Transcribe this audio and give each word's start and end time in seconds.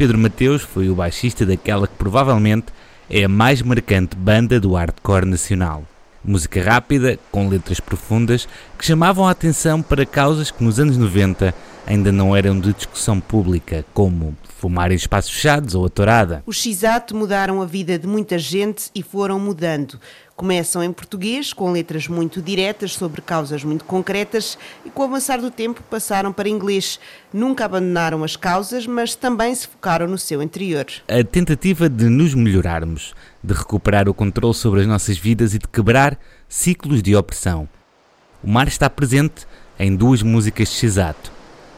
Pedro 0.00 0.16
Mateus 0.16 0.62
foi 0.62 0.88
o 0.88 0.94
baixista 0.94 1.44
daquela 1.44 1.86
que 1.86 1.92
provavelmente 1.92 2.68
é 3.10 3.24
a 3.24 3.28
mais 3.28 3.60
marcante 3.60 4.16
banda 4.16 4.58
do 4.58 4.72
hardcore 4.72 5.26
nacional. 5.26 5.84
Música 6.24 6.64
rápida, 6.64 7.18
com 7.30 7.50
letras 7.50 7.80
profundas, 7.80 8.48
que 8.78 8.86
chamavam 8.86 9.28
a 9.28 9.30
atenção 9.30 9.82
para 9.82 10.06
causas 10.06 10.50
que 10.50 10.64
nos 10.64 10.80
anos 10.80 10.96
90 10.96 11.54
ainda 11.86 12.10
não 12.10 12.34
eram 12.34 12.58
de 12.58 12.72
discussão 12.72 13.20
pública, 13.20 13.84
como 13.92 14.34
fumar 14.56 14.90
em 14.90 14.94
espaços 14.94 15.32
fechados 15.32 15.74
ou 15.74 15.84
a 15.84 15.90
tourada. 15.90 16.42
Os 16.46 16.56
X-Ato 16.62 17.14
mudaram 17.14 17.60
a 17.60 17.66
vida 17.66 17.98
de 17.98 18.06
muita 18.06 18.38
gente 18.38 18.90
e 18.94 19.02
foram 19.02 19.38
mudando. 19.38 20.00
Começam 20.40 20.82
em 20.82 20.90
português, 20.90 21.52
com 21.52 21.70
letras 21.70 22.08
muito 22.08 22.40
diretas 22.40 22.94
sobre 22.94 23.20
causas 23.20 23.62
muito 23.62 23.84
concretas, 23.84 24.56
e 24.86 24.88
com 24.88 25.02
o 25.02 25.04
avançar 25.04 25.38
do 25.38 25.50
tempo 25.50 25.82
passaram 25.82 26.32
para 26.32 26.48
inglês. 26.48 26.98
Nunca 27.30 27.66
abandonaram 27.66 28.24
as 28.24 28.36
causas, 28.36 28.86
mas 28.86 29.14
também 29.14 29.54
se 29.54 29.68
focaram 29.68 30.06
no 30.06 30.16
seu 30.16 30.42
interior. 30.42 30.86
A 31.06 31.22
tentativa 31.22 31.90
de 31.90 32.06
nos 32.06 32.32
melhorarmos, 32.32 33.12
de 33.44 33.52
recuperar 33.52 34.08
o 34.08 34.14
controle 34.14 34.54
sobre 34.54 34.80
as 34.80 34.86
nossas 34.86 35.18
vidas 35.18 35.52
e 35.52 35.58
de 35.58 35.68
quebrar 35.68 36.18
ciclos 36.48 37.02
de 37.02 37.14
opressão. 37.14 37.68
O 38.42 38.48
mar 38.50 38.66
está 38.66 38.88
presente 38.88 39.46
em 39.78 39.94
duas 39.94 40.22
músicas 40.22 40.70
de 40.70 40.74
X-Ato, 40.76 41.30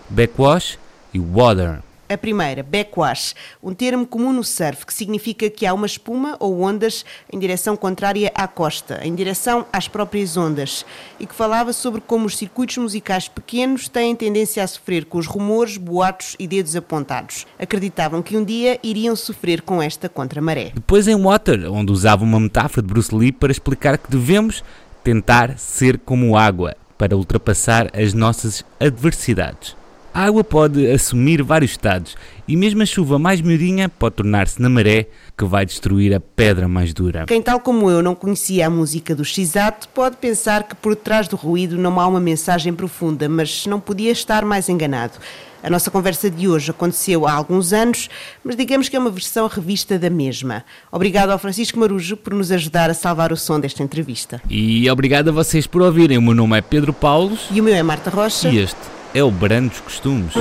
Backwash 0.09 0.79
e 1.13 1.19
Water. 1.19 1.83
A 2.13 2.19
primeira, 2.19 2.63
backwash, 2.63 3.35
um 3.63 3.73
termo 3.73 4.07
comum 4.07 4.35
no 4.35 4.45
surf 4.45 4.85
que 4.85 4.93
significa 4.93 5.49
que 5.49 5.65
há 5.65 5.73
uma 5.73 5.87
espuma 5.87 6.37
ou 6.39 6.61
ondas 6.61 7.07
em 7.33 7.39
direção 7.39 7.75
contrária 7.75 8.31
à 8.35 8.47
costa, 8.47 9.01
em 9.03 9.15
direção 9.15 9.65
às 9.73 9.89
próprias 9.89 10.37
ondas, 10.37 10.85
e 11.19 11.25
que 11.25 11.35
falava 11.35 11.73
sobre 11.73 12.03
como 12.03 12.27
os 12.27 12.37
circuitos 12.37 12.77
musicais 12.77 13.29
pequenos 13.29 13.89
têm 13.89 14.15
tendência 14.15 14.63
a 14.63 14.67
sofrer 14.67 15.07
com 15.07 15.17
os 15.17 15.27
rumores, 15.27 15.79
boatos 15.79 16.37
e 16.39 16.47
dedos 16.47 16.77
apontados. 16.77 17.47
Acreditavam 17.59 18.21
que 18.21 18.37
um 18.37 18.45
dia 18.45 18.79
iriam 18.83 19.17
sofrer 19.17 19.63
com 19.63 19.81
esta 19.81 20.07
contramaré. 20.07 20.73
Depois 20.75 21.09
em 21.09 21.17
Water, 21.17 21.73
onde 21.73 21.93
usava 21.93 22.25
uma 22.25 22.39
metáfora 22.39 22.87
de 22.87 22.93
Bruce 22.93 23.15
Lee 23.15 23.33
para 23.33 23.51
explicar 23.51 23.97
que 23.97 24.11
devemos 24.11 24.63
tentar 25.03 25.57
ser 25.57 25.99
como 25.99 26.37
água 26.37 26.77
para 26.99 27.17
ultrapassar 27.17 27.91
as 27.99 28.13
nossas 28.13 28.63
adversidades. 28.79 29.81
A 30.15 30.25
água 30.25 30.45
pode 30.45 30.91
assumir 30.91 31.43
vários 31.43 31.71
estados 31.71 32.17
e 32.47 32.55
mesmo 32.55 32.83
a 32.83 32.87
chuva 32.87 33.19
mais 33.19 33.41
miudinha 33.41 33.89
pode 33.89 34.17
tornar-se 34.17 34.61
na 34.61 34.69
maré 34.69 35.07
que 35.37 35.45
vai 35.47 35.65
destruir 35.65 36.15
a 36.15 36.21
pedra 36.21 36.69
mais 36.69 36.93
dura. 36.93 37.25
Quem, 37.27 37.41
tal 37.41 37.59
como 37.61 37.89
eu, 37.91 38.03
não 38.03 38.15
conhecia 38.15 38.67
a 38.67 38.71
música 38.71 39.15
do 39.15 39.25
X-Ato 39.25 39.89
pode 39.89 40.19
pensar 40.19 40.65
que 40.65 40.75
por 40.75 40.95
trás 40.95 41.29
do 41.29 41.37
ruído 41.37 41.79
não 41.79 41.99
há 41.99 42.07
uma 42.07 42.21
mensagem 42.21 42.75
profunda, 42.75 43.27
mas 43.27 43.65
não 43.65 43.81
podia 43.81 44.13
estar 44.13 44.45
mais 44.45 44.69
enganado. 44.69 45.15
A 45.63 45.71
nossa 45.71 45.91
conversa 45.91 46.29
de 46.29 46.47
hoje 46.47 46.71
aconteceu 46.71 47.27
há 47.27 47.33
alguns 47.33 47.73
anos, 47.73 48.11
mas 48.45 48.55
digamos 48.55 48.91
que 48.91 48.97
é 48.97 48.99
uma 48.99 49.11
versão 49.11 49.47
revista 49.47 49.99
da 49.99 50.11
mesma. 50.11 50.63
Obrigado 50.91 51.31
ao 51.31 51.39
Francisco 51.39 51.79
Marujo 51.79 52.19
por 52.19 52.35
nos 52.35 52.53
ajudar 52.53 52.91
a 52.91 52.95
salvar 52.95 53.33
o 53.33 53.37
som 53.37 53.59
desta 53.59 53.83
entrevista. 53.83 54.43
E 54.51 54.91
obrigado 54.91 55.29
a 55.29 55.33
vocês 55.33 55.67
por 55.67 55.81
ouvirem. 55.81 56.19
O 56.19 56.23
meu 56.23 56.35
nome 56.35 56.59
é 56.59 56.61
Pedro 56.61 56.93
Paulos. 56.93 57.47
E 57.51 57.61
o 57.63 57.65
meu 57.65 57.75
é 57.75 57.83
Marta 57.83 58.11
Rocha. 58.11 58.51
E 58.51 58.59
este 58.59 59.02
é 59.15 59.23
o 59.23 59.31
Brando 59.31 59.71
dos 59.71 59.81
Costumes. 59.81 60.35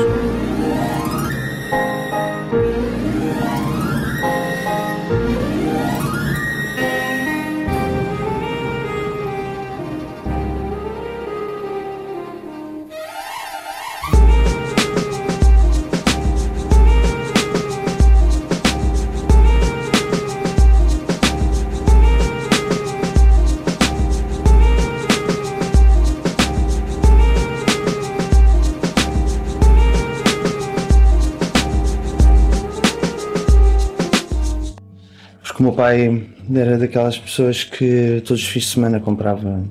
Meu 35.71 35.73
pai 35.73 36.23
era 36.53 36.77
daquelas 36.77 37.17
pessoas 37.17 37.63
que 37.63 38.21
todos 38.25 38.43
os 38.43 38.49
fins 38.49 38.63
de 38.63 38.69
semana 38.71 38.99
comprava 38.99 39.63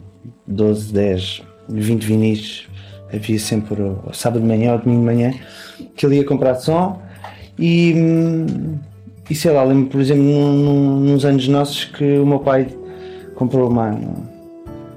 12, 0.47 0.93
10, 0.95 1.43
20 1.69 2.03
vinis. 2.03 2.67
Havia 3.13 3.39
sempre 3.39 3.83
o 3.83 4.13
sábado 4.15 4.41
de 4.41 4.47
manhã 4.47 4.73
ou 4.73 4.79
domingo 4.79 5.01
de 5.01 5.07
manhã 5.07 5.35
que 5.95 6.07
ele 6.07 6.17
ia 6.17 6.25
comprar 6.25 6.55
som 6.55 7.03
e, 7.59 7.95
e 9.29 9.35
sei 9.35 9.51
lá, 9.51 9.63
lembro 9.63 9.91
por 9.91 10.01
exemplo 10.01 10.23
num, 10.23 11.01
nos 11.01 11.25
anos 11.25 11.47
nossos 11.49 11.85
que 11.85 12.19
o 12.19 12.25
meu 12.25 12.39
pai 12.39 12.69
comprou 13.35 13.69
uma. 13.69 13.99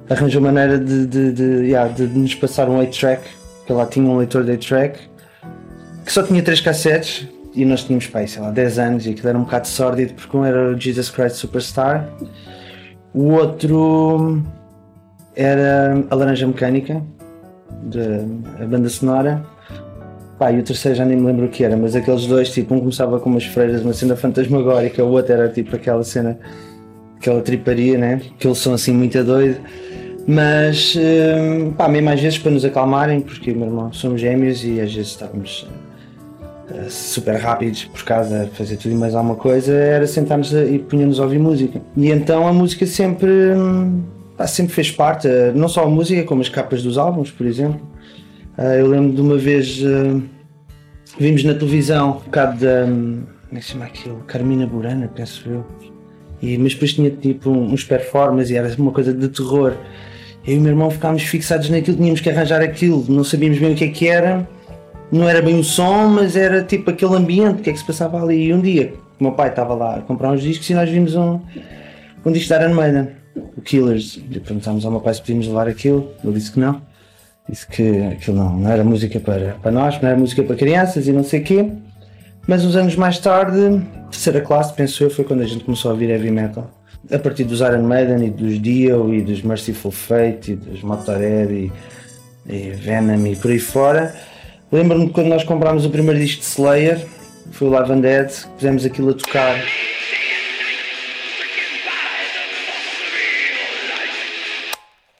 arranjou 0.09 0.41
maneira 0.41 0.79
de, 0.79 1.05
de, 1.05 1.31
de, 1.33 1.43
yeah, 1.65 1.91
de 1.91 2.03
nos 2.03 2.33
passar 2.35 2.69
um 2.69 2.79
8-track, 2.79 3.23
que 3.65 3.73
lá 3.73 3.85
tinha 3.85 4.05
um 4.05 4.17
leitor 4.17 4.45
de 4.45 4.51
8-track 4.53 4.99
que 6.05 6.11
só 6.11 6.23
tinha 6.23 6.41
três 6.41 6.61
cassetes 6.61 7.27
e 7.55 7.65
nós 7.65 7.83
tínhamos, 7.83 8.07
pai, 8.07 8.27
sei 8.27 8.41
lá, 8.41 8.51
10 8.51 8.79
anos 8.79 9.05
e 9.05 9.11
aquilo 9.11 9.29
era 9.29 9.37
um 9.37 9.43
bocado 9.43 9.67
sórdido 9.67 10.13
porque 10.13 10.35
um 10.35 10.43
era 10.43 10.71
o 10.71 10.79
Jesus 10.79 11.09
Christ 11.09 11.37
Superstar, 11.37 12.09
o 13.13 13.33
outro 13.33 14.41
era 15.35 16.03
a 16.09 16.15
Laranja 16.15 16.47
Mecânica, 16.47 17.01
da 17.83 18.65
banda 18.65 18.89
sonora, 18.89 19.43
pá, 20.37 20.51
e 20.51 20.59
o 20.59 20.63
terceiro 20.63 20.97
já 20.97 21.05
nem 21.05 21.17
me 21.17 21.25
lembro 21.25 21.45
o 21.45 21.49
que 21.49 21.63
era, 21.63 21.77
mas 21.77 21.95
aqueles 21.95 22.25
dois, 22.25 22.49
tipo, 22.51 22.73
um 22.73 22.79
começava 22.79 23.19
com 23.19 23.29
umas 23.29 23.45
freiras, 23.45 23.83
uma 23.83 23.93
cena 23.93 24.15
fantasmagórica, 24.15 25.03
o 25.03 25.11
outro 25.11 25.33
era 25.33 25.49
tipo 25.49 25.75
aquela 25.75 26.03
cena, 26.03 26.39
aquela 27.17 27.41
triparia, 27.41 27.97
né? 27.97 28.21
Aqueles 28.35 28.57
são 28.57 28.73
assim 28.73 28.93
muito 28.93 29.23
doido. 29.23 29.59
Mas, 30.25 30.95
hum, 30.95 31.71
pá, 31.73 31.87
mesmo 31.87 32.09
às 32.09 32.19
vezes 32.19 32.39
para 32.39 32.51
nos 32.51 32.63
acalmarem, 32.63 33.21
porque 33.21 33.53
meu 33.53 33.67
irmão 33.67 33.91
somos 33.91 34.21
gêmeos 34.21 34.63
e 34.63 34.79
às 34.79 34.93
vezes 34.93 35.11
estávamos 35.11 35.67
super 36.89 37.35
rápidos 37.35 37.85
por 37.85 38.03
casa, 38.03 38.49
fazer 38.53 38.77
tudo 38.77 38.93
e 38.93 38.95
mais 38.95 39.15
alguma 39.15 39.35
coisa, 39.35 39.73
era 39.73 40.07
sentarmos 40.07 40.53
e 40.53 40.79
punhamos 40.79 41.19
a 41.19 41.23
ouvir 41.23 41.39
música. 41.39 41.81
E 41.95 42.09
então 42.09 42.47
a 42.47 42.53
música 42.53 42.85
sempre, 42.85 43.29
hum, 43.55 44.01
sempre 44.47 44.73
fez 44.73 44.91
parte, 44.91 45.27
eh, 45.27 45.51
não 45.53 45.67
só 45.67 45.83
a 45.83 45.87
música, 45.87 46.23
como 46.23 46.41
as 46.41 46.49
capas 46.49 46.81
dos 46.81 46.97
álbuns, 46.97 47.31
por 47.31 47.45
exemplo. 47.45 47.81
Eh, 48.57 48.81
eu 48.81 48.87
lembro 48.87 49.13
de 49.13 49.21
uma 49.21 49.37
vez 49.37 49.81
vimos 51.19 51.43
na 51.43 51.53
televisão 51.53 52.11
um 52.11 52.13
bocado 52.13 52.59
da. 52.59 52.85
Hum, 52.85 53.23
como 53.47 53.57
é 53.57 53.59
que 53.59 53.65
se 53.65 53.71
chama 53.71 53.85
aquilo? 53.85 54.23
Carmina 54.25 54.65
Burana, 54.65 55.07
penso 55.13 55.47
eu. 55.47 55.65
E, 56.41 56.57
mas 56.57 56.73
depois 56.73 56.93
tinha 56.93 57.09
tipo 57.11 57.49
uns 57.51 57.83
performances 57.83 58.49
e 58.49 58.57
era 58.57 58.73
uma 58.77 58.91
coisa 58.91 59.13
de 59.13 59.29
terror. 59.29 59.73
Eu 60.45 60.55
e 60.55 60.57
o 60.57 60.61
meu 60.61 60.71
irmão 60.71 60.89
ficámos 60.89 61.23
fixados 61.23 61.69
naquilo, 61.69 61.95
tínhamos 61.95 62.19
que 62.19 62.29
arranjar 62.29 62.61
aquilo, 62.61 63.05
não 63.07 63.23
sabíamos 63.23 63.59
bem 63.59 63.71
o 63.71 63.75
que 63.75 63.85
é 63.85 63.87
que 63.87 64.07
era 64.07 64.45
não 65.11 65.29
era 65.29 65.41
bem 65.41 65.59
o 65.59 65.63
som, 65.63 66.07
mas 66.07 66.35
era 66.35 66.63
tipo 66.63 66.89
aquele 66.89 67.15
ambiente, 67.15 67.59
o 67.59 67.63
que 67.63 67.69
é 67.69 67.73
que 67.73 67.79
se 67.79 67.85
passava 67.85 68.21
ali. 68.21 68.47
E 68.47 68.53
um 68.53 68.61
dia, 68.61 68.93
o 69.19 69.23
meu 69.23 69.33
pai 69.33 69.49
estava 69.49 69.73
lá 69.73 69.97
a 69.97 70.01
comprar 70.01 70.31
uns 70.31 70.41
discos 70.41 70.69
e 70.69 70.73
nós 70.73 70.89
vimos 70.89 71.15
um, 71.15 71.39
um 72.25 72.31
disco 72.31 72.49
da 72.49 72.61
Iron 72.63 72.73
Maiden, 72.73 73.09
o 73.35 73.61
Killers. 73.61 74.17
E 74.29 74.39
perguntámos 74.39 74.85
ao 74.85 74.91
meu 74.91 75.01
pai 75.01 75.13
se 75.13 75.21
podíamos 75.21 75.47
levar 75.47 75.67
aquilo, 75.67 76.09
ele 76.23 76.33
disse 76.33 76.51
que 76.51 76.59
não. 76.59 76.81
Disse 77.47 77.67
que 77.67 78.01
aquilo 78.11 78.37
não, 78.37 78.57
não 78.57 78.71
era 78.71 78.83
música 78.83 79.19
para, 79.19 79.55
para 79.61 79.71
nós, 79.71 80.01
não 80.01 80.09
era 80.09 80.17
música 80.17 80.41
para 80.43 80.55
crianças 80.55 81.07
e 81.07 81.11
não 81.11 81.23
sei 81.23 81.41
o 81.41 81.43
quê. 81.43 81.69
Mas 82.47 82.65
uns 82.65 82.75
anos 82.75 82.95
mais 82.95 83.19
tarde, 83.19 83.81
terceira 84.09 84.41
classe, 84.41 84.73
penso 84.73 85.03
eu, 85.03 85.09
foi 85.09 85.23
quando 85.23 85.41
a 85.41 85.45
gente 85.45 85.63
começou 85.63 85.91
a 85.91 85.93
ouvir 85.93 86.09
heavy 86.09 86.31
metal. 86.31 86.69
A 87.11 87.19
partir 87.19 87.43
dos 87.43 87.59
Iron 87.59 87.83
Maiden 87.83 88.25
e 88.25 88.29
dos 88.29 88.61
Dio 88.61 89.13
e 89.13 89.21
dos 89.21 89.41
Merciful 89.41 89.91
Fate 89.91 90.53
e 90.53 90.55
dos 90.55 90.81
Motorhead 90.81 91.53
e, 91.53 91.71
e 92.47 92.69
Venom 92.71 93.25
e 93.27 93.35
por 93.35 93.51
aí 93.51 93.59
fora 93.59 94.13
Lembro-me 94.73 95.07
quando 95.11 95.27
nós 95.27 95.43
comprámos 95.43 95.85
o 95.85 95.89
primeiro 95.91 96.19
disco 96.19 96.39
de 96.39 96.47
Slayer, 96.47 97.05
foi 97.51 97.67
o 97.67 97.69
Live 97.69 97.91
and 97.91 97.99
Dead, 97.99 98.31
pusemos 98.55 98.83
aquilo 98.83 99.11
a 99.11 99.13
tocar. 99.13 99.63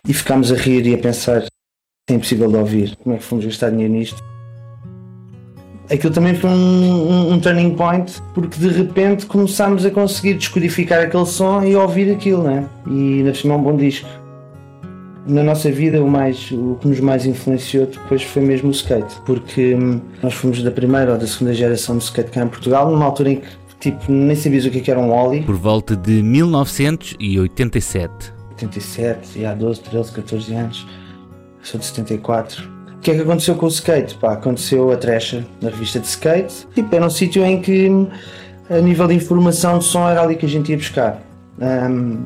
E 0.08 0.12
ficámos 0.12 0.52
a 0.52 0.56
rir 0.56 0.88
e 0.88 0.96
a 0.96 0.98
pensar, 0.98 1.46
é 2.10 2.14
impossível 2.16 2.50
de 2.50 2.56
ouvir, 2.56 2.96
como 2.96 3.14
é 3.14 3.20
que 3.20 3.24
fomos 3.24 3.46
gastar 3.46 3.70
dinheiro 3.70 3.94
nisto? 3.94 4.24
Aquilo 5.88 6.12
também 6.12 6.34
foi 6.34 6.50
um, 6.50 6.54
um, 6.56 7.34
um 7.34 7.40
turning 7.40 7.76
point, 7.76 8.12
porque 8.34 8.58
de 8.58 8.70
repente 8.70 9.28
começámos 9.28 9.86
a 9.86 9.92
conseguir 9.92 10.34
descodificar 10.34 11.04
aquele 11.04 11.28
som 11.28 11.62
e 11.64 11.76
ouvir 11.76 12.12
aquilo, 12.12 12.42
né? 12.42 12.68
E 12.88 13.20
ainda 13.20 13.32
por 13.32 13.52
é 13.52 13.54
um 13.54 13.62
bom 13.62 13.78
disco 13.78 14.23
na 15.26 15.44
nossa 15.44 15.72
vida 15.72 16.04
o, 16.04 16.08
mais, 16.08 16.52
o 16.52 16.78
que 16.82 16.88
nos 16.88 17.00
mais 17.00 17.26
influenciou 17.26 17.86
depois 17.86 18.24
foi 18.24 18.42
mesmo 18.42 18.70
o 18.70 18.72
skate, 18.72 19.16
porque 19.26 19.76
hum, 19.76 20.02
nós 20.22 20.34
fomos 20.34 20.62
da 20.62 20.72
primeira 20.72 21.14
ou 21.14 21.18
da 21.18 21.28
segunda 21.28 21.54
geração 21.54 21.98
de 21.98 22.04
skate 22.04 22.32
cá 22.32 22.44
em 22.44 22.48
Portugal, 22.48 22.92
numa 22.92 23.06
altura 23.06 23.32
em 23.32 23.36
que 23.38 23.92
tipo, 23.92 24.12
nem 24.12 24.36
sabias 24.36 24.66
o 24.66 24.70
que 24.70 24.90
é 24.90 24.94
era 24.94 25.00
um 25.00 25.12
ollie. 25.12 25.44
Por 25.44 25.56
volta 25.56 25.96
de 25.96 26.24
1987. 26.24 28.34
87, 28.52 29.40
e 29.40 29.46
há 29.46 29.54
12, 29.54 29.82
13, 29.82 30.12
14 30.12 30.54
anos, 30.54 30.88
sou 31.62 31.80
de 31.80 31.86
74. 31.86 32.72
que 33.02 33.12
é 33.12 33.16
que 33.16 33.22
aconteceu 33.22 33.56
com 33.56 33.66
o 33.66 33.70
skate? 33.70 34.16
Pá, 34.16 34.34
aconteceu 34.34 34.92
a 34.92 34.96
Thrasher, 34.96 35.44
na 35.62 35.70
revista 35.70 36.00
de 36.00 36.08
skate. 36.08 36.66
Tipo, 36.74 36.96
era 36.96 37.06
um 37.06 37.10
sítio 37.10 37.44
em 37.44 37.62
que, 37.62 37.90
a 38.70 38.80
nível 38.80 39.08
de 39.08 39.16
informação 39.16 39.80
de 39.80 39.84
som, 39.84 40.08
era 40.08 40.22
ali 40.22 40.38
que 40.38 40.46
a 40.46 40.50
gente 40.50 40.72
ia 40.72 40.78
buscar. 40.78 41.22
Um, 41.60 42.24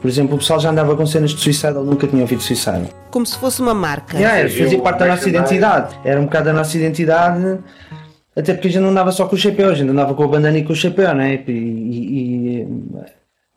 por 0.00 0.08
exemplo, 0.08 0.36
o 0.36 0.38
pessoal 0.38 0.60
já 0.60 0.70
andava 0.70 0.94
com 0.96 1.04
cenas 1.04 1.32
de 1.32 1.40
suicídio, 1.40 1.82
nunca 1.82 2.06
tinha 2.06 2.22
ouvido 2.22 2.40
suicídio. 2.40 2.88
Como 3.10 3.26
se 3.26 3.36
fosse 3.38 3.60
uma 3.60 3.74
marca. 3.74 4.16
Yeah, 4.16 4.48
fazia 4.48 4.80
parte 4.80 4.98
da 5.00 5.06
nossa 5.06 5.28
identidade. 5.28 5.98
Era 6.04 6.20
um 6.20 6.24
bocado 6.24 6.46
da 6.46 6.52
nossa 6.52 6.76
identidade, 6.76 7.58
até 8.36 8.54
porque 8.54 8.68
a 8.68 8.70
gente 8.70 8.82
não 8.82 8.90
andava 8.90 9.10
só 9.10 9.26
com 9.26 9.34
o 9.34 9.38
chapéu, 9.38 9.70
a 9.70 9.74
gente 9.74 9.90
andava 9.90 10.14
com 10.14 10.22
a 10.22 10.28
bandana 10.28 10.58
e 10.58 10.64
com 10.64 10.72
o 10.72 10.76
chapéu, 10.76 11.12
né? 11.14 11.42
E, 11.46 11.50
e, 11.50 12.58
e 12.60 12.68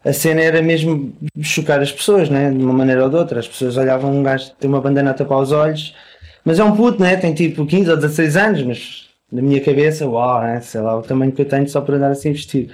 a 0.03 0.11
cena 0.11 0.41
era 0.41 0.61
mesmo 0.61 1.13
chocar 1.41 1.79
as 1.79 1.91
pessoas, 1.91 2.29
né? 2.29 2.49
De 2.49 2.57
uma 2.57 2.73
maneira 2.73 3.03
ou 3.03 3.09
de 3.09 3.15
outra. 3.15 3.39
As 3.39 3.47
pessoas 3.47 3.77
olhavam 3.77 4.11
um 4.11 4.23
gajo 4.23 4.51
tem 4.59 4.67
uma 4.67 4.81
bandana 4.81 5.11
a 5.11 5.13
tapar 5.13 5.37
os 5.37 5.51
olhos, 5.51 5.95
mas 6.43 6.57
é 6.57 6.63
um 6.63 6.75
puto, 6.75 6.99
né? 6.99 7.15
Tem 7.17 7.33
tipo 7.33 7.65
15 7.65 7.91
ou 7.91 7.95
16 7.97 8.37
anos, 8.37 8.63
mas 8.63 9.09
na 9.31 9.43
minha 9.43 9.61
cabeça, 9.61 10.07
uau, 10.07 10.41
né? 10.41 10.59
Sei 10.61 10.81
lá 10.81 10.97
o 10.97 11.03
tamanho 11.03 11.31
que 11.31 11.43
eu 11.43 11.47
tenho 11.47 11.69
só 11.69 11.81
para 11.81 11.97
andar 11.97 12.09
assim 12.09 12.31
vestido. 12.31 12.73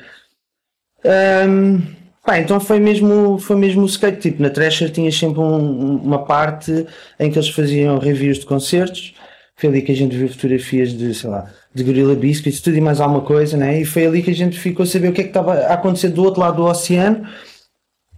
Um, 1.04 1.82
Pá, 2.28 2.40
então 2.40 2.60
foi 2.60 2.78
mesmo, 2.78 3.38
foi 3.38 3.56
mesmo 3.56 3.84
o 3.84 3.86
skate. 3.86 4.20
Tipo, 4.20 4.44
na 4.44 4.50
Thrasher 4.50 4.92
tinha 4.92 5.10
sempre 5.10 5.40
um, 5.40 5.96
uma 5.96 6.26
parte 6.26 6.86
em 7.18 7.32
que 7.32 7.40
eles 7.40 7.48
faziam 7.48 7.98
reviews 8.00 8.40
de 8.40 8.46
concertos. 8.46 9.14
Foi 9.56 9.70
ali 9.70 9.82
que 9.82 9.94
a 9.94 9.96
gente 9.96 10.14
viu 10.14 10.28
fotografias 10.28 10.92
de, 10.92 11.14
sei 11.14 11.30
lá, 11.30 11.50
de 11.74 11.86
Gorilla 11.86 12.16
Biscuits, 12.16 12.60
tudo 12.60 12.76
e 12.76 12.82
mais 12.82 13.00
alguma 13.00 13.22
coisa, 13.22 13.56
né? 13.56 13.80
E 13.80 13.86
foi 13.86 14.06
ali 14.06 14.22
que 14.22 14.30
a 14.30 14.36
gente 14.36 14.60
ficou 14.60 14.84
a 14.84 14.86
saber 14.86 15.08
o 15.08 15.14
que 15.14 15.22
é 15.22 15.24
que 15.24 15.30
estava 15.30 15.54
a 15.54 15.76
acontecer 15.76 16.10
do 16.10 16.22
outro 16.22 16.42
lado 16.42 16.58
do 16.58 16.66
oceano, 16.66 17.26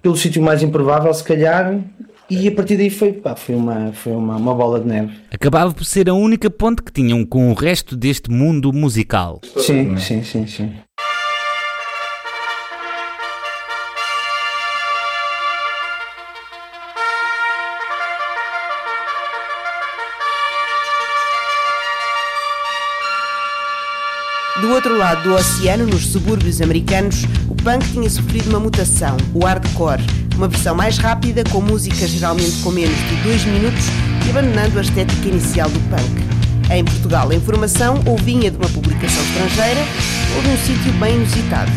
pelo 0.02 0.18
sítio 0.18 0.42
mais 0.42 0.64
improvável, 0.64 1.14
se 1.14 1.24
calhar. 1.24 1.80
E 2.28 2.48
a 2.48 2.52
partir 2.52 2.78
daí 2.78 2.90
foi, 2.90 3.14
pá, 3.14 3.36
foi, 3.36 3.54
uma, 3.54 3.92
foi 3.94 4.14
uma, 4.14 4.38
uma 4.38 4.56
bola 4.56 4.80
de 4.80 4.88
neve. 4.88 5.14
Acabava 5.32 5.72
por 5.72 5.86
ser 5.86 6.10
a 6.10 6.16
única 6.16 6.50
ponte 6.50 6.82
que 6.82 6.92
tinham 6.92 7.24
com 7.24 7.52
o 7.52 7.54
resto 7.54 7.96
deste 7.96 8.32
mundo 8.32 8.74
musical. 8.74 9.40
Sim, 9.58 9.98
sim, 9.98 10.24
sim, 10.24 10.48
sim. 10.48 10.74
Outro 24.80 24.98
lado 24.98 25.24
do 25.24 25.36
oceano, 25.36 25.86
nos 25.86 26.08
subúrbios 26.08 26.62
americanos, 26.62 27.26
o 27.50 27.56
punk 27.56 27.86
tinha 27.92 28.10
sofrido 28.10 28.50
uma 28.50 28.62
mutação, 28.62 29.18
o 29.34 29.44
hardcore, 29.44 30.02
uma 30.38 30.48
versão 30.48 30.74
mais 30.74 30.98
rápida, 30.98 31.44
com 31.52 31.60
música 31.60 32.08
geralmente 32.08 32.62
com 32.64 32.72
menos 32.72 32.96
de 32.96 33.16
dois 33.18 33.44
minutos 33.44 33.84
e 34.26 34.30
abandonando 34.30 34.80
a 34.80 34.82
estética 34.82 35.28
inicial 35.28 35.70
do 35.70 35.80
punk. 35.90 36.74
Em 36.74 36.86
Portugal, 36.86 37.30
a 37.30 37.36
informação 37.36 38.02
ou 38.06 38.16
vinha 38.16 38.50
de 38.50 38.56
uma 38.56 38.70
publicação 38.70 39.22
estrangeira 39.22 39.82
ou 40.38 40.42
de 40.44 40.48
um 40.48 40.58
sítio 40.60 40.94
bem 40.94 41.16
inusitado. 41.18 41.72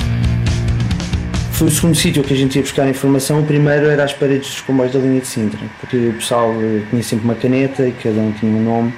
Foi 1.51 1.67
o 1.67 1.71
segundo 1.73 1.97
sítio 1.97 2.23
que 2.23 2.35
a 2.35 2.37
gente 2.37 2.55
ia 2.55 2.63
buscar 2.63 2.89
informação. 2.89 3.41
O 3.41 3.45
primeiro 3.45 3.87
era 3.87 4.05
as 4.05 4.13
paredes 4.13 4.49
dos 4.49 4.61
comboios 4.61 4.93
da 4.93 5.01
linha 5.01 5.21
de 5.21 5.27
Sintra, 5.27 5.59
porque 5.81 5.97
o 5.97 6.13
pessoal 6.13 6.55
eh, 6.55 6.83
tinha 6.89 7.03
sempre 7.03 7.25
uma 7.25 7.35
caneta 7.35 7.85
e 7.85 7.91
cada 7.91 8.21
um 8.21 8.31
tinha 8.31 8.53
um 8.53 8.63
nome. 8.63 8.95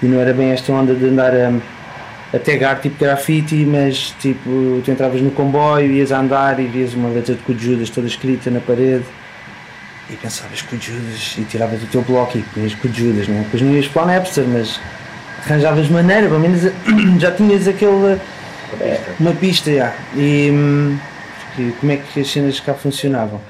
E 0.00 0.06
não 0.06 0.20
era 0.20 0.32
bem 0.32 0.52
esta 0.52 0.70
onda 0.70 0.94
de 0.94 1.06
andar 1.06 1.34
a 1.34 1.50
a 2.32 2.38
tagar 2.38 2.80
tipo 2.80 3.02
grafite, 3.02 3.54
mas 3.54 4.14
tipo, 4.20 4.82
tu 4.84 4.90
entravas 4.90 5.20
no 5.20 5.30
comboio, 5.30 5.90
ias 5.92 6.12
a 6.12 6.20
andar 6.20 6.60
e 6.60 6.66
vias 6.66 6.94
uma 6.94 7.08
letra 7.08 7.34
de 7.34 7.42
Code 7.42 7.64
Judas 7.64 7.90
toda 7.90 8.06
escrita 8.06 8.50
na 8.50 8.60
parede 8.60 9.04
e 10.10 10.16
pensavas 10.16 10.62
Code 10.62 10.86
Judas 10.86 11.36
e 11.38 11.42
tiravas 11.42 11.82
o 11.82 11.86
teu 11.86 12.02
bloco 12.02 12.36
e 12.36 12.42
punhas 12.42 12.72
Judas, 12.94 13.28
não 13.28 13.36
é? 13.36 13.40
Depois 13.40 13.62
não 13.62 13.74
ias 13.74 13.88
para 13.88 14.02
o 14.02 14.06
Napster, 14.06 14.44
mas 14.46 14.80
arranjavas 15.44 15.88
maneira, 15.88 16.28
pelo 16.28 16.40
menos 16.40 16.62
já 17.18 17.30
tinhas 17.30 17.66
aquele. 17.66 18.18
Uma 19.18 19.32
pista, 19.32 19.72
já. 19.72 19.94
E 20.14 20.50
hum, 20.52 20.98
como 21.80 21.92
é 21.92 21.96
que 21.96 22.20
as 22.20 22.30
cenas 22.30 22.60
cá 22.60 22.74
funcionavam? 22.74 23.40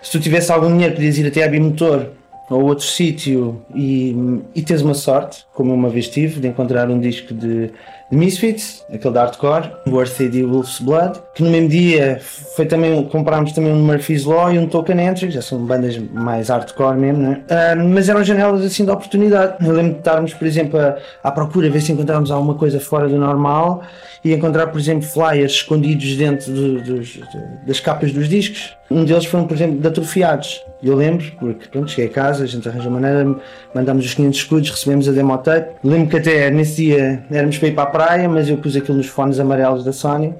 Se 0.00 0.12
tu 0.12 0.20
tivesse 0.20 0.50
algum 0.52 0.68
dinheiro, 0.68 0.94
podias 0.94 1.18
ir 1.18 1.26
até 1.26 1.44
a 1.44 1.48
Bimotor 1.48 2.06
ou 2.50 2.64
outro 2.64 2.84
sítio 2.84 3.62
e, 3.72 4.14
e 4.54 4.60
tens 4.60 4.82
uma 4.82 4.92
sorte, 4.92 5.46
como 5.54 5.72
uma 5.72 5.88
vez 5.88 6.08
tive, 6.08 6.40
de 6.40 6.48
encontrar 6.48 6.90
um 6.90 6.98
disco 6.98 7.32
de, 7.32 7.70
de 8.10 8.16
Misfits, 8.16 8.84
aquele 8.92 9.12
de 9.12 9.18
hardcore, 9.18 9.70
Worth 9.86 10.20
It 10.20 10.42
Wolf's 10.42 10.80
Blood, 10.80 11.20
que 11.34 11.42
no 11.42 11.50
mesmo 11.50 11.68
dia 11.68 12.20
foi 12.56 12.66
também, 12.66 13.04
comprámos 13.04 13.52
também 13.52 13.72
um 13.72 13.84
Murphy's 13.84 14.24
Law 14.24 14.52
e 14.52 14.58
um 14.58 14.66
Token 14.66 15.00
Entry, 15.00 15.30
já 15.30 15.40
são 15.40 15.64
bandas 15.64 15.96
mais 15.96 16.48
hardcore 16.48 16.96
mesmo, 16.96 17.22
né? 17.22 17.42
Uh, 17.48 17.88
mas 17.88 18.08
eram 18.08 18.24
janelas 18.24 18.64
assim 18.64 18.84
de 18.84 18.90
oportunidade. 18.90 19.64
Eu 19.64 19.72
lembro 19.72 19.92
de 19.92 19.98
estarmos, 19.98 20.34
por 20.34 20.46
exemplo, 20.46 20.80
à, 20.80 20.96
à 21.22 21.30
procura, 21.30 21.70
ver 21.70 21.80
se 21.80 21.92
encontrávamos 21.92 22.30
alguma 22.30 22.54
coisa 22.54 22.80
fora 22.80 23.08
do 23.08 23.16
normal 23.16 23.82
e 24.24 24.34
encontrar, 24.34 24.66
por 24.66 24.80
exemplo, 24.80 25.02
flyers 25.02 25.52
escondidos 25.52 26.16
dentro 26.16 26.52
do, 26.52 26.82
dos, 26.82 27.20
das 27.66 27.78
capas 27.78 28.12
dos 28.12 28.28
discos. 28.28 28.74
Um 28.90 29.04
deles 29.04 29.24
foi, 29.24 29.42
por 29.44 29.54
exemplo, 29.54 29.78
de 29.78 29.86
atrofiados 29.86 30.60
eu 30.82 30.96
lembro, 30.96 31.30
porque 31.38 31.68
pronto, 31.68 31.90
cheguei 31.90 32.06
a 32.06 32.12
casa, 32.12 32.44
a 32.44 32.46
gente 32.46 32.66
arranjou 32.66 32.90
maneira, 32.90 33.36
mandámos 33.74 34.04
os 34.06 34.14
500 34.14 34.38
escudos, 34.38 34.70
recebemos 34.70 35.08
a 35.08 35.12
demo 35.12 35.36
tape. 35.36 35.76
Lembro 35.84 36.08
que 36.08 36.16
até 36.16 36.50
nesse 36.50 36.76
dia 36.76 37.22
éramos 37.30 37.58
para 37.58 37.68
ir 37.68 37.74
para 37.74 37.82
a 37.82 37.86
praia, 38.00 38.26
mas 38.30 38.48
eu 38.48 38.56
pus 38.56 38.74
aquilo 38.74 38.96
nos 38.96 39.08
fones 39.08 39.38
amarelos 39.38 39.84
da 39.84 39.92
Sony 39.92 40.34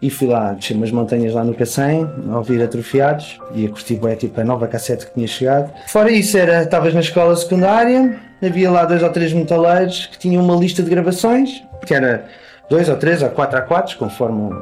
e 0.00 0.08
fui 0.08 0.28
lá, 0.28 0.52
descer 0.52 0.74
umas 0.74 0.92
montanhas 0.92 1.34
lá 1.34 1.42
no 1.42 1.52
Cacém, 1.52 2.08
a 2.30 2.38
ouvir 2.38 2.62
atrofiados 2.62 3.38
e 3.52 3.66
a 3.66 3.68
curtir 3.68 3.96
bem, 3.96 4.14
tipo 4.14 4.40
a 4.40 4.44
nova 4.44 4.68
cassete 4.68 5.06
que 5.06 5.14
tinha 5.14 5.26
chegado. 5.26 5.70
Fora 5.88 6.10
isso, 6.10 6.38
era, 6.38 6.62
estavas 6.62 6.94
na 6.94 7.00
escola 7.00 7.34
secundária, 7.34 8.16
havia 8.40 8.70
lá 8.70 8.84
dois 8.84 9.02
ou 9.02 9.10
três 9.10 9.32
metaleiros 9.32 10.06
que 10.06 10.18
tinham 10.18 10.42
uma 10.42 10.54
lista 10.54 10.84
de 10.84 10.88
gravações, 10.88 11.62
que 11.84 11.92
era 11.92 12.24
dois 12.70 12.88
ou 12.88 12.96
três 12.96 13.22
ou 13.22 13.28
quatro 13.30 13.58
a 13.58 13.62
quatro, 13.62 13.98
conforme 13.98 14.54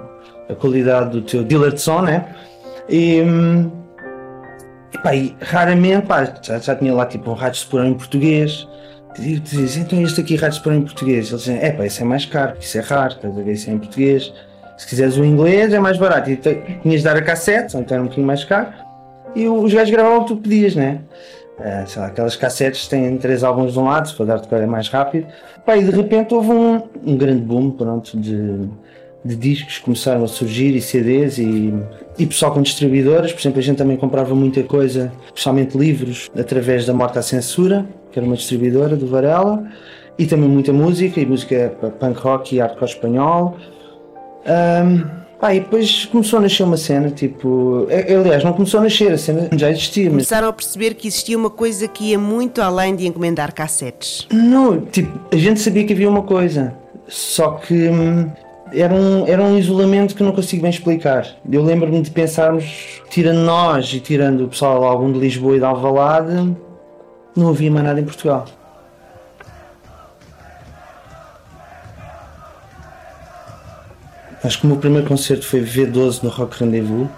a 0.49 0.55
qualidade 0.55 1.11
do 1.11 1.21
teu 1.21 1.45
dealer 1.45 1.73
de 1.75 1.83
som, 1.83 2.01
né? 2.01 2.25
E, 2.89 3.21
hum, 3.21 3.71
e, 4.95 4.99
pá, 4.99 5.15
e 5.15 5.37
raramente, 5.43 6.07
pá, 6.07 6.33
já, 6.43 6.59
já 6.59 6.75
tinha 6.75 6.95
lá 6.95 7.05
tipo 7.05 7.31
um 7.31 7.35
rádio 7.35 7.61
de 7.69 7.87
em 7.87 7.95
português. 7.95 8.67
E 9.19 9.41
tu 9.41 9.57
dizes, 9.57 9.77
então 9.77 10.01
este 10.03 10.21
aqui 10.21 10.37
rádio 10.37 10.63
de 10.63 10.71
em 10.71 10.83
português. 10.83 11.29
Eles 11.29 11.43
dizem, 11.43 11.59
é 11.61 11.73
pá, 11.73 11.87
isso 11.87 12.03
é 12.03 12.05
mais 12.05 12.25
caro, 12.25 12.57
isso 12.61 12.79
é 12.79 12.81
raro, 12.81 13.15
estás 13.15 13.39
a 13.39 13.43
ver, 13.43 13.53
isso 13.53 13.71
é 13.71 13.73
em 13.73 13.79
português. 13.79 14.33
Se 14.77 14.87
quiseres 14.87 15.17
o 15.17 15.25
inglês 15.25 15.73
é 15.73 15.81
mais 15.81 15.99
barato. 15.99 16.31
E 16.31 16.37
tinhas 16.37 17.01
de 17.01 17.03
dar 17.03 17.17
a 17.17 17.23
cassete, 17.23 17.77
então 17.77 17.95
era 17.95 18.03
um 18.03 18.05
bocadinho 18.05 18.27
mais 18.27 18.45
caro. 18.45 18.69
E 19.35 19.49
os 19.49 19.73
gajos 19.73 19.91
gravavam 19.91 20.19
o 20.19 20.23
que 20.23 20.29
tu 20.29 20.37
pedias, 20.37 20.75
né? 20.77 21.01
Uh, 21.59 21.89
sei 21.89 22.01
lá, 22.01 22.09
aquelas 22.09 22.37
cassetes 22.37 22.87
têm 22.87 23.17
três 23.19 23.43
álbuns 23.43 23.73
de 23.73 23.79
um 23.79 23.85
lado, 23.85 24.15
for 24.15 24.25
dar-te 24.25 24.53
é 24.55 24.67
mais 24.67 24.89
rápido. 24.89 25.27
Pá, 25.67 25.77
e 25.77 25.85
de 25.85 25.91
repente 25.91 26.33
houve 26.33 26.51
um, 26.53 26.83
um 27.05 27.17
grande 27.17 27.43
boom, 27.43 27.73
pronto, 27.73 28.17
de 28.17 28.69
de 29.25 29.37
discos 29.37 29.79
começaram 29.79 30.25
a 30.25 30.29
surgir 30.29 30.75
e 30.75 30.81
CDs 30.81 31.39
e, 31.39 31.75
e 32.19 32.27
pessoal 32.27 32.53
com 32.53 32.63
distribuidoras. 32.63 33.33
Por 33.33 33.41
exemplo, 33.41 33.59
a 33.59 33.63
gente 33.63 33.77
também 33.77 33.97
comprava 33.97 34.35
muita 34.35 34.63
coisa, 34.63 35.13
especialmente 35.27 35.77
livros, 35.77 36.31
através 36.39 36.87
da 36.87 36.95
Morta 36.95 37.19
à 37.19 37.23
Censura, 37.23 37.87
que 38.11 38.19
era 38.19 38.27
uma 38.27 38.37
distribuidora 38.37 38.97
do 38.97 39.07
Varela, 39.07 39.65
e 40.19 40.27
também 40.27 40.49
muita 40.49 40.73
música, 40.73 41.21
e 41.21 41.27
música 41.27 41.73
punk 42.01 42.19
rock 42.21 42.57
e 42.57 42.59
hardcore 42.59 42.91
espanhol. 42.91 43.57
Um, 44.47 45.19
e 45.51 45.61
depois 45.61 46.07
começou 46.07 46.41
a 46.41 46.43
nascer 46.43 46.65
uma 46.65 46.77
cena, 46.77 47.11
tipo. 47.11 47.87
Aliás, 47.91 48.43
não 48.43 48.53
começou 48.53 48.81
a 48.81 48.83
nascer, 48.83 49.13
a 49.13 49.19
cena 49.19 49.49
já 49.53 49.71
existia. 49.71 50.07
Mas... 50.07 50.13
Começaram 50.13 50.49
a 50.49 50.53
perceber 50.53 50.95
que 50.95 51.07
existia 51.07 51.39
uma 51.39 51.51
coisa 51.51 51.87
que 51.87 52.11
ia 52.11 52.19
muito 52.19 52.61
além 52.61 52.97
de 52.97 53.07
encomendar 53.07 53.55
cassetes. 53.55 54.27
Não, 54.33 54.81
tipo, 54.81 55.17
a 55.33 55.37
gente 55.37 55.61
sabia 55.61 55.85
que 55.85 55.93
havia 55.93 56.09
uma 56.09 56.23
coisa, 56.23 56.75
só 57.07 57.53
que. 57.53 57.89
Hum, 57.89 58.29
era 58.73 58.93
um, 58.93 59.27
era 59.27 59.43
um 59.43 59.57
isolamento 59.57 60.15
que 60.15 60.23
não 60.23 60.33
consigo 60.33 60.63
bem 60.63 60.71
explicar. 60.71 61.27
Eu 61.51 61.63
lembro-me 61.63 62.03
de 62.03 62.11
pensarmos, 62.11 63.01
tirando 63.09 63.39
nós 63.39 63.93
e 63.95 64.01
tirando 64.01 64.45
o 64.45 64.49
pessoal 64.49 64.85
algum 64.85 65.11
de 65.11 65.19
Lisboa 65.19 65.57
e 65.57 65.59
de 65.59 65.65
Alvalade, 65.65 66.55
não 67.39 67.51
havia 67.51 67.71
mais 67.71 67.85
nada 67.85 68.01
em 68.01 68.05
Portugal. 68.05 68.47
Acho 74.43 74.61
que 74.61 74.65
o 74.65 74.69
meu 74.69 74.79
primeiro 74.79 75.07
concerto 75.07 75.45
foi 75.45 75.61
V12 75.63 76.23
no 76.23 76.31
Rock 76.31 76.65
Rendezvous. 76.65 77.09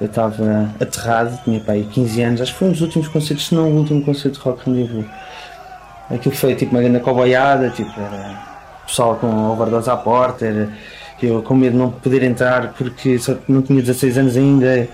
Eu 0.00 0.06
estava 0.06 0.70
aterrado, 0.80 1.38
tinha 1.44 1.60
pai 1.60 1.86
15 1.92 2.22
anos, 2.22 2.40
acho 2.40 2.52
que 2.52 2.58
foi 2.58 2.68
um 2.68 2.72
dos 2.72 2.80
últimos 2.80 3.08
concertos, 3.08 3.48
se 3.48 3.54
não 3.54 3.68
o 3.68 3.76
último 3.76 4.02
concerto 4.02 4.38
de 4.38 4.44
Rock 4.44 4.70
Rendezvous. 4.70 5.04
Aquilo 6.08 6.34
foi 6.34 6.54
tipo 6.54 6.72
uma 6.72 6.82
grande 6.82 7.00
coboiada, 7.00 7.68
tipo, 7.70 7.90
era 8.00 8.40
pessoal 8.86 9.16
com 9.16 9.50
overdose 9.50 9.90
à 9.90 9.96
porta, 9.96 10.46
era, 10.46 10.70
eu 11.22 11.42
com 11.42 11.54
medo 11.54 11.72
de 11.72 11.78
não 11.78 11.90
poder 11.90 12.22
entrar 12.22 12.72
porque 12.72 13.18
só 13.18 13.36
não 13.46 13.60
tinha 13.60 13.80
16 13.80 14.18
anos 14.18 14.36
ainda 14.36 14.88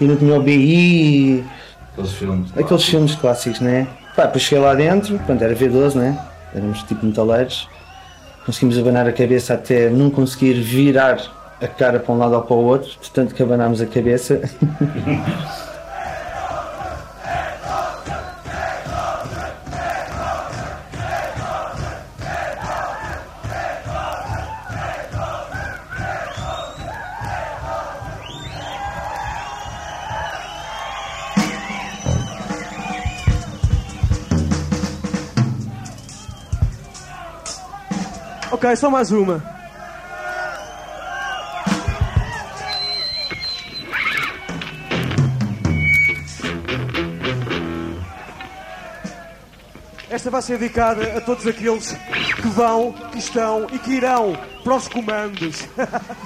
e 0.00 0.04
não 0.04 0.16
tinha 0.16 0.38
o 0.38 0.42
BI. 0.42 1.44
Aqueles 1.92 2.12
filmes. 2.12 2.50
Aqueles 2.56 2.84
filmes 2.84 3.14
clássicos, 3.14 3.60
né? 3.60 3.86
Pá, 4.16 4.24
depois 4.24 4.42
cheguei 4.42 4.64
lá 4.64 4.74
dentro, 4.74 5.18
pronto, 5.20 5.42
era 5.42 5.54
V12, 5.54 5.94
né? 5.94 6.18
Éramos 6.54 6.82
tipo 6.82 7.04
metaleiros. 7.04 7.68
Conseguimos 8.44 8.78
abanar 8.78 9.06
a 9.06 9.12
cabeça 9.12 9.54
até 9.54 9.88
não 9.88 10.10
conseguir 10.10 10.54
virar 10.54 11.20
a 11.60 11.68
cara 11.68 12.00
para 12.00 12.12
um 12.12 12.18
lado 12.18 12.34
ou 12.34 12.42
para 12.42 12.56
o 12.56 12.64
outro, 12.64 12.90
tanto 13.12 13.34
que 13.34 13.42
abanámos 13.42 13.80
a 13.80 13.86
cabeça. 13.86 14.40
Ok, 38.62 38.76
só 38.76 38.88
mais 38.88 39.10
uma. 39.10 39.42
Esta 50.08 50.30
vai 50.30 50.40
ser 50.42 50.58
dedicada 50.58 51.18
a 51.18 51.20
todos 51.20 51.44
aqueles 51.44 51.92
que 52.36 52.48
vão, 52.50 52.92
que 53.10 53.18
estão 53.18 53.66
e 53.72 53.80
que 53.80 53.94
irão 53.94 54.38
para 54.62 54.76
os 54.76 54.86
comandos. 54.86 55.66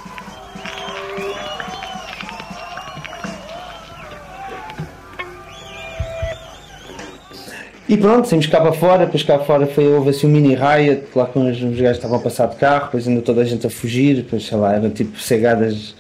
E 7.89 7.97
pronto, 7.97 8.27
saímos 8.27 8.47
cá 8.47 8.61
para 8.61 8.73
fora, 8.73 9.05
depois 9.07 9.23
cá 9.23 9.39
fora 9.39 9.65
foi, 9.65 9.87
houve 9.87 10.11
assim 10.11 10.27
um 10.27 10.31
mini 10.31 10.57
riot, 10.57 11.05
lá 11.15 11.25
com 11.27 11.49
os, 11.49 11.57
os 11.63 11.79
gajos 11.79 11.99
estavam 11.99 12.19
a 12.19 12.21
passar 12.21 12.49
de 12.49 12.57
carro, 12.57 12.87
depois 12.87 13.07
ainda 13.07 13.23
toda 13.23 13.43
a 13.43 13.45
gente 13.45 13.65
a 13.65 13.71
fugir, 13.71 14.17
depois 14.17 14.45
sei 14.45 14.59
lá, 14.59 14.75
eram 14.75 14.91
tipo 14.91 15.17
cegadas, 15.21 15.95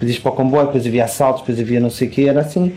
pedias 0.00 0.18
para 0.18 0.32
o 0.32 0.34
comboio, 0.34 0.66
depois 0.66 0.86
havia 0.86 1.04
assaltos, 1.04 1.42
depois 1.42 1.60
havia 1.60 1.78
não 1.78 1.90
sei 1.90 2.08
o 2.08 2.10
quê, 2.10 2.22
era 2.22 2.40
assim. 2.40 2.72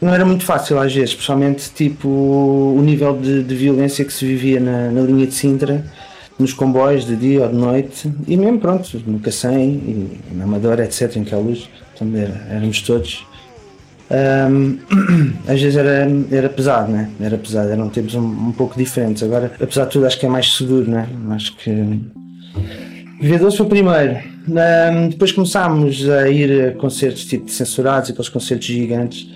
Não 0.00 0.14
era 0.14 0.24
muito 0.24 0.44
fácil 0.44 0.78
às 0.78 0.94
vezes, 0.94 1.10
especialmente 1.10 1.72
tipo 1.72 2.08
o 2.08 2.80
nível 2.82 3.16
de, 3.18 3.42
de 3.42 3.54
violência 3.54 4.04
que 4.04 4.12
se 4.12 4.24
vivia 4.24 4.60
na, 4.60 4.88
na, 4.92 5.00
linha 5.00 5.26
de 5.26 5.34
Sintra, 5.34 5.84
nos 6.38 6.52
comboios 6.52 7.04
de 7.04 7.16
dia 7.16 7.42
ou 7.42 7.48
de 7.48 7.56
noite, 7.56 8.12
e 8.28 8.36
mesmo 8.36 8.60
pronto, 8.60 9.02
no 9.04 9.18
Cacém, 9.18 10.20
e 10.30 10.34
na 10.34 10.44
Amadora, 10.44 10.84
etc, 10.84 11.16
em 11.16 11.24
que 11.24 11.34
luz, 11.34 11.68
portanto, 11.90 12.16
era, 12.16 12.46
éramos 12.48 12.80
todos 12.80 13.26
um, 14.12 14.78
às 15.48 15.60
vezes 15.60 15.76
era, 15.76 16.06
era 16.30 16.48
pesado, 16.48 16.92
né? 16.92 17.10
Era 17.20 17.38
pesado, 17.38 17.70
eram 17.70 17.88
tempos 17.88 18.14
um, 18.14 18.20
um, 18.20 18.52
pouco 18.52 18.76
diferentes. 18.76 19.22
Agora, 19.22 19.50
apesar 19.60 19.86
de 19.86 19.90
tudo, 19.92 20.06
acho 20.06 20.18
que 20.18 20.26
é 20.26 20.28
mais 20.28 20.54
seguro, 20.54 20.90
né? 20.90 21.08
Acho 21.30 21.56
que. 21.56 21.70
Viver 23.20 23.50
foi 23.50 23.66
o 23.66 23.68
primeiro. 23.68 24.18
Um, 24.48 25.08
depois 25.08 25.32
começámos 25.32 26.08
a 26.08 26.28
ir 26.28 26.68
a 26.68 26.72
concertos 26.72 27.24
tipo 27.24 27.50
censurados, 27.50 28.10
aqueles 28.10 28.28
concertos 28.28 28.66
gigantes 28.66 29.28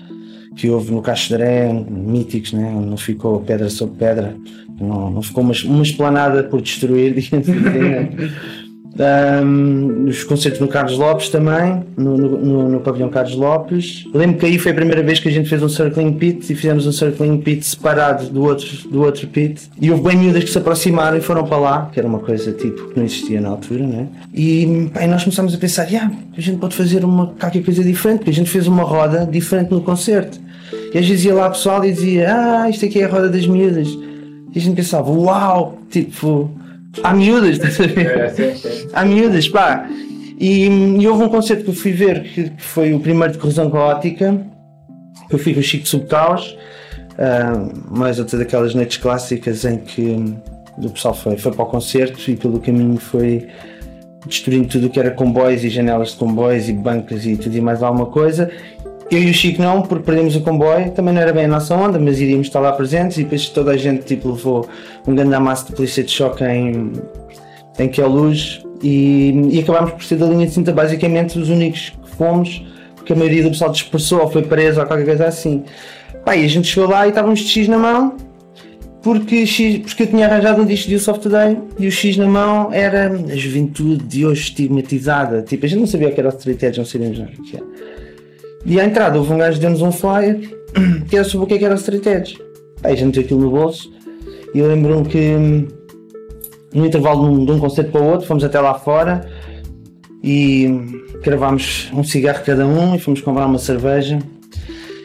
que 0.57 0.69
houve 0.69 0.91
no 0.91 1.01
Caixaré, 1.01 1.71
míticos, 1.71 2.51
né? 2.51 2.69
não 2.69 2.97
ficou 2.97 3.39
pedra 3.41 3.69
sobre 3.69 3.95
pedra, 3.97 4.35
não, 4.79 5.11
não 5.11 5.21
ficou 5.21 5.43
uma, 5.43 5.53
uma 5.65 5.83
esplanada 5.83 6.43
por 6.43 6.61
destruir. 6.61 7.15
Um, 8.99 10.05
os 10.07 10.23
concertos 10.23 10.59
no 10.59 10.67
Carlos 10.67 10.97
Lopes 10.97 11.29
também, 11.29 11.83
no, 11.95 12.17
no, 12.17 12.69
no, 12.69 12.79
pavilhão 12.79 13.09
Carlos 13.09 13.35
Lopes. 13.35 14.05
Lembro 14.11 14.37
que 14.37 14.45
aí 14.47 14.57
foi 14.57 14.71
a 14.71 14.75
primeira 14.75 15.03
vez 15.03 15.19
que 15.19 15.29
a 15.29 15.31
gente 15.31 15.47
fez 15.47 15.61
um 15.61 15.69
circling 15.69 16.13
pit 16.13 16.51
e 16.51 16.55
fizemos 16.55 16.87
um 16.87 16.91
circling 16.91 17.37
pit 17.37 17.63
separado 17.63 18.25
do 18.27 18.43
outro, 18.43 18.89
do 18.89 19.01
outro 19.01 19.27
pit. 19.27 19.69
E 19.79 19.91
houve 19.91 20.03
bem 20.03 20.17
miúdas 20.17 20.43
que 20.43 20.49
se 20.49 20.57
aproximaram 20.57 21.15
e 21.15 21.21
foram 21.21 21.43
para 21.45 21.57
lá, 21.57 21.89
que 21.93 21.99
era 21.99 22.07
uma 22.07 22.19
coisa 22.19 22.51
tipo 22.53 22.89
que 22.89 22.97
não 22.97 23.05
existia 23.05 23.39
na 23.39 23.49
altura, 23.49 23.85
né? 23.85 24.07
E 24.33 24.91
aí 24.95 25.07
nós 25.07 25.23
começámos 25.23 25.53
a 25.53 25.57
pensar, 25.59 25.83
yeah, 25.83 26.11
a 26.35 26.41
gente 26.41 26.57
pode 26.57 26.75
fazer 26.75 27.05
uma 27.05 27.27
qualquer 27.27 27.63
coisa 27.63 27.83
diferente, 27.83 28.19
porque 28.19 28.31
a 28.31 28.33
gente 28.33 28.49
fez 28.49 28.67
uma 28.67 28.83
roda 28.83 29.27
diferente 29.27 29.71
no 29.71 29.81
concerto. 29.81 30.39
E 30.91 30.97
às 30.97 31.07
vezes 31.07 31.25
ia 31.25 31.35
lá 31.35 31.49
pessoal 31.49 31.85
e 31.85 31.91
dizia, 31.91 32.33
ah, 32.33 32.69
isto 32.69 32.85
aqui 32.85 32.99
é 32.99 33.05
a 33.05 33.09
roda 33.09 33.29
das 33.29 33.45
miúdas. 33.45 33.87
E 33.89 34.57
a 34.57 34.61
gente 34.61 34.75
pensava, 34.75 35.11
uau, 35.11 35.77
tipo 35.89 36.49
Há 37.03 37.13
miúdas, 37.13 37.51
estás 37.51 37.79
a 37.79 37.87
ver? 37.87 38.07
É, 38.07 38.55
Há 38.93 39.05
miúdas, 39.05 39.47
pá. 39.49 39.89
E, 40.39 40.65
e, 40.65 41.07
houve 41.07 41.23
um 41.23 41.29
concerto 41.29 41.63
que 41.63 41.69
eu 41.69 41.73
fui 41.73 41.91
ver 41.91 42.23
que, 42.23 42.49
que 42.49 42.63
foi 42.63 42.93
o 42.93 42.99
primeiro 42.99 43.33
de 43.33 43.39
corrosão 43.39 43.69
caótica. 43.69 44.39
Que 45.27 45.35
eu 45.35 45.39
fui 45.39 45.53
com 45.53 45.59
o 45.59 45.63
Chico 45.63 45.87
Subcaus. 45.87 46.57
Uh, 47.13 47.97
mais 47.97 48.19
outra 48.19 48.37
daquelas 48.37 48.75
noites 48.75 48.97
clássicas 48.97 49.65
em 49.65 49.77
que 49.77 50.35
o 50.77 50.89
pessoal 50.91 51.15
foi, 51.15 51.35
foi 51.35 51.51
para 51.51 51.63
o 51.63 51.65
concerto 51.65 52.19
e 52.29 52.35
pelo 52.35 52.59
caminho 52.59 52.97
foi 52.97 53.47
destruindo 54.27 54.67
tudo 54.67 54.85
o 54.85 54.89
que 54.91 54.99
era 54.99 55.09
comboios 55.09 55.63
e 55.63 55.69
janelas 55.69 56.09
de 56.09 56.17
comboios 56.17 56.69
e 56.69 56.73
bancas 56.73 57.25
e 57.25 57.35
tudo 57.35 57.57
e 57.57 57.61
mais 57.61 57.81
alguma 57.81 58.05
coisa 58.05 58.51
eu 59.09 59.23
e 59.23 59.29
o 59.29 59.33
Chico 59.33 59.61
não, 59.61 59.81
porque 59.81 60.03
perdemos 60.03 60.35
o 60.35 60.41
comboio, 60.41 60.91
também 60.91 61.13
não 61.13 61.21
era 61.21 61.31
bem 61.31 61.45
a 61.45 61.47
nossa 61.47 61.73
onda, 61.75 61.97
mas 61.97 62.19
iríamos 62.19 62.47
estar 62.47 62.59
lá 62.59 62.73
presentes 62.73 63.17
e 63.17 63.23
depois 63.23 63.47
toda 63.47 63.71
a 63.71 63.77
gente 63.77 64.03
tipo, 64.03 64.29
levou 64.31 64.67
um 65.07 65.15
grande 65.15 65.33
amasso 65.33 65.67
de 65.67 65.73
polícia 65.73 66.03
de 66.03 66.11
choque 66.11 66.43
em, 66.43 66.91
em 67.79 67.87
que 67.87 68.01
é 68.01 68.05
e, 68.83 69.49
e 69.51 69.59
acabámos 69.59 69.91
por 69.93 70.03
ser 70.03 70.17
da 70.17 70.27
linha 70.27 70.45
de 70.45 70.53
cinta 70.53 70.71
basicamente 70.71 71.39
os 71.39 71.49
únicos 71.49 71.93
que 72.03 72.15
fomos, 72.15 72.63
porque 72.95 73.13
a 73.13 73.15
maioria 73.15 73.43
do 73.43 73.49
pessoal 73.49 73.71
dispersou 73.71 74.21
ou 74.21 74.29
foi 74.29 74.43
preso 74.43 74.79
ou 74.79 74.85
qualquer 74.85 75.05
coisa 75.05 75.25
assim. 75.25 75.63
Pá, 76.23 76.35
e 76.35 76.45
a 76.45 76.47
gente 76.47 76.67
chegou 76.67 76.89
lá 76.89 77.05
e 77.05 77.09
estávamos 77.09 77.39
de 77.39 77.47
X 77.47 77.67
na 77.67 77.77
mão, 77.77 78.17
porque, 79.01 79.45
X, 79.45 79.79
porque 79.79 80.03
eu 80.03 80.07
tinha 80.07 80.27
arranjado 80.27 80.61
um 80.61 80.65
disco 80.65 80.89
de 80.89 80.95
Youth 80.95 81.07
of 81.07 81.19
Today 81.19 81.57
e 81.79 81.87
o 81.87 81.91
X 81.91 82.17
na 82.17 82.27
mão 82.27 82.71
era 82.73 83.09
a 83.09 83.35
juventude 83.35 84.03
de 84.03 84.25
hoje 84.25 84.41
estigmatizada. 84.41 85.41
Tipo, 85.41 85.65
a 85.65 85.69
gente 85.69 85.79
não 85.79 85.87
sabia 85.87 86.09
o 86.09 86.11
que 86.13 86.19
era 86.19 86.29
o 86.29 86.37
Street 86.37 86.61
Edge, 86.61 86.77
não 86.77 86.85
sabíamos 86.85 87.19
nada 87.19 87.31
o 87.37 87.43
que 87.43 87.55
era. 87.55 87.65
E 88.65 88.79
à 88.79 88.85
entrada 88.85 89.17
houve 89.17 89.31
um 89.31 89.37
gajo 89.37 89.59
deu-nos 89.59 89.81
um 89.81 89.91
flyer 89.91 90.41
que 91.07 91.15
era 91.15 91.23
sobre 91.23 91.45
o 91.45 91.47
que, 91.47 91.53
é 91.53 91.57
que 91.57 91.65
era 91.65 91.73
o 91.73 91.77
Street 91.77 92.05
Edge. 92.05 92.37
Aí 92.83 92.93
a 92.93 92.95
gente 92.95 93.05
meteu 93.05 93.23
aquilo 93.23 93.39
no 93.39 93.49
bolso 93.49 93.96
e 94.57 94.61
lembro-me 94.61 95.07
que 95.07 95.35
hum, 95.35 95.67
no 96.73 96.85
intervalo 96.87 97.27
de 97.27 97.31
um, 97.31 97.45
de 97.45 97.51
um 97.51 97.59
concerto 97.59 97.91
para 97.91 98.01
o 98.01 98.05
outro 98.05 98.25
fomos 98.25 98.43
até 98.43 98.59
lá 98.59 98.73
fora 98.73 99.21
e 100.23 100.67
cravámos 101.21 101.91
um 101.93 102.03
cigarro 102.03 102.43
cada 102.43 102.65
um 102.65 102.95
e 102.95 102.99
fomos 102.99 103.21
comprar 103.21 103.45
uma 103.45 103.59
cerveja 103.59 104.17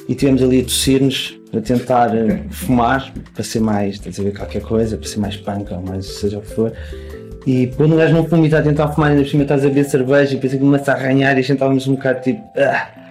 e 0.08 0.14
tivemos 0.14 0.42
ali 0.42 0.60
a 0.60 0.64
tossir-nos 0.64 1.38
a 1.54 1.60
tentar 1.60 2.14
uh, 2.14 2.50
fumar 2.50 3.12
para 3.34 3.44
ser 3.44 3.60
mais, 3.60 3.96
estás 3.96 4.18
a 4.18 4.22
ver 4.22 4.34
qualquer 4.34 4.62
coisa, 4.62 4.96
para 4.96 5.06
ser 5.06 5.20
mais 5.20 5.36
punk 5.36 5.70
ou 5.70 5.82
mais 5.82 6.06
seja 6.06 6.38
o 6.38 6.40
que 6.40 6.54
for. 6.54 6.72
E 7.46 7.66
quando 7.76 7.92
um 7.92 7.96
gajo 7.98 8.14
não 8.14 8.24
fuma 8.24 8.42
e 8.42 8.46
está 8.46 8.60
a 8.60 8.62
tentar 8.62 8.88
fumar, 8.88 9.10
ainda 9.10 9.22
por 9.22 9.28
cima 9.28 9.42
estás 9.42 9.62
a 9.66 9.68
beber 9.68 9.84
cerveja 9.84 10.34
e 10.34 10.38
pensa 10.38 10.56
que 10.56 10.62
começa 10.62 10.92
a 10.92 10.94
arranhar 10.94 11.36
e 11.36 11.40
a 11.40 11.42
gente 11.42 11.52
estávamos 11.52 11.86
um 11.86 11.94
bocado 11.94 12.22
tipo. 12.22 12.40
Ah, 12.56 13.01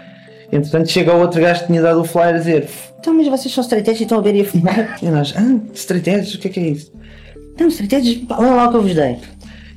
Entretanto, 0.52 0.90
chega 0.90 1.14
outro 1.14 1.42
gajo 1.42 1.62
que 1.62 1.68
tinha 1.68 1.82
dado 1.82 2.02
o 2.02 2.04
flyer 2.04 2.36
a 2.36 2.38
dizer: 2.38 2.70
Então, 3.00 3.14
mas 3.14 3.28
vocês 3.28 3.54
são 3.54 3.64
edge 3.64 3.90
e 3.92 4.04
estão 4.04 4.20
a 4.20 4.22
ver 4.22 4.36
e 4.36 4.42
a 4.42 4.46
fumar? 4.46 4.98
E 5.02 5.06
nós: 5.06 5.34
Ah, 5.36 5.60
edge? 6.08 6.38
O 6.38 6.40
que 6.40 6.48
é 6.48 6.52
que 6.52 6.60
é 6.60 6.68
isso? 6.70 6.92
Não, 7.60 7.68
edge, 7.68 8.26
olha 8.30 8.52
lá 8.52 8.68
o 8.68 8.72
que 8.72 8.78
eu 8.78 8.82
vos 8.82 8.96
dei. 8.96 9.18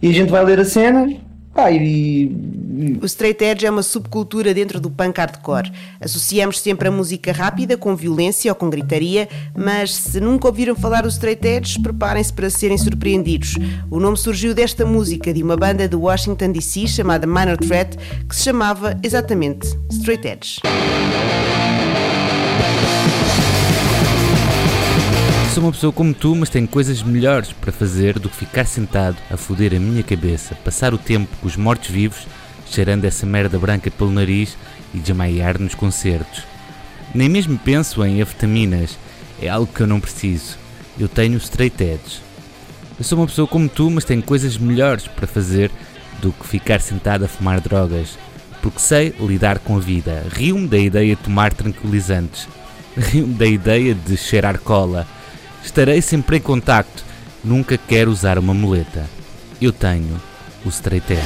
E 0.02 0.08
a 0.10 0.12
gente 0.12 0.30
vai 0.30 0.44
ler 0.44 0.60
a 0.60 0.64
cena 0.64 1.08
Pá, 1.54 1.70
e, 1.70 2.98
O 3.00 3.06
straight 3.06 3.44
edge 3.44 3.64
é 3.64 3.70
uma 3.70 3.82
subcultura 3.82 4.52
dentro 4.52 4.80
do 4.80 4.90
punk 4.90 5.18
hardcore. 5.18 5.70
Associamos 6.00 6.60
sempre 6.60 6.88
a 6.88 6.90
música 6.90 7.32
rápida 7.32 7.76
com 7.76 7.94
violência 7.94 8.50
ou 8.50 8.56
com 8.56 8.68
gritaria, 8.68 9.28
mas 9.56 9.94
se 9.94 10.20
nunca 10.20 10.48
ouviram 10.48 10.74
falar 10.74 11.02
do 11.02 11.08
straight 11.08 11.46
edge, 11.46 11.80
preparem-se 11.80 12.32
para 12.32 12.50
serem 12.50 12.76
surpreendidos. 12.76 13.54
O 13.88 14.00
nome 14.00 14.16
surgiu 14.16 14.52
desta 14.52 14.84
música 14.84 15.32
de 15.32 15.42
uma 15.42 15.56
banda 15.56 15.86
de 15.86 15.94
Washington 15.94 16.50
DC 16.50 16.88
chamada 16.88 17.26
Minor 17.26 17.56
Threat, 17.56 17.96
que 18.28 18.34
se 18.34 18.42
chamava 18.42 18.98
exatamente 19.02 19.68
Straight 19.92 20.26
Edge. 20.26 20.60
Sou 25.54 25.62
uma 25.62 25.70
pessoa 25.70 25.92
como 25.92 26.12
tu, 26.12 26.34
mas 26.34 26.50
tenho 26.50 26.66
coisas 26.66 27.00
melhores 27.00 27.52
para 27.52 27.70
fazer 27.70 28.18
do 28.18 28.28
que 28.28 28.34
ficar 28.34 28.66
sentado 28.66 29.16
a 29.30 29.36
foder 29.36 29.72
a 29.72 29.78
minha 29.78 30.02
cabeça, 30.02 30.52
passar 30.56 30.92
o 30.92 30.98
tempo 30.98 31.30
com 31.40 31.46
os 31.46 31.56
mortos-vivos, 31.56 32.26
cheirando 32.66 33.04
essa 33.04 33.24
merda 33.24 33.56
branca 33.56 33.88
pelo 33.88 34.10
nariz 34.10 34.58
e 34.92 34.98
desmaiar 34.98 35.60
nos 35.60 35.76
concertos. 35.76 36.42
Nem 37.14 37.28
mesmo 37.28 37.56
penso 37.56 38.04
em 38.04 38.20
afetaminas, 38.20 38.98
é 39.40 39.48
algo 39.48 39.72
que 39.72 39.80
eu 39.80 39.86
não 39.86 40.00
preciso. 40.00 40.58
Eu 40.98 41.06
tenho 41.06 41.38
straight 41.38 41.80
edge. 41.84 42.20
Eu 42.98 43.04
sou 43.04 43.16
uma 43.16 43.28
pessoa 43.28 43.46
como 43.46 43.68
tu, 43.68 43.88
mas 43.88 44.04
tenho 44.04 44.24
coisas 44.24 44.58
melhores 44.58 45.06
para 45.06 45.28
fazer 45.28 45.70
do 46.20 46.32
que 46.32 46.48
ficar 46.48 46.80
sentado 46.80 47.26
a 47.26 47.28
fumar 47.28 47.60
drogas, 47.60 48.18
porque 48.60 48.80
sei 48.80 49.14
lidar 49.20 49.60
com 49.60 49.76
a 49.76 49.80
vida. 49.80 50.26
Rio-me 50.32 50.66
da 50.66 50.78
ideia 50.78 51.14
de 51.14 51.22
tomar 51.22 51.54
tranquilizantes. 51.54 52.48
Rio-me 52.98 53.34
da 53.34 53.46
ideia 53.46 53.94
de 53.94 54.16
cheirar 54.16 54.58
cola 54.58 55.06
Estarei 55.64 56.02
sempre 56.02 56.36
em 56.36 56.40
contacto. 56.40 57.02
Nunca 57.42 57.78
quero 57.78 58.10
usar 58.10 58.38
uma 58.38 58.54
muleta. 58.54 59.08
Eu 59.60 59.72
tenho 59.72 60.20
o 60.64 60.68
straight 60.68 61.12
edge. 61.12 61.22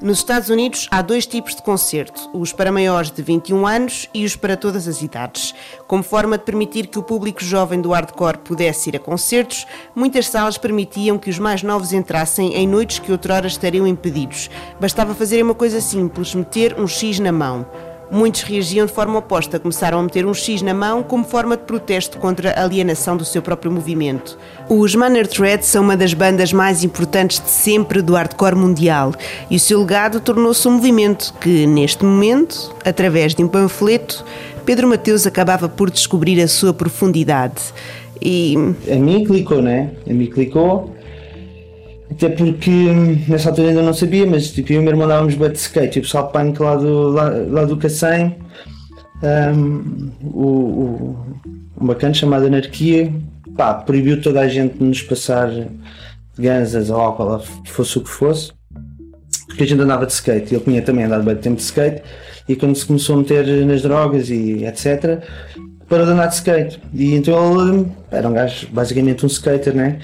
Nos 0.00 0.18
Estados 0.18 0.48
Unidos 0.48 0.86
há 0.92 1.02
dois 1.02 1.26
tipos 1.26 1.56
de 1.56 1.62
concerto, 1.62 2.30
os 2.32 2.52
para 2.52 2.70
maiores 2.70 3.10
de 3.10 3.20
21 3.20 3.66
anos 3.66 4.08
e 4.14 4.24
os 4.24 4.36
para 4.36 4.56
todas 4.56 4.86
as 4.86 5.02
idades. 5.02 5.52
Como 5.88 6.04
forma 6.04 6.38
de 6.38 6.44
permitir 6.44 6.86
que 6.86 7.00
o 7.00 7.02
público 7.02 7.42
jovem 7.42 7.80
do 7.80 7.90
hardcore 7.90 8.38
pudesse 8.38 8.90
ir 8.90 8.96
a 8.96 9.00
concertos, 9.00 9.66
muitas 9.96 10.28
salas 10.28 10.56
permitiam 10.56 11.18
que 11.18 11.30
os 11.30 11.38
mais 11.38 11.64
novos 11.64 11.92
entrassem 11.92 12.54
em 12.54 12.66
noites 12.68 13.00
que 13.00 13.10
outrora 13.10 13.48
estariam 13.48 13.88
impedidos. 13.88 14.48
Bastava 14.80 15.16
fazer 15.16 15.42
uma 15.42 15.54
coisa 15.54 15.80
simples, 15.80 16.32
meter 16.32 16.78
um 16.78 16.86
X 16.86 17.18
na 17.18 17.32
mão. 17.32 17.66
Muitos 18.10 18.42
reagiam 18.42 18.86
de 18.86 18.92
forma 18.92 19.18
oposta, 19.18 19.58
começaram 19.58 19.98
a 19.98 20.02
meter 20.02 20.24
um 20.24 20.32
X 20.32 20.62
na 20.62 20.72
mão 20.72 21.02
como 21.02 21.24
forma 21.24 21.56
de 21.56 21.64
protesto 21.64 22.18
contra 22.18 22.52
a 22.52 22.62
alienação 22.62 23.16
do 23.16 23.24
seu 23.24 23.42
próprio 23.42 23.70
movimento. 23.70 24.38
Os 24.68 24.94
Manor 24.94 25.26
Thread 25.26 25.64
são 25.66 25.84
uma 25.84 25.96
das 25.96 26.14
bandas 26.14 26.52
mais 26.52 26.82
importantes 26.82 27.38
de 27.38 27.50
sempre 27.50 28.00
do 28.00 28.14
hardcore 28.14 28.54
mundial 28.54 29.12
e 29.50 29.56
o 29.56 29.60
seu 29.60 29.80
legado 29.80 30.20
tornou-se 30.20 30.66
um 30.66 30.72
movimento 30.72 31.34
que, 31.40 31.66
neste 31.66 32.04
momento, 32.04 32.74
através 32.84 33.34
de 33.34 33.44
um 33.44 33.48
panfleto, 33.48 34.24
Pedro 34.64 34.88
Mateus 34.88 35.26
acabava 35.26 35.68
por 35.68 35.90
descobrir 35.90 36.40
a 36.40 36.48
sua 36.48 36.72
profundidade. 36.72 37.60
E 38.20 38.54
A 38.90 38.96
mim 38.96 39.24
clicou, 39.24 39.62
né? 39.62 39.90
A 40.08 40.12
mim 40.12 40.26
clicou. 40.26 40.94
Até 42.10 42.28
porque 42.28 42.70
hum, 42.70 43.22
nessa 43.28 43.50
altura 43.50 43.68
ainda 43.68 43.82
não 43.82 43.92
sabia, 43.92 44.26
mas 44.26 44.50
tipo, 44.50 44.72
eu 44.72 44.76
e 44.76 44.78
o 44.78 44.82
meu 44.82 44.92
irmão 44.92 45.06
andávamos 45.06 45.34
bué 45.34 45.48
de 45.48 45.58
skate 45.58 45.98
e 45.98 46.00
o 46.00 46.02
pessoal 46.02 46.28
pânico 46.28 46.64
lá 46.64 46.76
do, 46.76 47.08
lá, 47.10 47.30
lá 47.48 47.64
do 47.64 47.76
Cacém, 47.76 48.36
hum, 49.54 50.10
o, 50.22 50.46
o, 50.46 51.26
um 51.80 51.86
bacana 51.86 52.14
chamado 52.14 52.46
Anarquia, 52.46 53.12
pá, 53.56 53.74
proibiu 53.74 54.20
toda 54.20 54.40
a 54.40 54.48
gente 54.48 54.78
de 54.78 54.84
nos 54.84 55.02
passar 55.02 55.50
ganzas 56.38 56.90
ou 56.90 56.96
álcool, 56.96 57.42
fosse 57.66 57.98
o 57.98 58.00
que 58.02 58.10
fosse, 58.10 58.52
porque 59.46 59.64
a 59.64 59.66
gente 59.66 59.80
andava 59.80 60.06
de 60.06 60.12
skate, 60.12 60.54
ele 60.54 60.64
tinha 60.64 60.82
também 60.82 61.04
andado 61.04 61.24
bem 61.24 61.36
tempo 61.36 61.56
de 61.56 61.62
skate, 61.62 62.02
e 62.48 62.56
quando 62.56 62.74
se 62.74 62.86
começou 62.86 63.16
a 63.16 63.18
meter 63.18 63.66
nas 63.66 63.82
drogas 63.82 64.30
e 64.30 64.64
etc., 64.64 65.22
parou 65.88 66.06
de 66.06 66.12
andar 66.12 66.26
de 66.26 66.34
skate. 66.34 66.80
E 66.94 67.14
então 67.14 67.68
ele 67.68 67.86
era 68.10 68.28
um 68.28 68.32
gajo, 68.32 68.68
basicamente 68.68 69.24
um 69.24 69.28
skater, 69.28 69.74
né? 69.74 69.98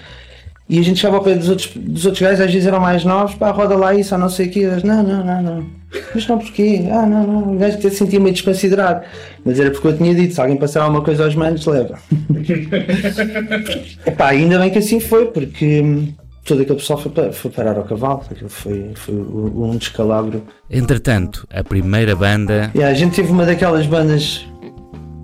E 0.68 0.78
a 0.78 0.83
gente 0.83 0.99
chegava 0.99 1.18
ao 1.18 1.23
pé 1.23 1.35
dos 1.35 1.49
outros, 1.49 1.71
dos 1.76 2.06
outros 2.06 2.23
gajos, 2.23 2.40
às 2.40 2.50
vezes 2.50 2.66
eram 2.66 2.80
mais 2.80 3.04
novos, 3.04 3.35
pá, 3.35 3.50
roda 3.50 3.76
lá 3.76 3.94
isso, 3.94 4.14
ou 4.14 4.21
não 4.21 4.30
sei 4.30 4.47
o 4.47 4.50
quê. 4.50 4.61
Eles, 4.61 4.83
não, 4.83 5.02
não, 5.02 5.23
não, 5.25 5.42
não. 5.42 5.66
Mas 6.14 6.26
não 6.26 6.38
porquê? 6.38 6.87
Ah, 6.90 7.06
não, 7.06 7.26
não. 7.26 7.54
O 7.54 7.59
gajo 7.59 7.76
até 7.76 7.90
se 7.90 7.97
sentia 7.97 8.18
meio 8.18 8.33
desconsiderado. 8.33 9.04
Mas 9.44 9.61
era 9.61 9.71
porque 9.71 9.88
eu 9.88 9.97
tinha 9.97 10.14
dito, 10.14 10.35
se 10.35 10.40
alguém 10.40 10.56
passar 10.56 10.83
alguma 10.83 11.02
coisa 11.02 11.25
aos 11.25 11.35
manos, 11.35 11.66
leva. 11.66 11.99
Epá, 14.06 14.28
ainda 14.28 14.59
bem 14.59 14.71
que 14.71 14.78
assim 14.78 14.99
foi, 14.99 15.26
porque 15.26 15.83
hum, 15.83 16.09
todo 16.44 16.62
aquele 16.62 16.78
pessoal 16.78 16.99
foi, 16.99 17.33
foi 17.33 17.50
parar 17.50 17.76
ao 17.76 17.85
cavalo. 17.85 18.23
Aquilo 18.30 18.49
foi, 18.50 18.92
foi 18.94 19.14
um 19.14 19.76
descalabro. 19.76 20.42
Entretanto, 20.71 21.47
a 21.52 21.62
primeira 21.62 22.16
banda 22.16 22.71
Yeah, 22.75 22.88
a 22.88 22.94
gente 22.94 23.16
teve 23.16 23.30
uma 23.30 23.44
daquelas 23.44 23.87
bandas 23.87 24.47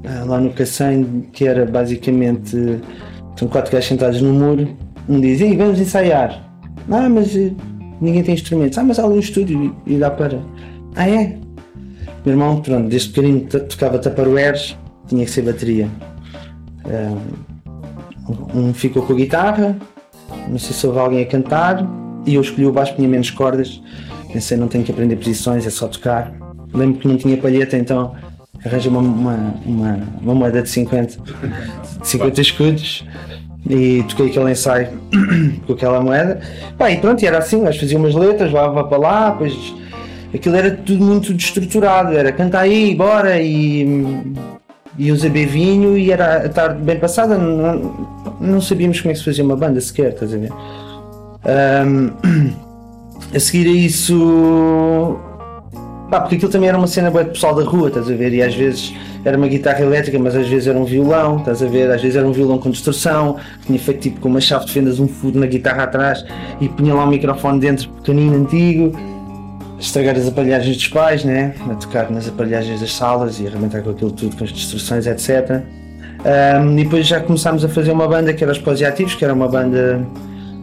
ah, 0.04 0.24
lá 0.26 0.38
no 0.38 0.50
Cacém 0.50 1.28
que 1.32 1.46
era 1.46 1.64
basicamente 1.64 2.80
estão 3.30 3.48
quatro 3.48 3.72
gajos 3.72 3.88
sentados 3.88 4.20
no 4.20 4.32
muro. 4.32 4.76
Um 5.08 5.20
diz, 5.20 5.40
Ei, 5.40 5.56
vamos 5.56 5.80
ensaiar. 5.80 6.42
Ah, 6.90 7.08
mas 7.08 7.34
eh, 7.36 7.52
ninguém 8.00 8.22
tem 8.22 8.34
instrumentos. 8.34 8.78
Ah, 8.78 8.84
mas 8.84 8.98
há 8.98 9.04
ali 9.04 9.14
um 9.14 9.20
estúdio 9.20 9.74
e, 9.86 9.94
e 9.94 9.98
dá 9.98 10.10
para. 10.10 10.40
Ah, 10.96 11.08
é? 11.08 11.38
Meu 12.24 12.34
irmão, 12.34 12.60
pronto, 12.60 12.88
desde 12.88 13.08
pequenino 13.10 13.40
to- 13.48 13.60
tocava 13.60 13.98
taparoeiros, 13.98 14.76
tinha 15.08 15.24
que 15.24 15.30
ser 15.30 15.42
bateria. 15.42 15.88
Ah, 16.84 17.16
um 18.54 18.72
ficou 18.72 19.02
com 19.02 19.12
a 19.12 19.16
guitarra, 19.16 19.76
não 20.48 20.58
sei 20.58 20.72
se 20.72 20.86
houve 20.86 20.98
alguém 20.98 21.22
a 21.22 21.26
cantar, 21.26 21.84
e 22.26 22.34
eu 22.34 22.40
escolhi 22.40 22.66
o 22.66 22.72
baixo, 22.72 22.94
tinha 22.94 23.08
menos 23.08 23.30
cordas. 23.30 23.80
Pensei, 24.32 24.56
não 24.56 24.68
tenho 24.68 24.84
que 24.84 24.92
aprender 24.92 25.16
posições, 25.16 25.66
é 25.66 25.70
só 25.70 25.88
tocar. 25.88 26.32
Lembro 26.72 27.00
que 27.00 27.08
não 27.08 27.16
tinha 27.16 27.36
palheta, 27.36 27.76
então 27.76 28.14
arranjei 28.64 28.88
uma, 28.90 29.00
uma, 29.00 29.54
uma, 29.66 29.98
uma 30.22 30.34
moeda 30.34 30.62
de 30.62 30.68
50, 30.68 31.16
de 32.00 32.06
50 32.08 32.40
escudos 32.40 33.04
e 33.68 34.02
toquei 34.08 34.26
aquele 34.26 34.50
ensaio 34.50 34.88
com 35.66 35.72
aquela 35.72 36.00
moeda. 36.00 36.40
Pá, 36.78 36.90
e 36.90 36.98
pronto, 36.98 37.24
era 37.24 37.38
assim, 37.38 37.60
nós 37.60 37.76
fazíamos 37.76 38.14
umas 38.14 38.26
letras, 38.26 38.52
levava 38.52 38.84
para 38.84 38.98
lá, 38.98 39.30
depois 39.30 39.74
aquilo 40.34 40.56
era 40.56 40.70
tudo 40.70 41.04
muito 41.04 41.34
destruturado, 41.34 42.16
era 42.16 42.32
canta 42.32 42.60
aí, 42.60 42.94
bora 42.94 43.40
e, 43.40 43.86
e 44.98 45.12
usa 45.12 45.28
beber 45.28 45.48
vinho 45.48 45.98
e 45.98 46.10
era 46.10 46.46
a 46.46 46.48
tarde 46.48 46.82
bem 46.82 46.98
passada, 46.98 47.36
não, 47.36 48.36
não 48.40 48.60
sabíamos 48.60 49.00
como 49.00 49.10
é 49.10 49.14
que 49.14 49.18
se 49.18 49.24
fazia 49.24 49.44
uma 49.44 49.56
banda 49.56 49.80
sequer, 49.80 50.12
estás 50.12 50.32
a 50.32 50.38
ver? 50.38 50.52
Ahm, 51.44 52.10
a 53.34 53.40
seguir 53.40 53.68
a 53.68 53.72
isso 53.72 55.18
Pá, 56.10 56.20
porque 56.20 56.34
aquilo 56.34 56.50
também 56.50 56.68
era 56.68 56.76
uma 56.76 56.88
cena 56.88 57.08
boa 57.08 57.22
de 57.22 57.30
pessoal 57.30 57.54
da 57.54 57.62
rua, 57.62 57.86
estás 57.86 58.10
a 58.10 58.14
ver? 58.14 58.32
E 58.32 58.42
às 58.42 58.52
vezes 58.52 58.92
era 59.24 59.36
uma 59.36 59.46
guitarra 59.46 59.80
elétrica, 59.80 60.18
mas 60.18 60.34
às 60.34 60.48
vezes 60.48 60.66
era 60.66 60.76
um 60.76 60.84
violão, 60.84 61.38
estás 61.38 61.62
a 61.62 61.66
ver? 61.66 61.88
Às 61.88 62.02
vezes 62.02 62.16
era 62.16 62.26
um 62.26 62.32
violão 62.32 62.58
com 62.58 62.68
distorção, 62.68 63.36
tinha 63.64 63.78
feito 63.78 64.00
tipo 64.00 64.20
com 64.20 64.28
uma 64.28 64.40
chave 64.40 64.66
de 64.66 64.72
fendas 64.72 64.98
um 64.98 65.06
furo 65.06 65.38
na 65.38 65.46
guitarra 65.46 65.84
atrás 65.84 66.24
e 66.60 66.68
punha 66.68 66.94
lá 66.94 67.04
um 67.04 67.08
microfone 67.08 67.60
dentro, 67.60 67.88
pequenino, 67.90 68.36
antigo. 68.36 68.92
Estragar 69.78 70.16
as 70.16 70.26
aparelhagens 70.26 70.76
dos 70.76 70.88
pais, 70.88 71.24
né? 71.24 71.54
A 71.70 71.74
tocar 71.76 72.10
nas 72.10 72.28
aparelhagens 72.28 72.80
das 72.80 72.92
salas 72.92 73.38
e 73.38 73.46
arrebentar 73.46 73.80
com 73.80 73.90
aquilo 73.90 74.10
tudo, 74.10 74.36
com 74.36 74.42
as 74.42 74.50
distorções, 74.50 75.06
etc. 75.06 75.62
Ahm, 76.24 76.76
e 76.76 76.84
depois 76.84 77.06
já 77.06 77.20
começámos 77.20 77.64
a 77.64 77.68
fazer 77.68 77.92
uma 77.92 78.08
banda 78.08 78.34
que 78.34 78.42
era 78.42 78.52
os 78.52 78.58
Posiativos, 78.58 79.14
que 79.14 79.24
era 79.24 79.32
uma 79.32 79.48
banda 79.48 80.04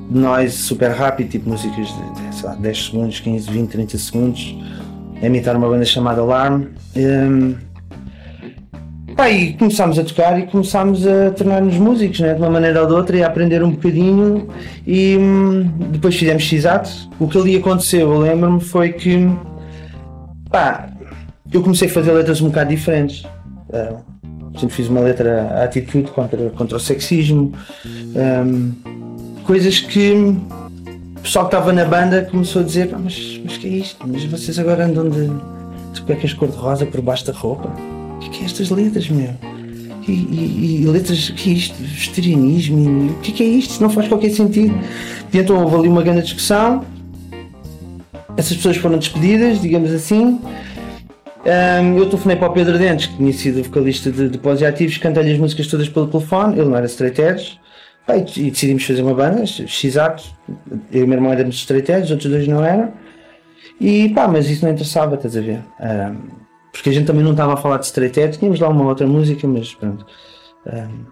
de 0.10 0.20
noise 0.20 0.58
super 0.58 0.92
rápido, 0.92 1.30
tipo 1.30 1.50
músicas 1.50 1.88
de, 1.88 2.38
de 2.38 2.46
lá, 2.46 2.54
10 2.56 2.86
segundos, 2.86 3.20
15, 3.22 3.50
20, 3.50 3.70
30 3.70 3.98
segundos 3.98 4.56
a 5.22 5.26
imitar 5.26 5.56
uma 5.56 5.68
banda 5.68 5.86
chamada 5.86 6.22
Alarm. 6.22 6.66
Um, 6.96 7.56
pá, 9.16 9.30
e 9.30 9.54
começámos 9.54 9.98
a 9.98 10.04
tocar 10.04 10.40
e 10.40 10.48
começámos 10.48 11.06
a 11.08 11.32
tornar-nos 11.32 11.76
músicos, 11.76 12.20
né? 12.20 12.34
de 12.34 12.40
uma 12.40 12.50
maneira 12.50 12.82
ou 12.82 12.88
de 12.88 12.94
outra, 12.94 13.18
e 13.18 13.24
a 13.24 13.28
aprender 13.28 13.64
um 13.64 13.72
bocadinho. 13.72 14.48
E 14.86 15.18
hum, 15.18 15.72
depois 15.92 16.16
fizemos 16.16 16.44
X-Ato. 16.44 16.90
O 17.20 17.28
que 17.28 17.38
ali 17.38 17.58
aconteceu, 17.58 18.12
eu 18.12 18.20
lembro-me, 18.20 18.62
foi 18.62 18.94
que 18.94 19.28
pá, 20.50 20.90
eu 21.52 21.62
comecei 21.62 21.88
a 21.88 21.92
fazer 21.92 22.12
letras 22.12 22.42
um 22.42 22.48
bocado 22.48 22.70
diferentes. 22.70 23.24
Uh, 23.70 24.18
sempre 24.60 24.76
fiz 24.76 24.88
uma 24.88 25.02
letra 25.02 25.48
à 25.52 25.64
atitude 25.64 26.12
contra, 26.12 26.50
contra 26.52 26.78
o 26.78 26.80
sexismo, 26.80 27.54
um, 27.86 28.72
coisas 29.44 29.80
que 29.80 30.36
pessoal 31.28 31.50
que 31.50 31.56
estava 31.56 31.74
na 31.74 31.84
banda 31.84 32.26
começou 32.32 32.62
a 32.62 32.66
dizer, 32.66 32.88
"Pá, 32.88 32.98
mas, 32.98 33.40
mas 33.44 33.58
que 33.58 33.68
é 33.68 33.70
isto? 33.72 34.08
Mas 34.08 34.24
vocês 34.24 34.58
agora 34.58 34.86
andam 34.86 35.10
de, 35.10 35.28
de 35.94 36.02
cuecas 36.02 36.34
cor-de-rosa 36.34 36.86
por 36.86 37.02
baixo 37.02 37.26
da 37.26 37.34
roupa? 37.34 37.68
O 38.16 38.20
que 38.20 38.28
é, 38.28 38.32
que 38.32 38.44
é 38.44 38.46
estas 38.46 38.70
letras, 38.70 39.10
meu? 39.10 39.32
E, 40.08 40.12
e- 40.12 40.82
e 40.84 40.86
letras, 40.88 41.30
que 41.32 41.50
é 41.50 41.54
isto? 41.54 41.76
Vegetarianismo? 41.82 42.80
E 42.80 43.10
O 43.12 43.16
que 43.20 43.32
é, 43.32 43.36
que 43.36 43.44
é 43.44 43.46
isto? 43.46 43.82
Não 43.82 43.90
faz 43.90 44.08
qualquer 44.08 44.30
sentido. 44.32 44.74
E 45.34 45.38
então 45.38 45.62
houve 45.62 45.76
ali 45.76 45.88
uma 45.90 46.02
grande 46.02 46.22
discussão. 46.24 46.86
Essas 48.38 48.56
pessoas 48.56 48.78
foram 48.78 48.98
despedidas, 48.98 49.60
digamos 49.62 49.92
assim. 49.92 50.40
Ahm, 51.46 51.98
eu 51.98 52.06
telefonei 52.06 52.38
para 52.38 52.50
o 52.50 52.54
Pedro 52.54 52.78
Dentes, 52.78 53.08
que 53.08 53.18
tinha 53.18 53.34
sido 53.34 53.62
vocalista 53.64 54.10
de 54.12 54.30
Depósitos 54.30 54.68
Ativos, 54.70 54.98
cantei-lhe 54.98 55.34
as 55.34 55.40
músicas 55.40 55.68
todas 55.68 55.90
pelo 55.90 56.08
telefone, 56.08 56.58
ele 56.58 56.70
não 56.70 56.78
era 56.78 56.86
straight 56.86 57.22
edge. 57.22 57.60
E, 58.16 58.48
e 58.48 58.52
decidimos 58.52 58.86
fazer 58.86 59.02
uma 59.02 59.14
banda, 59.14 59.46
X-Ato. 59.46 60.24
Eu 60.92 61.02
e 61.02 61.04
o 61.04 61.08
meu 61.08 61.18
irmão 61.18 61.32
éramos 61.32 61.66
edge, 61.70 62.04
os 62.04 62.12
outros 62.12 62.32
dois 62.32 62.48
não 62.48 62.64
eram. 62.64 62.94
E 63.80 64.10
pá, 64.10 64.28
mas 64.28 64.50
isso 64.50 64.66
não 64.66 64.72
interessava, 64.72 65.16
estás 65.16 65.38
a 65.38 65.42
ver? 65.42 65.62
Ahm, 65.80 66.18
porque 66.72 66.90
a 66.90 66.94
gente 66.94 67.06
também 67.06 67.24
não 67.24 67.32
estava 67.32 67.54
a 67.54 67.58
falar 67.58 67.78
de 67.78 67.86
straight 67.86 68.20
edge, 68.20 68.40
tínhamos 68.40 68.60
lá 68.60 68.70
uma 68.70 68.86
outra 68.86 69.06
música, 69.06 69.48
mas 69.48 69.74
pronto. 69.74 70.06
Ahm, 70.66 71.06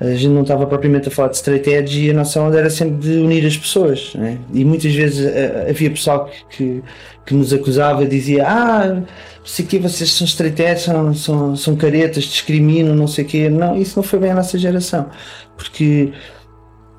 a 0.00 0.14
gente 0.14 0.28
não 0.28 0.42
estava 0.42 0.66
propriamente 0.66 1.08
a 1.08 1.10
falar 1.10 1.28
de 1.28 1.36
straight 1.36 1.68
edge 1.70 2.06
e 2.06 2.10
a 2.10 2.14
nossa 2.14 2.40
onda 2.40 2.58
era 2.58 2.68
sempre 2.70 2.96
de 2.96 3.18
unir 3.18 3.46
as 3.46 3.56
pessoas. 3.56 4.14
né? 4.14 4.38
E 4.52 4.64
muitas 4.64 4.92
vezes 4.92 5.24
eh, 5.24 5.66
havia 5.70 5.90
pessoal 5.90 6.26
que, 6.26 6.44
que, 6.56 6.82
que 7.26 7.34
nos 7.34 7.52
acusava, 7.52 8.04
dizia: 8.04 8.44
Ah, 8.46 9.02
sei 9.44 9.64
o 9.64 9.68
quê, 9.68 9.78
vocês 9.78 10.12
são 10.12 10.26
edge, 10.46 10.82
são, 10.82 11.14
são, 11.14 11.56
são 11.56 11.76
caretas, 11.76 12.24
discriminam, 12.24 12.94
não 12.94 13.08
sei 13.08 13.24
o 13.24 13.28
quê. 13.28 13.48
Não, 13.48 13.76
isso 13.76 13.94
não 13.96 14.02
foi 14.02 14.18
bem 14.18 14.30
a 14.30 14.34
nossa 14.34 14.56
geração. 14.56 15.08
Porque 15.56 16.12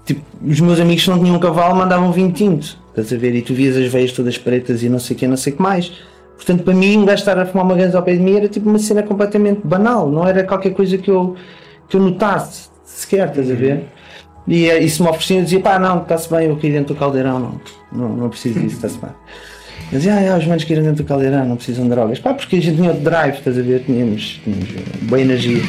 tipo, 0.06 0.22
os 0.46 0.60
meus 0.60 0.80
amigos 0.80 1.04
que 1.04 1.10
não 1.10 1.20
tinham 1.20 1.36
um 1.36 1.40
cavalo 1.40 1.76
mandavam 1.76 2.12
vinho 2.12 2.32
tinto. 2.32 2.78
Estás 2.90 3.12
a 3.12 3.18
ver? 3.18 3.34
E 3.36 3.42
tu 3.42 3.54
vias 3.54 3.76
as 3.76 3.92
veias 3.92 4.12
todas 4.12 4.38
pretas 4.38 4.84
e 4.84 4.90
não 4.90 5.00
sei 5.00 5.16
o 5.16 5.20
que, 5.20 5.28
não 5.28 5.38
sei 5.38 5.54
o 5.54 5.56
que 5.56 5.62
mais. 5.62 5.92
Portanto, 6.36 6.64
para 6.64 6.74
mim, 6.74 7.06
gajo 7.06 7.22
estar 7.22 7.40
a 7.40 7.46
fumar 7.46 7.66
uma 7.66 7.76
ganza 7.76 7.98
ao 7.98 8.04
pé 8.04 8.16
de 8.16 8.20
mim 8.20 8.36
era 8.36 8.50
tipo 8.50 8.70
uma 8.70 8.80
cena 8.80 9.02
completamente 9.02 9.62
banal. 9.64 10.10
Não 10.10 10.28
era 10.28 10.44
qualquer 10.44 10.72
coisa 10.72 10.98
que 10.98 11.10
eu, 11.10 11.36
que 11.88 11.96
eu 11.96 12.02
notasse 12.02 12.70
sequer, 12.84 13.30
estás 13.30 13.50
a 13.50 13.56
ver? 13.56 13.86
E, 14.48 14.70
eh, 14.70 14.84
e 14.84 14.90
se 14.90 15.02
me 15.02 15.08
ofereciam, 15.08 15.40
eu 15.40 15.44
dizia, 15.46 15.62
pá, 15.62 15.80
não, 15.80 16.02
está-se 16.02 16.30
bem, 16.30 16.50
eu 16.50 16.58
caí 16.58 16.72
dentro 16.72 16.94
do 16.94 17.00
caldeirão, 17.00 17.40
não, 17.40 17.62
não, 17.92 18.16
não 18.18 18.30
preciso 18.30 18.60
disso, 18.60 18.76
está-se 18.76 18.98
bem. 18.98 19.12
Mas, 19.92 20.08
ah, 20.08 20.34
ah, 20.34 20.38
os 20.38 20.46
manos 20.46 20.64
caíram 20.64 20.84
dentro 20.84 21.04
do 21.04 21.08
caldeirão, 21.08 21.46
não 21.46 21.56
precisam 21.56 21.84
de 21.84 21.92
drogas. 21.92 22.20
Pá, 22.20 22.34
porque 22.34 22.56
a 22.56 22.62
gente 22.62 22.78
tinha 22.78 22.94
drive, 22.94 23.38
estás 23.38 23.58
a 23.58 23.62
ver? 23.62 23.84
Tínhamos, 23.86 24.42
tínhamos 24.44 24.70
boa 25.04 25.22
energia. 25.22 25.62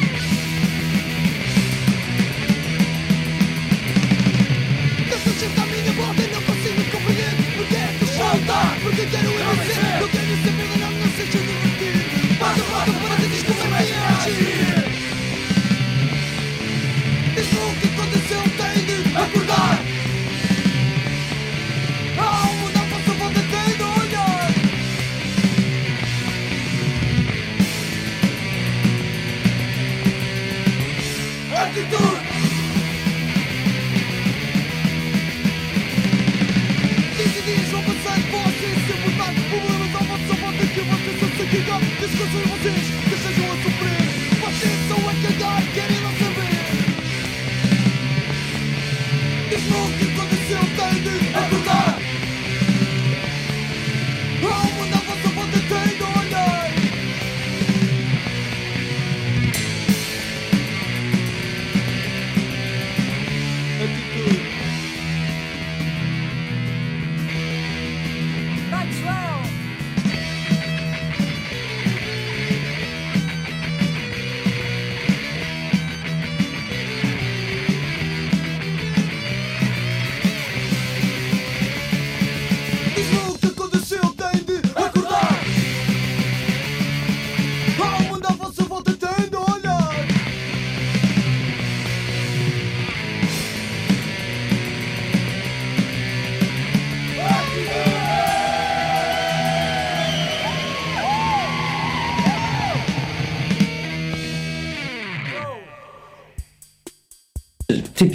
Atitude 31.65 31.95
Dias 31.95 32.31
e 32.31 32.34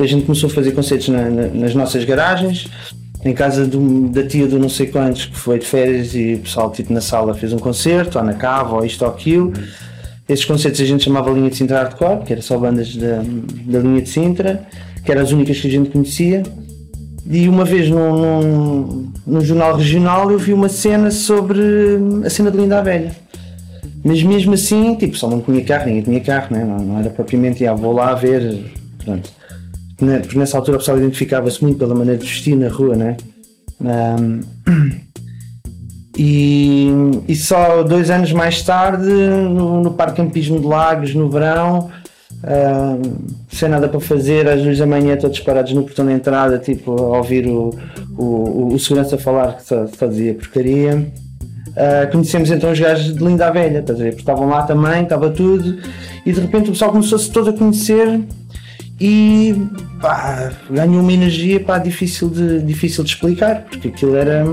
a 0.02 0.06
gente 0.06 0.24
começou 0.26 0.48
a 0.48 0.52
fazer 0.52 0.72
concertos 0.72 1.08
na- 1.08 1.28
na- 1.30 1.48
nas 1.48 1.74
nossas 1.74 2.04
garagens, 2.04 2.68
em 3.24 3.32
casa 3.34 3.66
do- 3.66 4.08
da 4.08 4.26
tia 4.26 4.46
do 4.46 4.58
não 4.58 4.68
sei 4.68 4.86
quantos 4.86 5.26
que 5.26 5.36
foi 5.36 5.58
de 5.58 5.66
férias 5.66 6.14
e 6.14 6.34
o 6.34 6.38
pessoal 6.38 6.70
tipo 6.70 6.92
na 6.92 7.00
sala 7.00 7.34
fez 7.34 7.52
um 7.52 7.58
concerto, 7.58 8.18
ou 8.18 8.24
na 8.24 8.32
cava, 8.34 8.76
ou 8.76 8.84
isto 8.84 9.02
ou 9.04 9.10
aquilo. 9.10 9.52
Esses 10.28 10.44
concertos 10.44 10.80
a 10.80 10.84
gente 10.84 11.04
chamava 11.04 11.30
linha 11.30 11.50
de 11.50 11.56
Sintra 11.56 11.78
Hardcore, 11.82 12.24
que 12.24 12.32
era 12.32 12.40
só 12.42 12.56
bandas 12.56 12.94
da, 12.96 13.22
da 13.66 13.78
linha 13.80 14.00
de 14.00 14.08
Sintra, 14.08 14.62
que 15.04 15.10
eram 15.10 15.22
as 15.22 15.32
únicas 15.32 15.58
que 15.58 15.66
a 15.66 15.70
gente 15.70 15.90
conhecia. 15.90 16.42
E 17.28 17.48
uma 17.48 17.64
vez 17.64 17.88
num, 17.90 18.12
num, 18.18 19.12
num 19.26 19.40
jornal 19.40 19.76
regional 19.76 20.30
eu 20.30 20.38
vi 20.38 20.52
uma 20.52 20.68
cena 20.68 21.10
sobre 21.10 21.60
a 22.24 22.30
cena 22.30 22.50
de 22.50 22.56
Linda 22.56 22.78
a 22.78 22.82
Velha. 22.82 23.12
Mas 24.02 24.22
mesmo 24.22 24.54
assim, 24.54 24.94
tipo, 24.94 25.16
só 25.16 25.28
não 25.28 25.40
tinha 25.40 25.62
carro, 25.62 25.86
ninguém 25.86 26.02
tinha 26.02 26.20
carro, 26.20 26.46
né? 26.56 26.64
não, 26.64 26.78
não 26.78 26.98
era 27.00 27.10
propriamente, 27.10 27.66
ah, 27.66 27.74
vou 27.74 27.92
lá 27.92 28.14
ver, 28.14 28.64
pronto. 29.04 29.30
Ne- 30.00 30.20
Porque 30.20 30.38
nessa 30.38 30.56
altura 30.56 30.76
o 30.76 30.80
pessoal 30.80 30.98
identificava-se 30.98 31.62
muito 31.62 31.78
pela 31.78 31.94
maneira 31.94 32.18
de 32.18 32.26
vestir 32.26 32.56
na 32.56 32.68
rua, 32.68 32.96
né? 32.96 33.16
Ahm, 33.84 34.40
e, 36.16 36.88
e 37.28 37.36
só 37.36 37.82
dois 37.82 38.10
anos 38.10 38.32
mais 38.32 38.62
tarde, 38.62 39.08
no, 39.08 39.82
no 39.82 39.90
Parque 39.92 40.16
Campismo 40.16 40.58
de 40.60 40.66
Lagos, 40.66 41.14
no 41.14 41.30
verão, 41.30 41.90
ahm, 42.44 43.02
sem 43.50 43.68
nada 43.68 43.88
para 43.88 44.00
fazer, 44.00 44.48
às 44.48 44.62
duas 44.62 44.78
da 44.78 44.86
manhã, 44.86 45.16
todos 45.16 45.40
parados 45.40 45.72
no 45.72 45.82
portão 45.82 46.06
de 46.06 46.12
entrada, 46.12 46.58
tipo, 46.58 46.92
a 46.92 47.18
ouvir 47.18 47.46
o, 47.46 47.70
o, 48.16 48.74
o 48.74 48.78
segurança 48.78 49.16
falar 49.18 49.56
que 49.56 49.64
só, 49.64 49.86
só 49.86 50.06
dizia 50.06 50.34
porcaria. 50.34 51.10
Ah, 51.76 52.06
conhecemos 52.10 52.50
então 52.50 52.72
os 52.72 52.78
gajos 52.80 53.14
de 53.16 53.24
Linda 53.24 53.46
a 53.46 53.50
Velha, 53.50 53.78
estás 53.78 53.98
a 54.00 54.02
ver? 54.02 54.10
Porque 54.10 54.22
estavam 54.22 54.48
lá 54.48 54.62
também, 54.64 55.04
estava 55.04 55.30
tudo, 55.30 55.78
e 56.26 56.32
de 56.32 56.40
repente 56.40 56.68
o 56.68 56.72
pessoal 56.72 56.90
começou-se 56.90 57.30
todo 57.30 57.50
a 57.50 57.52
conhecer 57.52 58.20
e 59.00 59.54
pá, 60.00 60.52
ganhou 60.70 61.00
uma 61.00 61.12
energia 61.12 61.58
pá, 61.58 61.78
difícil, 61.78 62.28
de, 62.28 62.60
difícil 62.62 63.02
de 63.02 63.10
explicar, 63.10 63.64
porque 63.64 63.88
aquilo 63.88 64.14
era, 64.14 64.44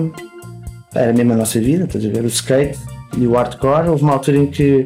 era 0.95 1.11
mesmo 1.11 1.33
a 1.33 1.35
nossa 1.35 1.59
vida, 1.59 1.83
estás 1.83 2.05
a 2.05 2.09
ver? 2.09 2.23
O 2.23 2.27
skate 2.27 2.79
e 3.17 3.27
o 3.27 3.33
hardcore. 3.33 3.89
Houve 3.89 4.03
uma 4.03 4.13
altura 4.13 4.37
em 4.37 4.47
que 4.47 4.85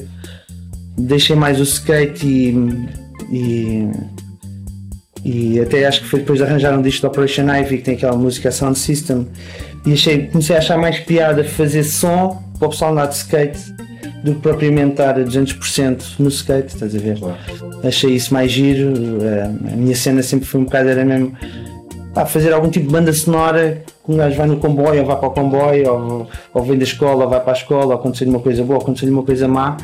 deixei 0.97 1.35
mais 1.35 1.59
o 1.59 1.63
skate 1.63 2.25
e, 2.25 2.55
e, 3.31 3.91
e 5.23 5.59
até 5.59 5.85
acho 5.85 6.01
que 6.01 6.07
foi 6.07 6.21
depois 6.21 6.39
de 6.39 6.45
arranjar 6.45 6.77
um 6.77 6.81
disco 6.81 7.01
de 7.01 7.07
Operation 7.07 7.47
Ivy 7.53 7.77
que 7.77 7.83
tem 7.83 7.95
aquela 7.95 8.17
música 8.17 8.51
Sound 8.51 8.79
System 8.79 9.27
e 9.85 9.93
achei, 9.93 10.27
comecei 10.27 10.55
a 10.55 10.59
achar 10.59 10.77
mais 10.77 10.99
piada 10.99 11.43
fazer 11.43 11.83
som 11.83 12.41
para 12.57 12.67
o 12.67 12.71
pessoal 12.71 12.93
andar 12.93 13.07
de 13.07 13.15
skate 13.15 13.59
do 14.23 14.35
que 14.35 14.41
propriamente 14.41 14.91
estar 14.91 15.19
a 15.19 15.23
200% 15.23 16.19
no 16.19 16.29
skate, 16.29 16.73
estás 16.75 16.95
a 16.95 16.99
ver? 16.99 17.17
Achei 17.83 18.11
isso 18.11 18.33
mais 18.33 18.51
giro, 18.51 18.93
eh, 19.23 19.51
a 19.73 19.75
minha 19.75 19.95
cena 19.95 20.21
sempre 20.21 20.45
foi 20.45 20.61
um 20.61 20.65
bocado, 20.65 20.89
era 20.89 21.03
mesmo 21.03 21.35
pá, 22.13 22.25
fazer 22.25 22.53
algum 22.53 22.69
tipo 22.69 22.87
de 22.87 22.91
banda 22.91 23.11
sonora 23.11 23.83
que 24.05 24.11
um 24.11 24.17
gajo 24.17 24.37
vai 24.37 24.47
no 24.47 24.57
comboio 24.57 25.01
ou 25.01 25.07
vai 25.07 25.17
para 25.17 25.27
o 25.27 25.31
comboio 25.31 25.93
ou, 25.93 26.27
ou 26.53 26.63
vem 26.63 26.77
da 26.77 26.83
escola 26.83 27.23
ou 27.23 27.29
vai 27.29 27.39
para 27.39 27.53
a 27.53 27.55
escola 27.55 27.85
ou 27.85 27.93
acontecer 27.93 28.25
uma 28.25 28.39
coisa 28.39 28.63
boa 28.63 28.77
ou 28.77 28.83
acontecer 28.83 29.09
uma 29.09 29.23
coisa 29.23 29.47
má 29.47 29.77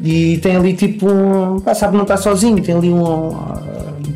e 0.00 0.38
tem 0.38 0.56
ali 0.56 0.74
tipo 0.74 1.08
um, 1.08 1.60
pá, 1.60 1.74
sabe 1.74 1.94
não 1.96 2.02
está 2.02 2.16
sozinho, 2.16 2.60
tem 2.60 2.74
ali 2.74 2.90
um 2.90 3.30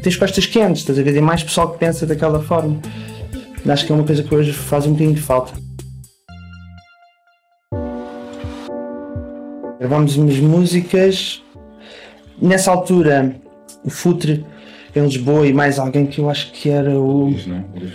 tem 0.02 0.10
as 0.10 0.16
costas 0.16 0.46
quentes, 0.46 0.82
estás 0.82 0.98
a 0.98 1.02
ver? 1.02 1.12
Tem 1.12 1.22
mais 1.22 1.42
pessoal 1.42 1.70
que 1.70 1.78
pensa 1.78 2.06
daquela 2.06 2.40
forma. 2.40 2.78
Acho 3.68 3.86
que 3.86 3.92
é 3.92 3.94
uma 3.94 4.04
coisa 4.04 4.22
que 4.22 4.34
hoje 4.34 4.52
faz 4.52 4.86
um 4.86 4.92
bocadinho 4.92 5.14
de 5.14 5.20
falta. 5.20 5.52
Gravámos 9.78 10.16
umas 10.16 10.38
músicas. 10.38 11.42
Nessa 12.40 12.70
altura, 12.70 13.34
o 13.84 13.90
Futre 13.90 14.44
em 14.94 15.02
Lisboa 15.02 15.46
e 15.46 15.52
mais 15.52 15.78
alguém 15.78 16.06
que 16.06 16.20
eu 16.20 16.28
acho 16.28 16.52
que 16.52 16.68
era 16.68 16.98
o. 16.98 17.32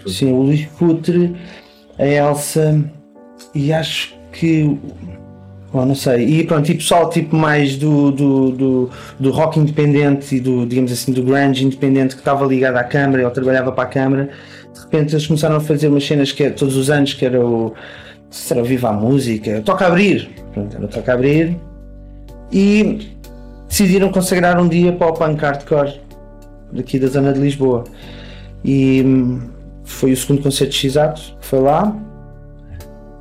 Sim, 0.07 0.33
o 0.33 0.41
Luís 0.43 0.63
Futre, 0.77 1.35
a 1.97 2.05
Elsa 2.05 2.83
e 3.53 3.73
acho 3.73 4.15
que. 4.31 4.77
Bom, 5.71 5.85
não 5.85 5.95
sei. 5.95 6.25
E 6.25 6.43
pronto, 6.45 6.71
e 6.71 6.75
pessoal 6.75 7.09
tipo 7.09 7.35
mais 7.35 7.75
do, 7.77 8.11
do, 8.11 8.51
do, 8.51 8.89
do 9.19 9.31
rock 9.31 9.59
independente 9.59 10.35
e 10.35 10.39
do, 10.39 10.67
digamos 10.67 10.91
assim, 10.91 11.11
do 11.11 11.23
grunge 11.23 11.65
independente 11.65 12.13
que 12.15 12.21
estava 12.21 12.45
ligado 12.45 12.75
à 12.77 12.83
câmara 12.83 13.25
ou 13.25 13.31
trabalhava 13.31 13.71
para 13.71 13.83
a 13.83 13.87
câmara, 13.87 14.29
de 14.71 14.79
repente 14.79 15.13
eles 15.15 15.25
começaram 15.25 15.55
a 15.55 15.59
fazer 15.59 15.87
umas 15.87 16.05
cenas 16.05 16.31
que 16.31 16.43
é, 16.43 16.51
todos 16.51 16.77
os 16.77 16.89
anos 16.89 17.13
que 17.13 17.25
era 17.25 17.43
o. 17.43 17.73
Será 18.29 18.63
Viva 18.63 18.89
a 18.89 18.93
Música? 18.93 19.61
Toca 19.61 19.85
a 19.85 19.87
abrir! 19.89 20.29
Pronto, 20.53 20.75
era 20.75 20.85
o 20.85 20.87
Toca 20.87 21.11
a 21.11 21.15
abrir. 21.15 21.55
E 22.53 23.09
decidiram 23.67 24.11
consagrar 24.11 24.61
um 24.61 24.67
dia 24.67 24.93
para 24.93 25.07
o 25.07 25.13
punk 25.13 25.41
hardcore 25.41 25.99
daqui 26.71 26.99
da 26.99 27.07
zona 27.07 27.33
de 27.33 27.39
Lisboa. 27.39 27.83
E 28.63 29.01
hum, 29.03 29.41
foi 29.83 30.11
o 30.11 30.17
segundo 30.17 30.43
concerto 30.43 30.71
de 30.71 30.79
X-Ato, 30.79 31.21
que 31.39 31.45
foi 31.45 31.59
lá. 31.59 31.95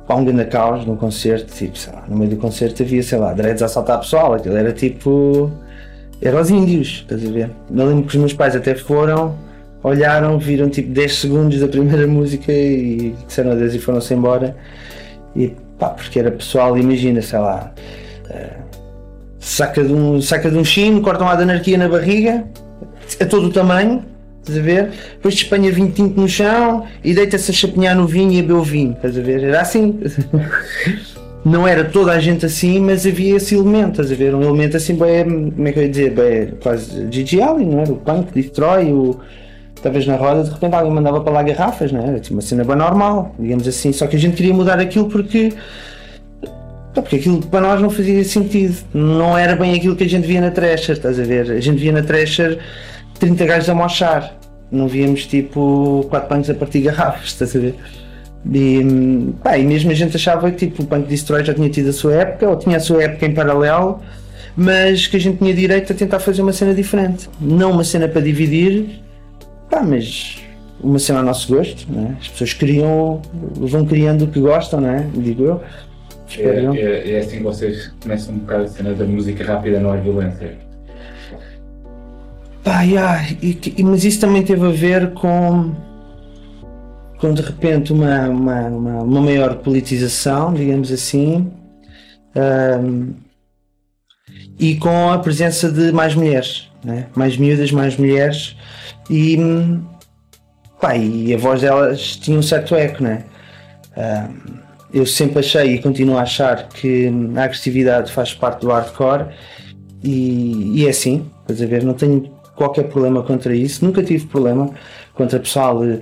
Pá, 0.07 0.15
um 0.15 0.25
grande 0.25 0.45
caos 0.45 0.85
num 0.85 0.95
concerto, 0.95 1.53
tipo, 1.53 1.77
sei 1.77 1.93
lá, 1.93 2.03
no 2.07 2.17
meio 2.17 2.31
do 2.31 2.37
concerto 2.37 2.83
havia, 2.83 3.01
sei 3.01 3.17
lá, 3.17 3.33
dreads 3.33 3.61
a 3.63 3.65
assaltar 3.65 3.99
pessoal, 3.99 4.33
aquilo 4.33 4.55
era 4.55 4.71
tipo. 4.71 5.51
Era 6.21 6.39
os 6.39 6.49
índios, 6.49 7.03
estás 7.09 7.25
a 7.25 7.31
ver? 7.31 7.49
Eu 7.69 7.85
lembro 7.85 8.03
que 8.03 8.09
os 8.09 8.15
meus 8.15 8.33
pais 8.33 8.55
até 8.55 8.75
foram, 8.75 9.35
olharam, 9.81 10.39
viram 10.39 10.69
tipo 10.69 10.89
10 10.89 11.15
segundos 11.15 11.59
da 11.59 11.67
primeira 11.67 12.07
música 12.07 12.51
e 12.51 13.13
disseram 13.25 13.51
adeus 13.51 13.73
e 13.73 13.79
foram-se 13.79 14.13
embora. 14.13 14.55
E 15.35 15.53
pá, 15.77 15.89
porque 15.89 16.19
era 16.19 16.31
pessoal, 16.31 16.77
imagina, 16.77 17.21
sei 17.21 17.39
lá, 17.39 17.73
saca 19.43 19.83
de 19.83 19.93
um, 19.93 20.21
saca 20.21 20.49
de 20.49 20.57
um 20.57 20.63
chino, 20.63 21.01
cortam 21.01 21.27
lá 21.27 21.35
de 21.35 21.43
anarquia 21.43 21.77
na 21.77 21.89
barriga, 21.89 22.45
a 23.19 23.25
todo 23.25 23.47
o 23.47 23.51
tamanho, 23.51 24.03
estás 24.39 24.57
a 24.57 24.61
ver? 24.61 24.89
Depois 25.15 25.41
vinho 25.73 25.91
tinto 25.91 26.19
no 26.19 26.27
chão 26.27 26.85
e 27.03 27.13
deita-se 27.13 27.51
a 27.51 27.53
chapinhar 27.53 27.93
no 27.93 28.07
vinho 28.07 28.31
e 28.31 28.39
a 28.39 28.41
beber 28.41 28.53
o 28.53 28.63
vinho, 28.63 28.93
estás 28.93 29.17
a 29.17 29.21
ver? 29.21 29.43
Era 29.43 29.61
assim. 29.61 29.99
Não 31.45 31.67
era 31.67 31.83
toda 31.83 32.13
a 32.13 32.19
gente 32.21 32.45
assim, 32.45 32.79
mas 32.79 33.05
havia 33.05 33.35
esse 33.35 33.53
elemento, 33.53 34.01
estás 34.01 34.09
a 34.13 34.15
ver? 34.15 34.33
Um 34.33 34.41
elemento 34.41 34.77
assim, 34.77 34.95
bem, 34.95 35.51
como 35.51 35.67
é 35.67 35.73
que 35.73 35.79
eu 35.79 35.83
ia 35.83 35.89
dizer? 35.89 36.11
Bem, 36.11 36.53
quase 36.61 37.05
Gigi 37.11 37.41
Allen, 37.41 37.67
não 37.67 37.81
era? 37.81 37.91
O 37.91 37.97
punk, 37.97 38.31
destrói, 38.33 38.93
o. 38.93 39.19
Talvez 39.81 40.07
na 40.07 40.15
roda, 40.15 40.45
de 40.45 40.51
repente 40.51 40.73
alguém 40.73 40.93
mandava 40.93 41.19
para 41.19 41.33
lá 41.33 41.43
garrafas, 41.43 41.91
não 41.91 41.99
é? 41.99 42.07
era? 42.07 42.21
Uma 42.31 42.39
cena 42.39 42.63
bem 42.63 42.77
normal, 42.77 43.35
digamos 43.37 43.67
assim. 43.67 43.91
Só 43.91 44.07
que 44.07 44.15
a 44.15 44.19
gente 44.19 44.37
queria 44.37 44.53
mudar 44.53 44.79
aquilo 44.79 45.09
porque 45.09 45.51
Porque 46.93 47.15
aquilo 47.15 47.39
para 47.47 47.61
nós 47.61 47.81
não 47.81 47.89
fazia 47.89 48.23
sentido. 48.23 48.77
Não 48.93 49.37
era 49.37 49.55
bem 49.55 49.75
aquilo 49.75 49.95
que 49.95 50.03
a 50.03 50.09
gente 50.09 50.27
via 50.27 50.41
na 50.41 50.51
Thrasher, 50.51 50.95
estás 50.95 51.19
a 51.19 51.23
ver? 51.23 51.51
A 51.51 51.59
gente 51.59 51.79
via 51.79 51.91
na 51.91 52.03
Thrasher 52.03 52.59
30 53.19 53.45
gajos 53.45 53.69
a 53.69 53.73
mochar. 53.73 54.37
Não 54.71 54.87
víamos 54.87 55.25
tipo 55.25 56.05
4 56.09 56.29
punks 56.29 56.49
a 56.49 56.53
partir 56.53 56.81
garrafas, 56.81 57.29
estás 57.29 57.55
a 57.55 57.59
ver? 57.59 57.75
E, 58.51 59.33
pá, 59.41 59.57
e 59.57 59.63
mesmo 59.63 59.91
a 59.91 59.93
gente 59.93 60.15
achava 60.15 60.51
que 60.51 60.67
tipo, 60.67 60.83
o 60.83 60.85
Punk 60.85 61.07
Destroy 61.07 61.45
já 61.45 61.53
tinha 61.53 61.69
tido 61.69 61.89
a 61.89 61.93
sua 61.93 62.13
época, 62.13 62.49
ou 62.49 62.57
tinha 62.57 62.77
a 62.77 62.79
sua 62.79 63.03
época 63.03 63.25
em 63.25 63.33
paralelo, 63.33 64.01
mas 64.55 65.07
que 65.07 65.15
a 65.15 65.19
gente 65.19 65.37
tinha 65.37 65.53
direito 65.53 65.93
a 65.93 65.95
tentar 65.95 66.19
fazer 66.19 66.41
uma 66.41 66.51
cena 66.51 66.73
diferente. 66.73 67.29
Não 67.39 67.71
uma 67.71 67.83
cena 67.83 68.07
para 68.07 68.21
dividir, 68.21 69.01
pá, 69.69 69.81
mas 69.81 70.41
uma 70.81 70.99
cena 70.99 71.19
ao 71.19 71.25
nosso 71.25 71.55
gosto. 71.55 71.89
Né? 71.89 72.17
As 72.19 72.27
pessoas 72.27 72.53
criam, 72.53 73.21
vão 73.55 73.85
criando 73.85 74.25
o 74.25 74.27
que 74.27 74.39
gostam, 74.39 74.81
né? 74.81 75.09
digo 75.15 75.45
eu. 75.45 75.61
Eu. 76.37 76.73
É, 76.73 76.79
é, 76.79 77.11
é 77.13 77.19
assim 77.19 77.37
que 77.37 77.43
vocês 77.43 77.93
começam 78.01 78.33
um 78.33 78.39
bocado 78.39 78.63
a 78.63 78.67
cena 78.67 78.93
da 78.93 79.05
música 79.05 79.43
rápida 79.43 79.79
não 79.79 79.93
é 79.93 79.99
violência. 79.99 80.57
Pá, 82.63 82.81
yeah, 82.83 83.21
e, 83.41 83.59
e- 83.77 83.83
mas 83.83 84.05
isso 84.05 84.21
também 84.21 84.41
teve 84.41 84.65
a 84.65 84.69
ver 84.71 85.11
com, 85.13 85.73
com 87.19 87.33
de 87.33 87.41
repente 87.41 87.91
uma, 87.91 88.29
uma, 88.29 88.61
uma, 88.67 89.03
uma 89.03 89.21
maior 89.21 89.55
politização, 89.55 90.53
digamos 90.53 90.89
assim, 90.91 91.51
ahm, 92.35 93.11
e 94.57 94.75
com 94.77 95.09
a 95.11 95.19
presença 95.19 95.69
de 95.69 95.91
mais 95.91 96.15
mulheres, 96.15 96.69
né? 96.85 97.07
mais 97.15 97.35
miúdas, 97.35 97.69
mais 97.71 97.97
mulheres, 97.97 98.55
e, 99.09 99.37
pá, 100.79 100.95
e 100.95 101.33
a 101.33 101.37
voz 101.37 101.59
delas 101.61 102.15
tinha 102.15 102.39
um 102.39 102.41
certo 102.41 102.75
eco, 102.75 103.03
né? 103.03 103.25
Ahm, 103.97 104.62
eu 104.93 105.05
sempre 105.05 105.39
achei 105.39 105.73
e 105.73 105.81
continuo 105.81 106.17
a 106.17 106.21
achar 106.21 106.69
que 106.69 107.11
a 107.35 107.43
agressividade 107.43 108.11
faz 108.11 108.33
parte 108.33 108.61
do 108.61 108.67
hardcore 108.67 109.27
e, 110.03 110.81
e 110.81 110.85
é 110.85 110.89
assim, 110.89 111.25
estás 111.41 111.61
a 111.61 111.65
ver? 111.65 111.83
Não 111.83 111.93
tenho 111.93 112.31
qualquer 112.55 112.83
problema 112.83 113.23
contra 113.23 113.55
isso, 113.55 113.83
nunca 113.83 114.03
tive 114.03 114.27
problema 114.27 114.69
contra 115.15 115.39
pessoal 115.39 115.83
eh, 115.83 115.99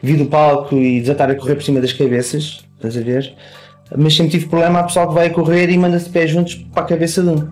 vir 0.00 0.16
do 0.16 0.26
palco 0.26 0.76
e 0.76 1.00
desatar 1.00 1.30
a 1.30 1.34
correr 1.34 1.56
por 1.56 1.64
cima 1.64 1.80
das 1.80 1.92
cabeças, 1.92 2.64
estás 2.76 2.96
a 2.96 3.00
ver? 3.00 3.34
Mas 3.96 4.14
sempre 4.14 4.32
tive 4.32 4.46
problema 4.46 4.80
a 4.80 4.84
pessoal 4.84 5.08
que 5.08 5.14
vai 5.14 5.26
a 5.26 5.30
correr 5.30 5.68
e 5.70 5.78
manda-se 5.78 6.04
de 6.04 6.10
pé 6.12 6.26
juntos 6.26 6.54
para 6.54 6.84
a 6.84 6.86
cabeça 6.86 7.22
de 7.22 7.28
um. 7.30 7.48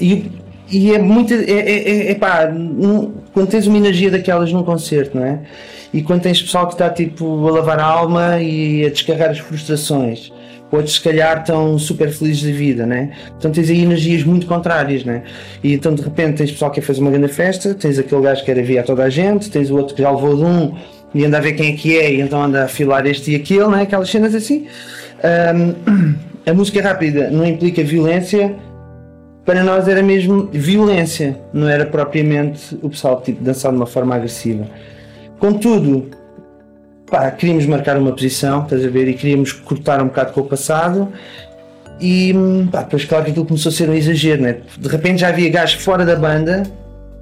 E, 0.00 0.30
e 0.74 0.94
é 0.94 0.98
muito. 0.98 1.32
É, 1.32 1.36
é, 1.38 1.90
é, 1.90 2.10
é 2.10 2.14
pá, 2.14 2.46
não- 2.46 3.12
quando 3.32 3.48
tens 3.48 3.66
uma 3.66 3.76
energia 3.76 4.10
daquelas 4.10 4.52
num 4.52 4.62
concerto, 4.64 5.16
não 5.16 5.24
é? 5.24 5.38
E 5.92 6.02
quando 6.02 6.22
tens 6.22 6.42
pessoal 6.42 6.66
que 6.66 6.74
está 6.74 6.90
tipo 6.90 7.46
a 7.46 7.52
lavar 7.52 7.78
a 7.78 7.84
alma 7.84 8.40
e 8.40 8.84
a 8.84 8.90
descarregar 8.90 9.30
as 9.30 9.38
frustrações, 9.38 10.32
outros 10.72 10.96
se 10.96 11.00
calhar 11.00 11.38
estão 11.38 11.78
super 11.78 12.10
felizes 12.10 12.42
da 12.42 12.50
vida, 12.50 12.84
né? 12.84 13.12
Então 13.38 13.52
tens 13.52 13.70
aí 13.70 13.82
energias 13.82 14.24
muito 14.24 14.46
contrárias, 14.46 15.04
né? 15.04 15.22
E 15.62 15.74
então 15.74 15.94
de 15.94 16.02
repente 16.02 16.38
tens 16.38 16.50
pessoal 16.50 16.70
que 16.72 16.80
quer 16.80 16.86
fazer 16.86 17.00
uma 17.00 17.12
grande 17.12 17.32
festa, 17.32 17.72
tens 17.74 17.98
aquele 17.98 18.22
gajo 18.22 18.40
que 18.40 18.46
quer 18.46 18.58
aviar 18.58 18.84
toda 18.84 19.04
a 19.04 19.10
gente, 19.10 19.48
tens 19.48 19.70
o 19.70 19.76
outro 19.76 19.94
que 19.94 20.02
já 20.02 20.10
levou 20.10 20.36
de 20.36 20.42
um 20.42 20.74
e 21.14 21.24
anda 21.24 21.38
a 21.38 21.40
ver 21.40 21.52
quem 21.52 21.72
é 21.72 21.76
que 21.76 21.96
é 21.96 22.12
e 22.12 22.20
então 22.20 22.42
anda 22.42 22.62
a 22.62 22.64
afilar 22.64 23.06
este 23.06 23.30
e 23.30 23.36
aquele, 23.36 23.68
né? 23.68 23.82
Aquelas 23.82 24.10
cenas 24.10 24.34
assim. 24.34 24.66
Ahm, 25.22 26.16
a 26.44 26.52
música 26.52 26.82
rápida 26.82 27.30
não 27.30 27.46
implica 27.46 27.82
violência, 27.84 28.54
para 29.44 29.62
nós 29.62 29.86
era 29.88 30.02
mesmo 30.02 30.48
violência, 30.52 31.38
não 31.52 31.68
era 31.68 31.84
propriamente 31.84 32.78
o 32.82 32.88
pessoal 32.88 33.20
tipo, 33.20 33.42
dançar 33.44 33.70
de 33.72 33.76
uma 33.76 33.86
forma 33.86 34.14
agressiva. 34.14 34.66
Contudo, 35.38 36.10
pá, 37.10 37.30
queríamos 37.30 37.66
marcar 37.66 37.96
uma 37.98 38.12
posição, 38.12 38.62
estás 38.62 38.84
a 38.84 38.88
ver, 38.88 39.08
e 39.08 39.14
queríamos 39.14 39.52
cortar 39.52 40.00
um 40.02 40.06
bocado 40.06 40.32
com 40.32 40.40
o 40.40 40.44
passado. 40.44 41.08
E 42.00 42.34
pá, 42.72 42.82
depois, 42.82 43.04
claro 43.04 43.24
que 43.24 43.30
aquilo 43.30 43.46
começou 43.46 43.70
a 43.70 43.72
ser 43.72 43.88
um 43.88 43.94
exagero, 43.94 44.42
né? 44.42 44.56
De 44.78 44.88
repente 44.88 45.20
já 45.20 45.28
havia 45.28 45.48
gajos 45.50 45.82
fora 45.82 46.04
da 46.04 46.16
banda 46.16 46.62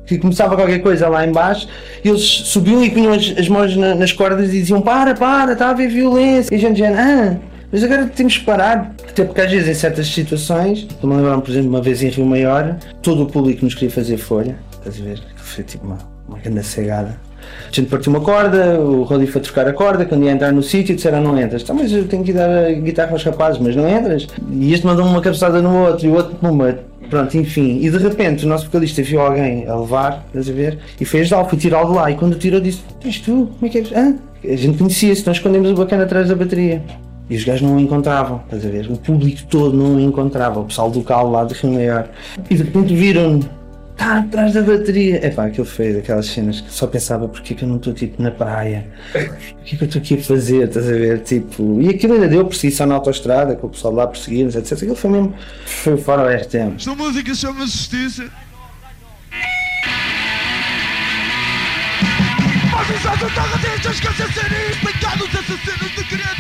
que 0.06 0.18
começava 0.18 0.56
qualquer 0.56 0.80
coisa 0.80 1.08
lá 1.08 1.24
em 1.26 1.30
baixo 1.32 1.68
e 2.04 2.08
eles 2.08 2.22
subiam 2.22 2.82
e 2.82 2.90
punham 2.90 3.12
as, 3.12 3.34
as 3.38 3.48
mãos 3.48 3.76
na- 3.76 3.94
nas 3.94 4.12
cordas 4.12 4.48
e 4.48 4.52
diziam 4.58 4.80
para, 4.80 5.14
para, 5.14 5.52
está 5.52 5.66
a 5.66 5.70
haver 5.70 5.88
violência. 5.88 6.52
E 6.52 6.56
a 6.56 6.60
gente 6.60 6.78
já, 6.78 6.88
ah, 6.90 7.36
mas 7.72 7.82
agora 7.82 8.06
temos 8.06 8.36
que 8.36 8.44
parar. 8.44 8.94
Até 9.08 9.24
porque 9.24 9.40
às 9.40 9.50
vezes 9.50 9.68
em 9.68 9.74
certas 9.74 10.06
situações, 10.06 10.80
estou-me 10.80 11.16
a 11.16 11.18
lembrar, 11.18 11.40
por 11.40 11.50
exemplo, 11.50 11.70
uma 11.70 11.80
vez 11.80 12.02
em 12.02 12.08
Rio 12.10 12.26
Maior, 12.26 12.76
todo 13.02 13.22
o 13.22 13.26
público 13.26 13.64
nos 13.64 13.74
queria 13.74 13.90
fazer 13.90 14.18
folha, 14.18 14.56
estás 14.72 15.00
a 15.00 15.02
ver? 15.02 15.22
Foi 15.36 15.64
tipo 15.64 15.86
uma, 15.86 15.98
uma 16.28 16.38
grande 16.38 16.62
cegada. 16.62 17.18
A 17.42 17.74
gente 17.74 17.88
partiu 17.88 18.12
uma 18.12 18.20
corda, 18.20 18.78
o 18.80 19.02
Roddy 19.02 19.26
foi 19.26 19.40
trocar 19.40 19.66
a 19.66 19.72
corda, 19.72 20.04
quando 20.04 20.24
ia 20.24 20.30
entrar 20.30 20.52
no 20.52 20.62
sítio 20.62 20.94
disseram 20.94 21.22
não 21.22 21.38
entras. 21.38 21.62
Então, 21.62 21.74
mas 21.74 21.90
eu 21.92 22.06
tenho 22.06 22.22
que 22.22 22.32
dar 22.32 22.48
a 22.66 22.72
guitarra 22.72 23.12
aos 23.12 23.24
rapazes, 23.24 23.60
mas 23.60 23.74
não 23.74 23.88
entras. 23.88 24.26
E 24.50 24.72
este 24.72 24.86
mandou 24.86 25.06
uma 25.06 25.20
cabeçada 25.20 25.60
no 25.60 25.86
outro 25.86 26.06
e 26.06 26.08
o 26.10 26.14
outro 26.14 26.36
pumba. 26.36 26.78
Pronto, 27.08 27.36
enfim. 27.36 27.78
E 27.82 27.90
de 27.90 27.98
repente 27.98 28.44
o 28.46 28.48
nosso 28.48 28.66
vocalista 28.66 29.02
viu 29.02 29.20
alguém 29.20 29.66
a 29.66 29.74
levar, 29.74 30.24
estás 30.28 30.48
a 30.48 30.52
ver? 30.52 30.78
E 31.00 31.04
foi 31.04 31.20
ajudá-lo, 31.20 31.48
foi 31.48 31.58
tirá-lo 31.58 31.90
de 31.90 31.96
lá. 31.96 32.10
E 32.10 32.14
quando 32.16 32.36
tirou 32.36 32.60
disse, 32.60 32.82
és 33.04 33.18
tu? 33.20 33.50
Como 33.58 33.66
é 33.66 33.68
que 33.68 33.78
és? 33.78 33.92
Hã? 33.92 34.16
A 34.44 34.56
gente 34.56 34.78
conhecia-se, 34.78 35.26
nós 35.26 35.36
escondemos 35.36 35.70
o 35.70 35.74
bacana 35.74 36.04
atrás 36.04 36.28
da 36.28 36.34
bateria. 36.34 36.82
E 37.32 37.36
os 37.36 37.44
gajos 37.44 37.62
não 37.62 37.76
o 37.76 37.80
encontravam, 37.80 38.42
estás 38.44 38.66
a 38.66 38.68
ver? 38.68 38.90
O 38.90 38.96
público 38.98 39.42
todo 39.48 39.74
não 39.74 39.96
o 39.96 40.00
encontrava, 40.00 40.60
o 40.60 40.66
pessoal 40.66 40.90
local 40.90 41.30
lá 41.30 41.44
de 41.44 41.54
Rio 41.54 41.72
Maior. 41.72 42.10
E 42.50 42.54
de 42.54 42.62
repente 42.62 42.94
viram-no, 42.94 43.48
está 43.92 44.18
atrás 44.18 44.52
da 44.52 44.60
bateria. 44.60 45.18
É 45.26 45.30
pá, 45.30 45.46
aquilo 45.46 45.64
foi 45.64 45.94
daquelas 45.94 46.26
cenas 46.26 46.60
que 46.60 46.70
só 46.70 46.86
pensava 46.86 47.26
porque 47.26 47.54
é 47.54 47.56
que 47.56 47.64
eu 47.64 47.68
não 47.70 47.76
estou 47.76 47.94
tipo 47.94 48.22
na 48.22 48.30
praia? 48.30 48.86
O 49.14 49.64
que 49.64 49.76
é 49.76 49.78
que 49.78 49.82
eu 49.82 49.86
estou 49.86 50.02
aqui 50.02 50.18
a 50.18 50.22
fazer? 50.22 50.68
Estás 50.68 50.86
a 50.86 50.92
ver? 50.92 51.20
Tipo, 51.20 51.80
e 51.80 51.88
aquilo 51.88 52.12
ainda 52.12 52.28
deu 52.28 52.44
perseguição 52.44 52.86
na 52.86 52.96
autostrada, 52.96 53.56
com 53.56 53.66
o 53.66 53.70
pessoal 53.70 53.94
lá 53.94 54.06
perseguir-nos, 54.06 54.54
etc. 54.54 54.74
Aquilo 54.74 54.94
foi 54.94 55.10
mesmo. 55.10 55.34
Foi 55.64 55.96
fora 55.96 56.24
o 56.24 56.28
RTM. 56.28 56.74
Esta 56.76 56.94
música 56.94 57.34
chama 57.34 57.60
Justiça. 57.60 58.24
Avisados 62.78 63.32
terroristas 63.32 64.00
que 64.00 64.08
assassinem 64.08 64.70
explicados 64.70 65.28
assassinos 65.28 65.94
de 65.96 66.04
crianças 66.04 66.31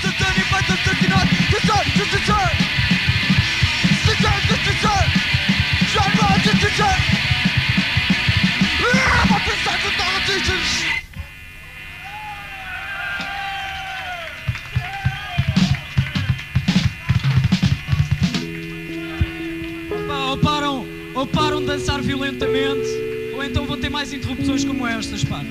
violentamente, 22.22 22.88
ou 23.34 23.42
então 23.42 23.66
vão 23.66 23.76
ter 23.76 23.90
mais 23.90 24.12
interrupções 24.12 24.64
como 24.64 24.86
estas, 24.86 25.24
pá. 25.24 25.42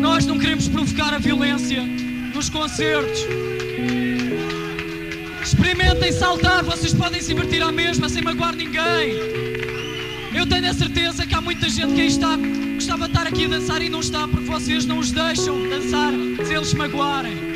Nós 0.00 0.26
não 0.26 0.38
queremos 0.38 0.68
provocar 0.68 1.14
a 1.14 1.18
violência 1.18 1.82
nos 2.34 2.50
concertos. 2.50 3.20
Experimentem 5.42 6.12
saltar, 6.12 6.62
vocês 6.62 6.92
podem 6.92 7.20
se 7.20 7.28
divertir 7.28 7.62
à 7.62 7.72
mesma 7.72 8.08
sem 8.08 8.22
magoar 8.22 8.54
ninguém. 8.54 9.14
Eu 10.34 10.46
tenho 10.46 10.68
a 10.68 10.74
certeza 10.74 11.26
que 11.26 11.34
há 11.34 11.40
muita 11.40 11.68
gente 11.68 11.94
que 11.94 12.00
aí 12.02 12.08
está 12.08 12.36
gostava 12.74 13.04
de 13.04 13.12
estar 13.12 13.26
aqui 13.26 13.44
a 13.46 13.48
dançar 13.48 13.80
e 13.80 13.88
não 13.88 14.00
está 14.00 14.28
porque 14.28 14.44
vocês 14.44 14.84
não 14.84 14.98
os 14.98 15.10
deixam 15.10 15.68
dançar 15.68 16.12
se 16.44 16.54
eles 16.54 16.74
magoarem. 16.74 17.53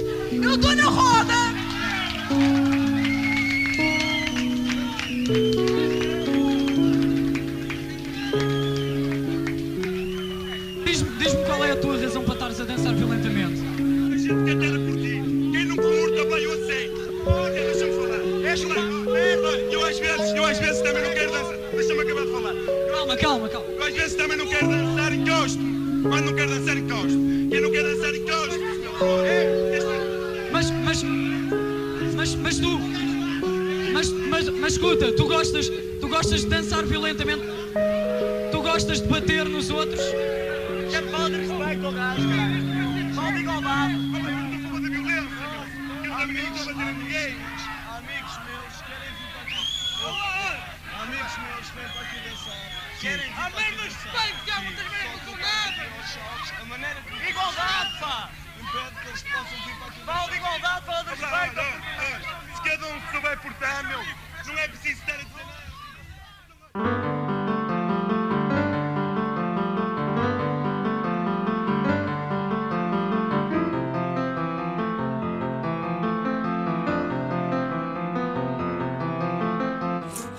Fascistas. 0.00 0.42
Eu 0.42 0.54
estou 0.54 0.76
na 0.76 0.90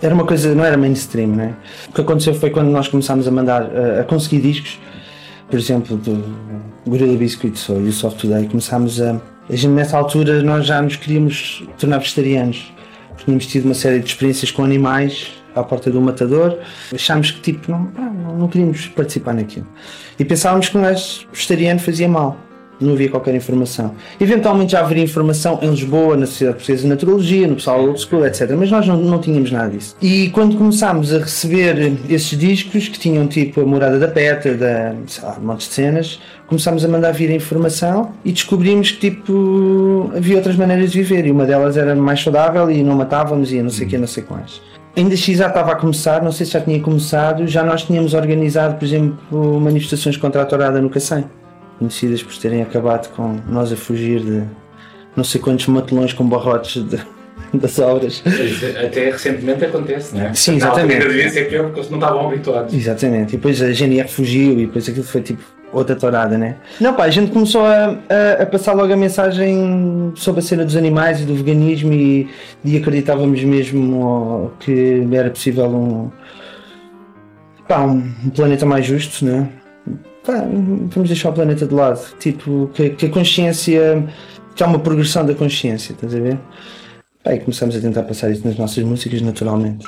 Era 0.01 0.13
uma 0.13 0.25
coisa, 0.25 0.53
não 0.53 0.63
era 0.63 0.77
mainstream, 0.77 1.29
né? 1.29 1.55
O 1.89 1.93
que 1.93 2.01
aconteceu 2.01 2.33
foi 2.33 2.49
quando 2.49 2.69
nós 2.69 2.87
começámos 2.87 3.27
a 3.27 3.31
mandar, 3.31 3.63
a, 3.63 4.01
a 4.01 4.03
conseguir 4.03 4.41
discos, 4.41 4.79
por 5.49 5.57
exemplo, 5.57 5.97
do 5.97 6.23
Gorilla 6.85 7.17
Biscuits 7.17 7.67
ou 7.69 7.81
You 7.81 7.91
Soft 7.91 8.21
Today, 8.21 8.47
começámos 8.47 9.01
a. 9.01 9.19
A 9.49 9.55
gente, 9.55 9.71
nessa 9.71 9.97
altura 9.97 10.43
nós 10.43 10.65
já 10.65 10.81
nos 10.81 10.97
queríamos 10.97 11.63
tornar 11.79 11.99
vegetarianos. 11.99 12.71
Tínhamos 13.17 13.47
tido 13.47 13.65
uma 13.65 13.73
série 13.73 13.99
de 13.99 14.07
experiências 14.07 14.51
com 14.51 14.63
animais 14.63 15.31
à 15.55 15.63
porta 15.63 15.89
do 15.89 16.01
matador. 16.01 16.59
Achámos 16.93 17.31
que 17.31 17.39
tipo, 17.39 17.71
não, 17.71 17.89
não, 17.97 18.37
não 18.39 18.47
queríamos 18.49 18.87
participar 18.87 19.33
naquilo. 19.33 19.65
E 20.19 20.25
pensávamos 20.25 20.67
que 20.67 20.77
gajo 20.77 21.27
vegetariano 21.31 21.79
fazia 21.79 22.09
mal. 22.09 22.37
Não 22.79 22.93
havia 22.93 23.09
qualquer 23.09 23.33
informação. 23.33 23.95
Eventualmente 24.19 24.73
já 24.73 24.81
haveria 24.81 25.03
informação 25.03 25.59
em 25.61 25.69
Lisboa, 25.69 26.15
na 26.15 26.25
Sociedade 26.25 26.57
Portuguesa 26.57 26.83
de 26.83 26.89
Naturologia, 26.89 27.47
no 27.47 27.55
pessoal 27.55 27.81
Old 27.81 27.99
School, 27.99 28.25
etc. 28.25 28.51
Mas 28.57 28.69
nós 28.69 28.87
não, 28.87 28.97
não 28.97 29.19
tínhamos 29.19 29.51
nada 29.51 29.69
disso. 29.69 29.95
E 30.01 30.29
quando 30.29 30.57
começámos 30.57 31.13
a 31.13 31.19
receber 31.19 31.93
esses 32.09 32.37
discos, 32.37 32.87
que 32.87 32.99
tinham 32.99 33.27
tipo 33.27 33.61
a 33.61 33.65
Morada 33.65 33.97
da 33.99 34.07
Petra, 34.07 34.55
da, 34.55 34.93
sei 35.07 35.23
lá, 35.23 35.37
montes 35.41 35.67
de 35.67 35.73
cenas, 35.73 36.19
começámos 36.47 36.85
a 36.85 36.87
mandar 36.87 37.11
vir 37.11 37.31
a 37.31 37.33
informação 37.33 38.11
e 38.23 38.31
descobrimos 38.31 38.91
que 38.91 39.11
tipo 39.11 40.11
havia 40.15 40.37
outras 40.37 40.55
maneiras 40.55 40.91
de 40.91 41.01
viver. 41.01 41.25
E 41.25 41.31
uma 41.31 41.45
delas 41.45 41.77
era 41.77 41.95
mais 41.95 42.21
saudável 42.21 42.69
e 42.69 42.83
não 42.83 42.95
matávamos 42.95 43.51
e 43.51 43.61
não 43.61 43.69
sei 43.69 43.87
o 43.87 43.89
que, 43.89 43.97
não 43.97 44.07
sei 44.07 44.23
quais. 44.23 44.61
Ainda 44.95 45.13
a 45.13 45.17
XA 45.17 45.31
estava 45.31 45.73
a 45.73 45.75
começar, 45.75 46.23
não 46.23 46.31
sei 46.31 46.45
se 46.45 46.53
já 46.53 46.61
tinha 46.61 46.79
começado, 46.79 47.45
já 47.45 47.63
nós 47.63 47.83
tínhamos 47.83 48.15
organizado, 48.15 48.75
por 48.75 48.85
exemplo, 48.85 49.61
manifestações 49.61 50.17
contra 50.17 50.41
a 50.41 50.45
tourada 50.45 50.81
no 50.81 50.89
Cacém 50.89 51.25
conhecidas 51.79 52.21
por 52.23 52.35
terem 52.37 52.61
acabado 52.61 53.09
com 53.15 53.37
nós 53.47 53.71
a 53.71 53.75
fugir 53.75 54.19
de, 54.21 54.43
não 55.15 55.23
sei 55.23 55.39
quantos 55.41 55.67
matelões 55.67 56.13
com 56.13 56.27
barrotes 56.27 56.83
de- 56.83 56.99
das 57.53 57.77
obras. 57.79 58.23
Até 58.83 59.11
recentemente 59.11 59.63
acontece, 59.65 60.15
não 60.15 60.25
é? 60.25 60.33
Sim, 60.33 60.55
exatamente. 60.55 60.93
ainda 60.93 61.07
devia 61.07 61.29
ser 61.29 61.47
pior 61.49 61.65
porque 61.65 61.79
eles 61.79 61.89
não 61.91 61.99
estavam 61.99 62.27
habituados. 62.27 62.73
Exatamente, 62.73 63.33
e 63.33 63.37
depois 63.37 63.61
a 63.61 63.71
GNR 63.71 64.07
fugiu 64.07 64.53
e 64.53 64.65
depois 64.65 64.89
aquilo 64.89 65.05
foi 65.05 65.21
tipo 65.21 65.41
outra 65.71 65.95
torada, 65.95 66.37
né? 66.37 66.55
Não, 66.79 66.93
pá, 66.93 67.03
a 67.03 67.09
gente 67.09 67.31
começou 67.31 67.61
a, 67.65 67.97
a, 68.09 68.43
a 68.43 68.45
passar 68.45 68.73
logo 68.73 68.91
a 68.91 68.95
mensagem 68.97 70.11
sobre 70.15 70.39
a 70.39 70.43
cena 70.43 70.63
dos 70.65 70.75
animais 70.75 71.21
e 71.21 71.25
do 71.25 71.35
veganismo 71.35 71.93
e, 71.93 72.27
e 72.65 72.77
acreditávamos 72.77 73.43
mesmo 73.43 74.51
que 74.59 75.05
era 75.11 75.29
possível 75.29 75.65
um, 75.67 76.09
pá, 77.67 77.81
um, 77.81 78.11
um 78.25 78.29
planeta 78.29 78.65
mais 78.65 78.85
justo, 78.85 79.25
né? 79.25 79.47
Pá, 80.27 80.41
vamos 80.41 81.07
deixar 81.07 81.29
o 81.29 81.33
planeta 81.33 81.65
de 81.65 81.73
lado. 81.73 82.01
Tipo, 82.19 82.69
que, 82.73 82.89
que 82.89 83.05
a 83.05 83.09
consciência, 83.09 84.05
que 84.53 84.61
há 84.61 84.67
uma 84.67 84.77
progressão 84.77 85.25
da 85.25 85.33
consciência, 85.33 85.93
estás 85.93 86.13
a 86.13 86.19
ver? 86.19 86.37
Pá, 87.23 87.33
e 87.33 87.39
começamos 87.39 87.77
a 87.77 87.79
tentar 87.79 88.03
passar 88.03 88.29
isso 88.29 88.45
nas 88.45 88.57
nossas 88.57 88.83
músicas 88.83 89.21
naturalmente. 89.21 89.85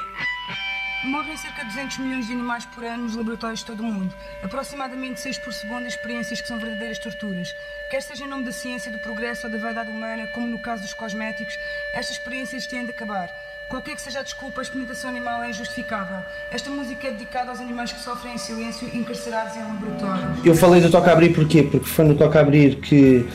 Morrem 1.03 1.35
cerca 1.35 1.63
de 1.63 1.67
200 1.75 1.97
milhões 1.97 2.27
de 2.27 2.31
animais 2.31 2.65
por 2.67 2.85
ano 2.85 3.03
nos 3.03 3.17
laboratórios 3.17 3.59
de 3.59 3.65
todo 3.65 3.81
o 3.81 3.83
mundo. 3.83 4.13
Aproximadamente 4.41 5.19
6 5.19 5.39
por 5.39 5.51
segundo 5.51 5.85
experiências 5.85 6.39
que 6.39 6.47
são 6.47 6.57
verdadeiras 6.57 6.99
torturas. 6.99 7.53
Quer 7.91 8.01
seja 8.01 8.23
em 8.23 8.29
nome 8.29 8.45
da 8.45 8.53
ciência, 8.53 8.89
do 8.89 8.99
progresso 8.99 9.45
ou 9.45 9.51
da 9.51 9.59
vaidade 9.59 9.91
humana, 9.91 10.25
como 10.27 10.47
no 10.47 10.61
caso 10.61 10.83
dos 10.83 10.93
cosméticos, 10.93 11.53
estas 11.93 12.15
experiências 12.15 12.65
têm 12.65 12.85
de 12.85 12.91
acabar. 12.91 13.29
Qualquer 13.69 13.95
que 13.95 14.01
seja 14.01 14.21
a 14.21 14.23
desculpa, 14.23 14.61
a 14.61 14.63
experimentação 14.63 15.11
animal 15.11 15.43
é 15.43 15.51
injustificável. 15.51 16.17
Esta 16.51 16.71
música 16.71 17.07
é 17.07 17.11
dedicada 17.11 17.51
aos 17.51 17.59
animais 17.59 17.91
que 17.91 17.99
sofrem 17.99 18.33
em 18.33 18.37
silêncio, 18.39 18.89
encarcerados 18.91 19.55
em 19.55 19.59
laboratórios. 19.59 20.43
Eu 20.43 20.55
falei 20.55 20.81
do 20.81 20.89
Toca 20.89 21.11
Abrir 21.11 21.35
porquê? 21.35 21.61
Porque 21.61 21.85
foi 21.85 22.03
no 22.03 22.15
Toca 22.15 22.39
Abrir 22.39 22.77
que 22.77 23.27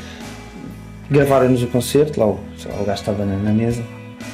gravaram-nos 1.08 1.62
o 1.62 1.68
concerto, 1.68 2.18
lá 2.18 2.26
o, 2.26 2.40
o 2.80 2.84
gajo 2.84 3.00
estava 3.00 3.24
na, 3.24 3.36
na 3.36 3.52
mesa, 3.52 3.84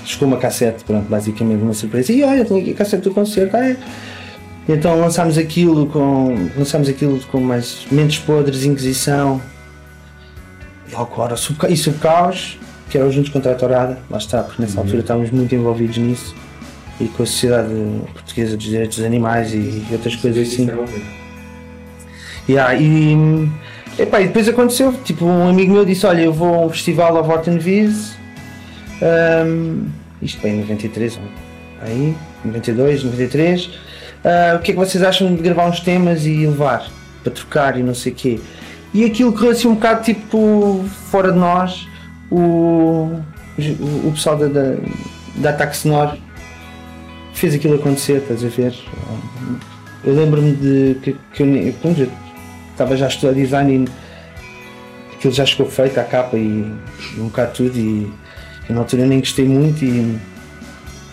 chegou 0.07 0.27
uma 0.27 0.39
cassete, 0.39 0.85
pronto, 0.85 1.07
basicamente 1.07 1.63
uma 1.63 1.75
surpresa, 1.75 2.11
e 2.13 2.23
olha, 2.23 2.47
tenho 2.47 2.61
aqui 2.61 2.71
a 2.71 2.77
cassete 2.77 3.03
do 3.03 3.15
concerto, 3.15 3.55
ah, 3.59 3.69
é? 3.69 3.77
Então 4.67 4.99
lançámos 4.99 5.37
aquilo 5.37 5.87
com. 5.87 6.35
lançámos 6.57 6.89
aquilo 6.89 7.21
com 7.27 7.41
mais 7.41 7.87
mentes 7.91 8.19
podres, 8.21 8.65
Inquisição, 8.65 9.41
e 10.89 10.95
Alcora, 10.95 11.35
e 11.69 11.77
Subcaos, 11.77 12.59
que 12.91 12.99
era 12.99 13.07
o 13.07 13.13
Juntos 13.13 13.31
contra 13.31 13.53
a 13.53 13.55
Torada, 13.55 13.99
lá 14.11 14.19
está, 14.19 14.43
porque 14.43 14.61
nessa 14.61 14.81
altura 14.81 15.01
estávamos 15.01 15.31
muito 15.31 15.55
envolvidos 15.55 15.97
nisso, 15.97 16.35
e 17.01 17.07
com 17.07 17.23
a 17.23 17.27
Sociedade 17.27 17.73
Portuguesa 18.13 18.57
dos 18.57 18.67
Direitos 18.67 18.97
dos 18.97 19.07
Animais 19.07 19.55
e 19.55 19.87
outras 19.93 20.17
coisas 20.17 20.49
assim. 20.49 20.69
Yeah, 22.49 22.75
e, 22.75 23.49
epá, 23.97 24.21
e 24.21 24.27
depois 24.27 24.49
aconteceu, 24.49 24.93
tipo, 25.05 25.25
um 25.25 25.49
amigo 25.49 25.73
meu 25.73 25.85
disse, 25.85 26.05
olha, 26.05 26.23
eu 26.23 26.33
vou 26.33 26.55
a 26.55 26.67
um 26.67 26.69
festival 26.69 27.17
ao 27.17 27.23
Vortenwies, 27.23 28.17
um, 29.47 29.87
isto 30.21 30.43
bem 30.43 30.57
em 30.57 30.61
93, 30.61 31.21
aí, 31.81 32.17
92, 32.45 33.05
93, 33.05 33.71
ah, 34.25 34.57
o 34.57 34.59
que 34.59 34.73
é 34.73 34.75
que 34.75 34.81
vocês 34.81 35.03
acham 35.03 35.35
de 35.35 35.43
gravar 35.43 35.67
uns 35.69 35.81
temas 35.81 36.27
e 36.27 36.47
levar, 36.47 36.91
para 37.23 37.33
trocar 37.33 37.79
e 37.79 37.83
não 37.83 37.95
sei 37.95 38.13
o 38.13 38.15
quê. 38.15 38.41
E 38.93 39.05
aquilo 39.05 39.33
correu 39.33 39.53
assim 39.53 39.69
um 39.69 39.75
bocado 39.75 40.03
tipo 40.03 40.85
fora 41.11 41.31
de 41.31 41.39
nós, 41.39 41.87
o, 42.31 43.21
o, 44.07 44.13
pessoal 44.13 44.37
da, 44.37 44.47
da, 45.37 45.53
da 45.53 45.73
Sonoro 45.73 46.17
fez 47.35 47.55
aquilo 47.55 47.75
acontecer, 47.75 48.19
estás 48.19 48.45
a 48.45 48.49
ver? 48.49 48.75
Eu 50.05 50.15
lembro-me 50.15 50.53
de 50.53 50.97
que, 51.03 51.17
que 51.35 51.43
eu, 51.43 51.73
pronto, 51.75 52.01
eu 52.01 52.11
estava 52.73 52.97
já 52.97 53.07
a 53.07 53.09
estudar 53.09 53.33
design 53.33 53.85
e 53.85 55.15
aquilo 55.15 55.33
já 55.33 55.47
ficou 55.47 55.67
feito, 55.67 55.99
a 55.99 56.05
capa 56.05 56.37
e, 56.37 56.65
um 57.19 57.25
bocado 57.25 57.53
tudo 57.53 57.79
e, 57.79 58.11
e 58.69 58.73
na 58.73 58.81
altura 58.81 59.03
eu 59.03 59.09
nem 59.09 59.21
gostei 59.21 59.47
muito 59.47 59.85
e 59.85 60.19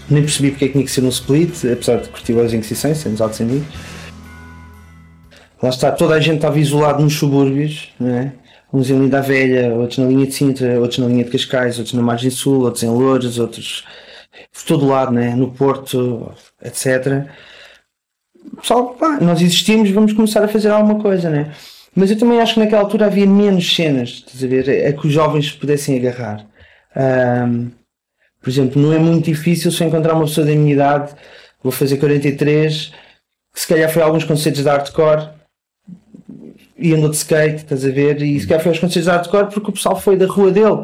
nem 0.10 0.24
percebi 0.24 0.52
porque 0.52 0.66
é 0.66 0.68
que 0.68 0.74
tinha 0.74 0.86
que 0.86 0.92
ser 0.92 1.04
um 1.04 1.10
split, 1.10 1.66
apesar 1.66 1.98
de 1.98 2.10
curtir 2.10 2.40
as 2.40 2.54
Inquisições, 2.54 2.98
sendo 2.98 3.22
altos 3.22 3.42
amigos. 3.42 3.68
Lá 5.62 5.70
está, 5.70 5.92
toda 5.92 6.14
a 6.14 6.20
gente 6.20 6.38
estava 6.38 6.60
isolado 6.60 7.04
nos 7.04 7.16
subúrbios, 7.16 7.90
não 8.00 8.10
é? 8.10 8.32
Uns 8.72 8.90
em 8.90 9.00
Linda 9.00 9.20
a 9.20 9.22
Velha, 9.22 9.74
outros 9.74 9.98
na 10.00 10.08
linha 10.08 10.26
de 10.26 10.34
Sintra, 10.34 10.80
outros 10.80 11.00
na 11.00 11.08
linha 11.08 11.24
de 11.24 11.32
Cascais, 11.32 11.78
outros 11.78 11.94
na 11.94 12.02
Margem 12.02 12.30
Sul, 12.30 12.62
outros 12.62 12.84
em 12.84 12.90
Louros, 12.90 13.40
outros 13.40 13.86
por 14.54 14.64
todo 14.64 14.88
lado, 14.88 15.12
né? 15.12 15.36
no 15.36 15.52
Porto, 15.52 16.32
etc. 16.64 17.28
Pessoal, 18.60 18.96
pá, 18.96 19.20
nós 19.20 19.42
existimos, 19.42 19.90
vamos 19.92 20.14
começar 20.14 20.44
a 20.44 20.48
fazer 20.48 20.70
alguma 20.70 21.00
coisa, 21.02 21.30
né? 21.30 21.54
Mas 21.96 22.12
eu 22.12 22.18
também 22.18 22.40
acho 22.40 22.54
que 22.54 22.60
naquela 22.60 22.82
altura 22.82 23.08
havia 23.08 23.26
menos 23.26 23.76
cenas, 23.76 24.10
estás 24.10 24.44
a 24.44 24.48
ver? 24.48 24.70
É 24.70 24.94
que 24.94 25.08
os 25.08 25.14
jovens 25.14 25.52
pudessem 25.52 25.98
agarrar. 25.98 26.46
Ahm, 26.96 27.72
por 28.42 28.50
exemplo, 28.50 28.82
não 28.82 28.94
é 28.94 29.00
muito 29.00 29.26
difícil 29.26 29.72
se 29.72 29.84
eu 29.84 29.88
encontrar 29.88 30.14
uma 30.14 30.26
pessoa 30.26 30.46
da 30.46 30.54
minha 30.54 30.74
idade, 30.74 31.14
vou 31.62 31.72
fazer 31.72 31.98
43, 31.98 32.94
que 33.54 33.60
se 33.60 33.68
calhar 33.68 33.92
foi 33.92 34.02
a 34.02 34.06
alguns 34.06 34.24
concertos 34.24 34.62
de 34.62 34.70
hardcore 34.70 35.37
e 36.78 36.94
andou 36.94 37.10
de 37.10 37.16
skate, 37.16 37.58
estás 37.58 37.84
a 37.86 37.90
ver? 37.90 38.22
E 38.22 38.40
se 38.40 38.46
calhar 38.48 38.62
foi 38.64 38.72
aos 38.72 38.80
concertos 38.80 39.06
de 39.06 39.10
hardcore 39.10 39.54
porque 39.54 39.70
o 39.70 39.74
pessoal 39.74 40.00
foi 40.00 40.16
da 40.16 40.26
rua 40.28 40.52
dele 40.52 40.84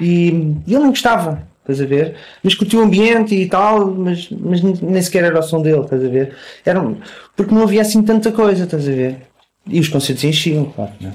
e, 0.00 0.28
ele 0.66 0.78
não 0.78 0.90
gostava, 0.90 1.46
estás 1.60 1.80
a 1.80 1.84
ver? 1.86 2.14
Mas 2.42 2.54
curtiu 2.54 2.80
o 2.80 2.82
ambiente 2.84 3.34
e 3.34 3.46
tal, 3.48 3.86
mas, 3.90 4.28
mas 4.30 4.62
nem 4.62 5.02
sequer 5.02 5.24
era 5.24 5.38
o 5.38 5.42
som 5.42 5.60
dele, 5.62 5.80
estás 5.80 6.04
a 6.04 6.08
ver? 6.08 6.34
Era, 6.64 6.80
um- 6.80 6.96
porque 7.36 7.54
não 7.54 7.62
havia 7.62 7.82
assim 7.82 8.02
tanta 8.02 8.30
coisa, 8.32 8.64
estás 8.64 8.88
a 8.88 8.92
ver? 8.92 9.16
E 9.66 9.78
os 9.80 9.88
concertos 9.88 10.24
enchiam, 10.24 10.64
claro, 10.66 10.92
é? 11.04 11.10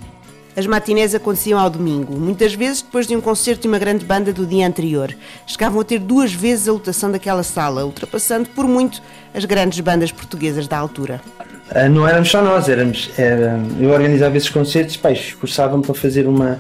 As 0.60 0.66
matinés 0.66 1.14
aconteciam 1.14 1.60
ao 1.60 1.70
domingo, 1.70 2.14
muitas 2.18 2.56
vezes 2.56 2.82
depois 2.82 3.06
de 3.06 3.16
um 3.16 3.22
concerto 3.22 3.62
de 3.62 3.68
uma 3.68 3.78
grande 3.78 4.04
banda 4.04 4.34
do 4.34 4.44
dia 4.44 4.66
anterior. 4.66 5.14
Chegavam 5.46 5.80
a 5.80 5.84
ter 5.84 6.00
duas 6.00 6.34
vezes 6.34 6.68
a 6.68 6.72
lotação 6.72 7.12
daquela 7.12 7.44
sala, 7.44 7.86
ultrapassando 7.86 8.50
por 8.50 8.66
muito 8.68 9.00
as 9.36 9.46
grandes 9.46 9.80
bandas 9.82 10.12
portuguesas 10.12 10.68
da 10.68 10.76
altura. 10.76 11.22
Ah, 11.70 11.90
não 11.90 12.08
éramos 12.08 12.30
só 12.30 12.42
nós, 12.42 12.70
éramos, 12.70 13.10
era, 13.18 13.60
eu 13.80 13.90
organizava 13.90 14.38
esses 14.38 14.50
concertos, 14.50 14.96
pá, 14.96 15.12
esforçava-me 15.12 15.84
para 15.84 15.94
fazer 15.94 16.28
uma. 16.28 16.60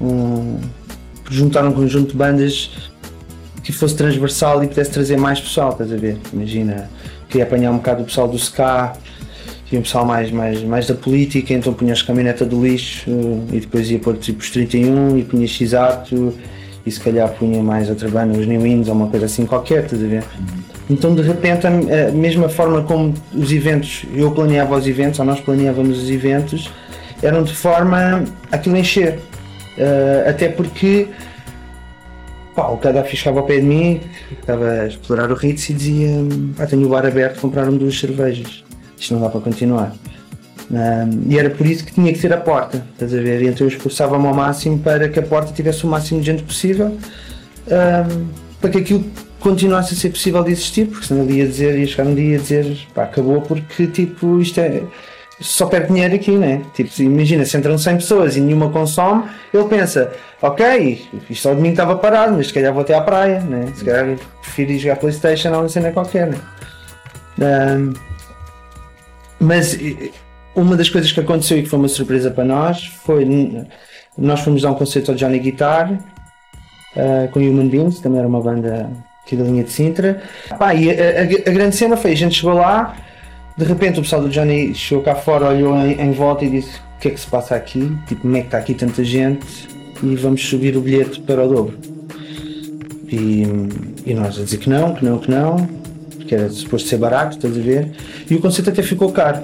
Um, 0.00 0.58
juntar 1.30 1.64
um 1.64 1.72
conjunto 1.72 2.12
de 2.12 2.16
bandas 2.16 2.70
que 3.62 3.72
fosse 3.72 3.94
transversal 3.94 4.64
e 4.64 4.68
pudesse 4.68 4.90
trazer 4.90 5.16
mais 5.16 5.40
pessoal, 5.40 5.72
estás 5.72 5.92
a 5.92 5.96
ver? 5.96 6.16
Imagina, 6.32 6.90
queria 7.28 7.44
apanhar 7.44 7.70
um 7.70 7.76
bocado 7.76 8.02
o 8.02 8.06
pessoal 8.06 8.26
do 8.26 8.36
ska 8.36 8.94
e 9.70 9.76
um 9.76 9.82
pessoal 9.82 10.06
mais, 10.06 10.30
mais, 10.30 10.62
mais 10.62 10.86
da 10.86 10.94
política, 10.94 11.52
então 11.52 11.74
punha 11.74 11.92
as 11.92 12.00
caminhoneta 12.00 12.46
do 12.46 12.64
lixo 12.64 13.10
e 13.52 13.60
depois 13.60 13.90
ia 13.90 13.98
pôr 13.98 14.16
tipo 14.16 14.40
os 14.40 14.50
31 14.50 15.18
e 15.18 15.22
punha 15.22 15.46
X-Ato 15.46 16.32
e 16.86 16.90
se 16.90 16.98
calhar 16.98 17.28
punha 17.34 17.62
mais 17.62 17.90
outra 17.90 18.08
banda, 18.08 18.38
os 18.38 18.46
New 18.46 18.62
Winds 18.62 18.88
ou 18.88 18.94
uma 18.94 19.08
coisa 19.08 19.26
assim 19.26 19.44
qualquer, 19.44 19.84
estás 19.84 20.02
a 20.02 20.06
ver? 20.06 20.24
Então 20.90 21.14
de 21.14 21.22
repente 21.22 21.66
a, 21.66 21.70
mesma 22.12 22.48
forma 22.48 22.82
como 22.82 23.14
os 23.34 23.52
eventos, 23.52 24.04
eu 24.14 24.30
planeava 24.30 24.76
os 24.76 24.86
eventos, 24.86 25.18
ou 25.20 25.26
nós 25.26 25.40
planeávamos 25.40 26.02
os 26.02 26.10
eventos, 26.10 26.70
eram 27.22 27.42
de 27.42 27.54
forma 27.54 28.24
a 28.50 28.56
aquilo 28.56 28.76
encher. 28.76 29.18
Eh, 29.76 30.24
até 30.26 30.48
porque 30.48 31.08
pá, 32.54 32.68
o 32.68 32.76
Gaddafi 32.76 33.16
chegava 33.16 33.40
ao 33.40 33.46
pé 33.46 33.56
de 33.56 33.66
mim, 33.66 34.00
estava 34.32 34.68
a 34.68 34.86
explorar 34.86 35.30
o 35.30 35.34
Ritz 35.34 35.68
e 35.70 35.74
dizia 35.74 36.08
pá, 36.56 36.66
tenho 36.66 36.86
o 36.86 36.88
bar 36.88 37.04
aberto, 37.04 37.40
compraram 37.40 37.76
duas 37.76 37.98
cervejas. 37.98 38.64
Isto 38.96 39.14
não 39.14 39.20
dá 39.20 39.28
para 39.28 39.40
continuar. 39.40 39.94
E 41.28 41.38
era 41.38 41.48
por 41.48 41.66
isso 41.66 41.84
que 41.84 41.92
tinha 41.92 42.12
que 42.12 42.18
ser 42.18 42.32
a 42.32 42.36
porta, 42.36 42.84
estás 42.92 43.14
a 43.14 43.20
ver? 43.20 43.42
E 43.42 43.46
então 43.46 43.66
eu 43.66 43.68
esforçava-me 43.68 44.26
ao 44.26 44.34
máximo 44.34 44.78
para 44.78 45.08
que 45.08 45.18
a 45.18 45.22
porta 45.22 45.52
tivesse 45.52 45.84
o 45.84 45.88
máximo 45.88 46.20
de 46.20 46.26
gente 46.26 46.42
possível 46.42 46.96
para 48.60 48.70
que 48.70 48.78
aquilo 48.78 49.04
continuasse 49.40 49.94
a 49.94 49.96
ser 49.96 50.10
possível 50.10 50.42
de 50.42 50.52
existir, 50.52 50.86
porque 50.86 51.06
senão 51.06 51.22
ele 51.22 51.34
ia 51.34 51.46
dizer, 51.46 51.78
ia 51.78 51.86
chegar 51.86 52.06
um 52.06 52.14
dia 52.14 52.32
ia 52.32 52.38
dizer 52.38 52.78
pá, 52.94 53.04
acabou 53.04 53.40
porque 53.40 53.86
tipo 53.86 54.40
isto 54.40 54.60
é 54.60 54.82
só 55.40 55.66
perde 55.66 55.88
dinheiro 55.88 56.14
aqui, 56.14 56.32
né? 56.32 56.62
Tipo, 56.74 57.02
imagina, 57.02 57.44
se 57.44 57.56
entram 57.56 57.78
100 57.78 57.96
pessoas 57.96 58.36
e 58.36 58.40
nenhuma 58.40 58.70
consome, 58.70 59.24
ele 59.54 59.64
pensa, 59.66 60.12
ok, 60.42 61.06
isto 61.30 61.48
ao 61.48 61.54
domingo 61.54 61.74
estava 61.74 61.96
parado, 61.96 62.34
mas 62.36 62.48
se 62.48 62.52
calhar 62.52 62.72
vou 62.72 62.82
até 62.82 62.94
à 62.94 63.00
praia, 63.00 63.40
né? 63.40 63.72
Se 63.74 63.84
calhar 63.84 64.16
prefiro 64.42 64.72
ir 64.72 64.78
jogar 64.78 64.96
Playstation 64.96 65.50
ou 65.52 65.60
uma 65.60 65.68
cena 65.68 65.92
qualquer, 65.92 66.28
né? 66.28 66.38
Um, 67.38 67.92
mas 69.38 69.78
uma 70.56 70.76
das 70.76 70.90
coisas 70.90 71.12
que 71.12 71.20
aconteceu 71.20 71.58
e 71.58 71.62
que 71.62 71.68
foi 71.68 71.78
uma 71.78 71.88
surpresa 71.88 72.32
para 72.32 72.44
nós 72.44 72.86
foi 73.04 73.24
nós 74.16 74.40
fomos 74.40 74.62
dar 74.62 74.72
um 74.72 74.74
concerto 74.74 75.12
ao 75.12 75.16
Johnny 75.16 75.38
Guitar 75.38 75.96
eh, 76.96 77.28
com 77.30 77.38
Human 77.38 77.68
Beings, 77.68 78.00
também 78.00 78.18
era 78.18 78.26
uma 78.26 78.40
banda 78.40 78.90
aqui 79.28 79.36
da 79.36 79.44
linha 79.44 79.62
de 79.62 79.70
Sintra. 79.70 80.22
Pá, 80.58 80.74
e 80.74 80.90
a, 80.90 80.94
a- 80.94 81.50
a 81.50 81.52
grande 81.52 81.76
cena 81.76 81.96
foi, 81.96 82.12
a 82.12 82.16
gente 82.16 82.34
chegou 82.36 82.54
lá, 82.54 82.96
de 83.56 83.64
repente 83.64 83.98
o 83.98 84.02
pessoal 84.02 84.22
do 84.22 84.28
Johnny 84.30 84.74
chegou 84.74 85.04
cá 85.04 85.14
fora, 85.14 85.48
olhou 85.50 85.76
em, 85.76 86.00
em 86.00 86.12
volta 86.12 86.44
e 86.44 86.50
disse 86.50 86.78
o 86.96 87.00
que 87.00 87.08
é 87.08 87.10
que 87.12 87.20
se 87.20 87.26
passa 87.26 87.54
aqui, 87.54 87.92
tipo, 88.06 88.22
como 88.22 88.36
é 88.36 88.40
que 88.40 88.46
está 88.46 88.58
aqui 88.58 88.72
tanta 88.74 89.04
gente 89.04 89.46
e 90.02 90.16
vamos 90.16 90.42
subir 90.48 90.76
o 90.76 90.80
bilhete 90.80 91.20
para 91.20 91.44
o 91.44 91.48
dobro. 91.48 91.78
E, 93.10 93.42
e 94.06 94.14
nós 94.14 94.38
a 94.38 94.44
dizer 94.44 94.58
que 94.58 94.68
não, 94.68 94.94
que 94.94 95.04
não, 95.04 95.18
que 95.18 95.30
não, 95.30 95.56
porque 96.16 96.34
era 96.34 96.48
suposto 96.50 96.88
ser 96.88 96.96
barato, 96.98 97.36
estás 97.36 97.56
a 97.56 97.60
ver? 97.60 97.90
E 98.30 98.34
o 98.34 98.40
concerto 98.40 98.70
até 98.70 98.82
ficou 98.82 99.10
caro. 99.12 99.42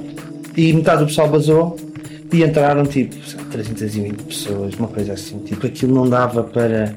E 0.57 0.73
metade 0.73 1.01
do 1.01 1.07
pessoal 1.07 1.29
basou 1.29 1.77
e 2.33 2.43
entraram 2.43 2.85
tipo 2.85 3.15
sei 3.27 3.39
lá, 3.41 3.47
320 3.51 4.23
pessoas, 4.23 4.75
uma 4.75 4.89
coisa 4.89 5.15
assim. 5.15 5.39
Tipo, 5.39 5.67
aquilo 5.67 5.95
não 5.95 6.09
dava 6.09 6.43
para. 6.45 6.95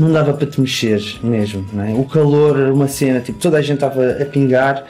Não 0.00 0.12
dava 0.12 0.32
para 0.32 0.46
te 0.46 0.60
mexer 0.60 1.00
mesmo, 1.22 1.64
não 1.72 1.84
é? 1.84 1.92
O 1.92 2.04
calor 2.04 2.56
uma 2.72 2.88
cena, 2.88 3.20
tipo, 3.20 3.38
toda 3.38 3.58
a 3.58 3.62
gente 3.62 3.74
estava 3.74 4.02
a 4.20 4.24
pingar 4.24 4.84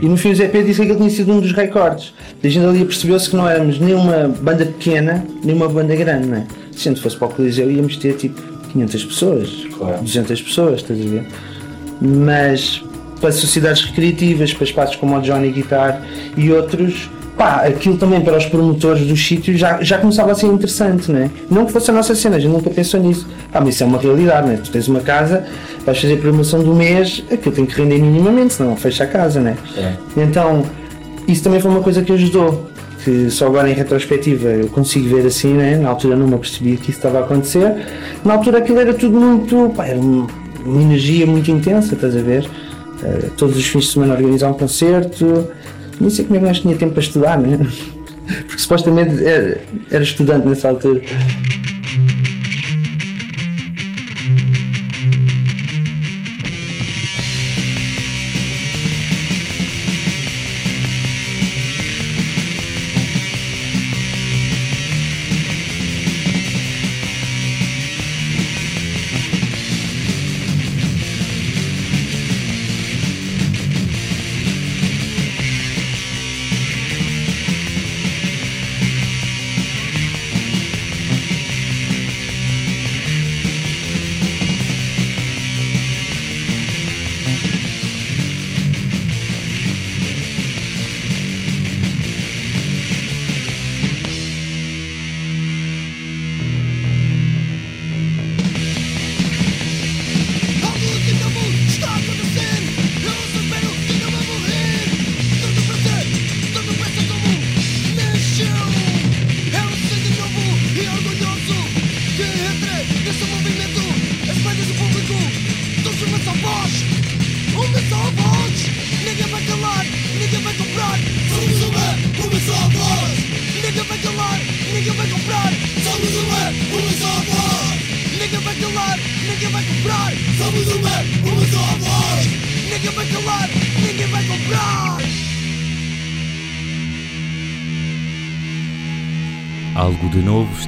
e 0.00 0.08
no 0.08 0.16
fim 0.16 0.30
o 0.30 0.36
Zé 0.36 0.48
Pedro 0.48 0.68
disse 0.68 0.80
que 0.80 0.82
aquele 0.84 0.98
tinha 0.98 1.10
sido 1.10 1.32
um 1.32 1.40
dos 1.40 1.52
recordes. 1.52 2.14
A 2.42 2.48
gente 2.48 2.64
ali 2.64 2.84
percebeu-se 2.84 3.28
que 3.28 3.36
não 3.36 3.48
éramos 3.48 3.78
nem 3.78 3.94
uma 3.94 4.28
banda 4.28 4.64
pequena, 4.66 5.24
nem 5.44 5.54
uma 5.54 5.68
banda 5.68 5.94
grande, 5.96 6.26
não 6.28 6.38
é? 6.38 6.46
Se 6.72 6.88
a 6.88 6.92
gente 6.92 7.02
fosse 7.02 7.16
para 7.16 7.28
o 7.28 7.30
Coliseu 7.30 7.70
íamos 7.70 7.96
ter 7.96 8.14
tipo 8.14 8.40
500 8.72 9.04
pessoas, 9.04 9.50
Claro. 9.76 10.02
200 10.02 10.42
pessoas, 10.42 10.76
estás 10.80 11.00
a 11.00 11.04
ver? 11.04 11.26
Mas 12.00 12.82
para 13.20 13.30
sociedades 13.32 13.84
recreativas, 13.84 14.52
para 14.52 14.64
espaços 14.64 14.96
como 14.96 15.16
o 15.16 15.20
Johnny 15.20 15.50
Guitar 15.50 16.02
e 16.36 16.50
outros, 16.50 17.08
pá, 17.36 17.62
aquilo 17.66 17.96
também 17.96 18.20
para 18.20 18.36
os 18.36 18.46
promotores 18.46 19.06
dos 19.06 19.26
sítios 19.26 19.58
já, 19.58 19.82
já 19.82 19.98
começava 19.98 20.32
a 20.32 20.34
ser 20.34 20.46
interessante, 20.46 21.10
né? 21.10 21.30
Não 21.50 21.66
que 21.66 21.72
fosse 21.72 21.90
a 21.90 21.94
nossa 21.94 22.14
cena, 22.14 22.36
a 22.36 22.38
gente 22.38 22.52
nunca 22.52 22.70
pensou 22.70 23.00
nisso. 23.00 23.26
Ah, 23.52 23.60
mas 23.60 23.74
isso 23.74 23.84
é 23.84 23.86
uma 23.86 23.98
realidade, 23.98 24.48
né? 24.48 24.60
Tu 24.62 24.70
tens 24.70 24.88
uma 24.88 25.00
casa, 25.00 25.44
vais 25.84 25.98
fazer 25.98 26.14
a 26.14 26.16
programação 26.16 26.62
do 26.62 26.74
mês, 26.74 27.22
aquilo 27.30 27.54
tem 27.54 27.66
que 27.66 27.74
render 27.74 27.98
minimamente, 27.98 28.54
senão 28.54 28.76
fecha 28.76 29.04
a 29.04 29.06
casa, 29.06 29.40
né? 29.40 29.56
É. 29.76 29.92
Então, 30.16 30.64
isso 31.26 31.42
também 31.42 31.60
foi 31.60 31.70
uma 31.70 31.82
coisa 31.82 32.02
que 32.02 32.12
ajudou. 32.12 32.70
Que 33.04 33.28
só 33.30 33.46
agora 33.46 33.68
em 33.68 33.74
retrospectiva 33.74 34.48
eu 34.48 34.68
consigo 34.68 35.08
ver 35.08 35.26
assim, 35.26 35.54
né? 35.54 35.76
Na 35.76 35.88
altura 35.88 36.14
não 36.14 36.28
me 36.28 36.34
apercebi 36.34 36.76
que 36.76 36.90
isso 36.90 37.00
estava 37.00 37.18
a 37.18 37.20
acontecer. 37.22 37.74
Na 38.24 38.34
altura 38.34 38.58
aquilo 38.58 38.78
era 38.78 38.94
tudo 38.94 39.18
muito. 39.18 39.72
Pá, 39.76 39.86
era 39.86 39.98
uma, 39.98 40.28
uma 40.64 40.82
energia 40.82 41.26
muito 41.26 41.50
intensa, 41.50 41.94
estás 41.94 42.16
a 42.16 42.20
ver? 42.20 42.48
Eh, 43.02 43.30
todos 43.36 43.56
os 43.56 43.66
fins 43.66 43.86
de 43.86 43.90
semana 43.90 44.14
organizar 44.14 44.48
um 44.50 44.54
concerto. 44.54 45.48
Nem 46.02 46.10
sei 46.10 46.24
como 46.24 46.36
é 46.36 46.40
que 46.40 46.46
nós 46.46 46.58
tinha 46.58 46.76
tempo 46.76 46.94
para 46.94 47.02
estudar, 47.02 47.38
né? 47.38 47.56
Porque 48.48 48.58
supostamente 48.58 49.24
era, 49.24 49.60
era 49.88 50.02
estudante 50.02 50.48
nessa 50.48 50.68
altura. 50.68 51.00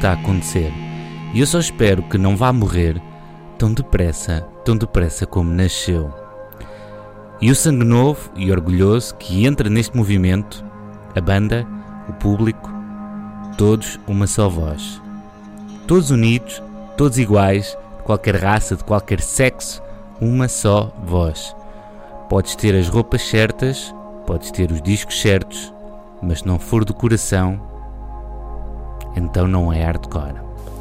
Está 0.05 0.11
a 0.11 0.15
acontecer. 0.15 0.71
E 1.33 1.41
eu 1.41 1.47
só 1.47 1.59
espero 1.59 2.03
que 2.03 2.19
não 2.19 2.37
vá 2.37 2.53
morrer 2.53 3.01
tão 3.57 3.73
depressa, 3.73 4.47
tão 4.63 4.77
depressa 4.77 5.25
como 5.25 5.51
nasceu. 5.51 6.13
E 7.41 7.51
o 7.51 7.55
sangue 7.55 7.85
novo 7.85 8.31
e 8.37 8.53
orgulhoso 8.53 9.15
que 9.15 9.47
entra 9.47 9.71
neste 9.71 9.97
movimento, 9.97 10.63
a 11.17 11.21
banda, 11.23 11.67
o 12.07 12.13
público, 12.13 12.71
todos 13.57 13.99
uma 14.07 14.27
só 14.27 14.47
voz. 14.47 15.01
Todos 15.87 16.11
unidos, 16.11 16.63
todos 16.99 17.19
iguais, 17.19 17.77
de 17.97 18.03
qualquer 18.03 18.37
raça, 18.37 18.77
de 18.77 18.85
qualquer 18.85 19.23
sexo, 19.23 19.83
uma 20.21 20.49
só 20.49 20.93
voz. 21.07 21.57
Podes 22.29 22.55
ter 22.55 22.75
as 22.75 22.89
roupas 22.89 23.23
certas, 23.23 23.95
podes 24.27 24.51
ter 24.51 24.71
os 24.71 24.83
discos 24.83 25.19
certos, 25.19 25.73
mas 26.23 26.41
se 26.41 26.47
não 26.47 26.59
for 26.59 26.85
do 26.85 26.93
coração, 26.93 27.74
então 29.17 29.47
não 29.47 29.73
é 29.73 29.83
hardcore. 29.85 30.35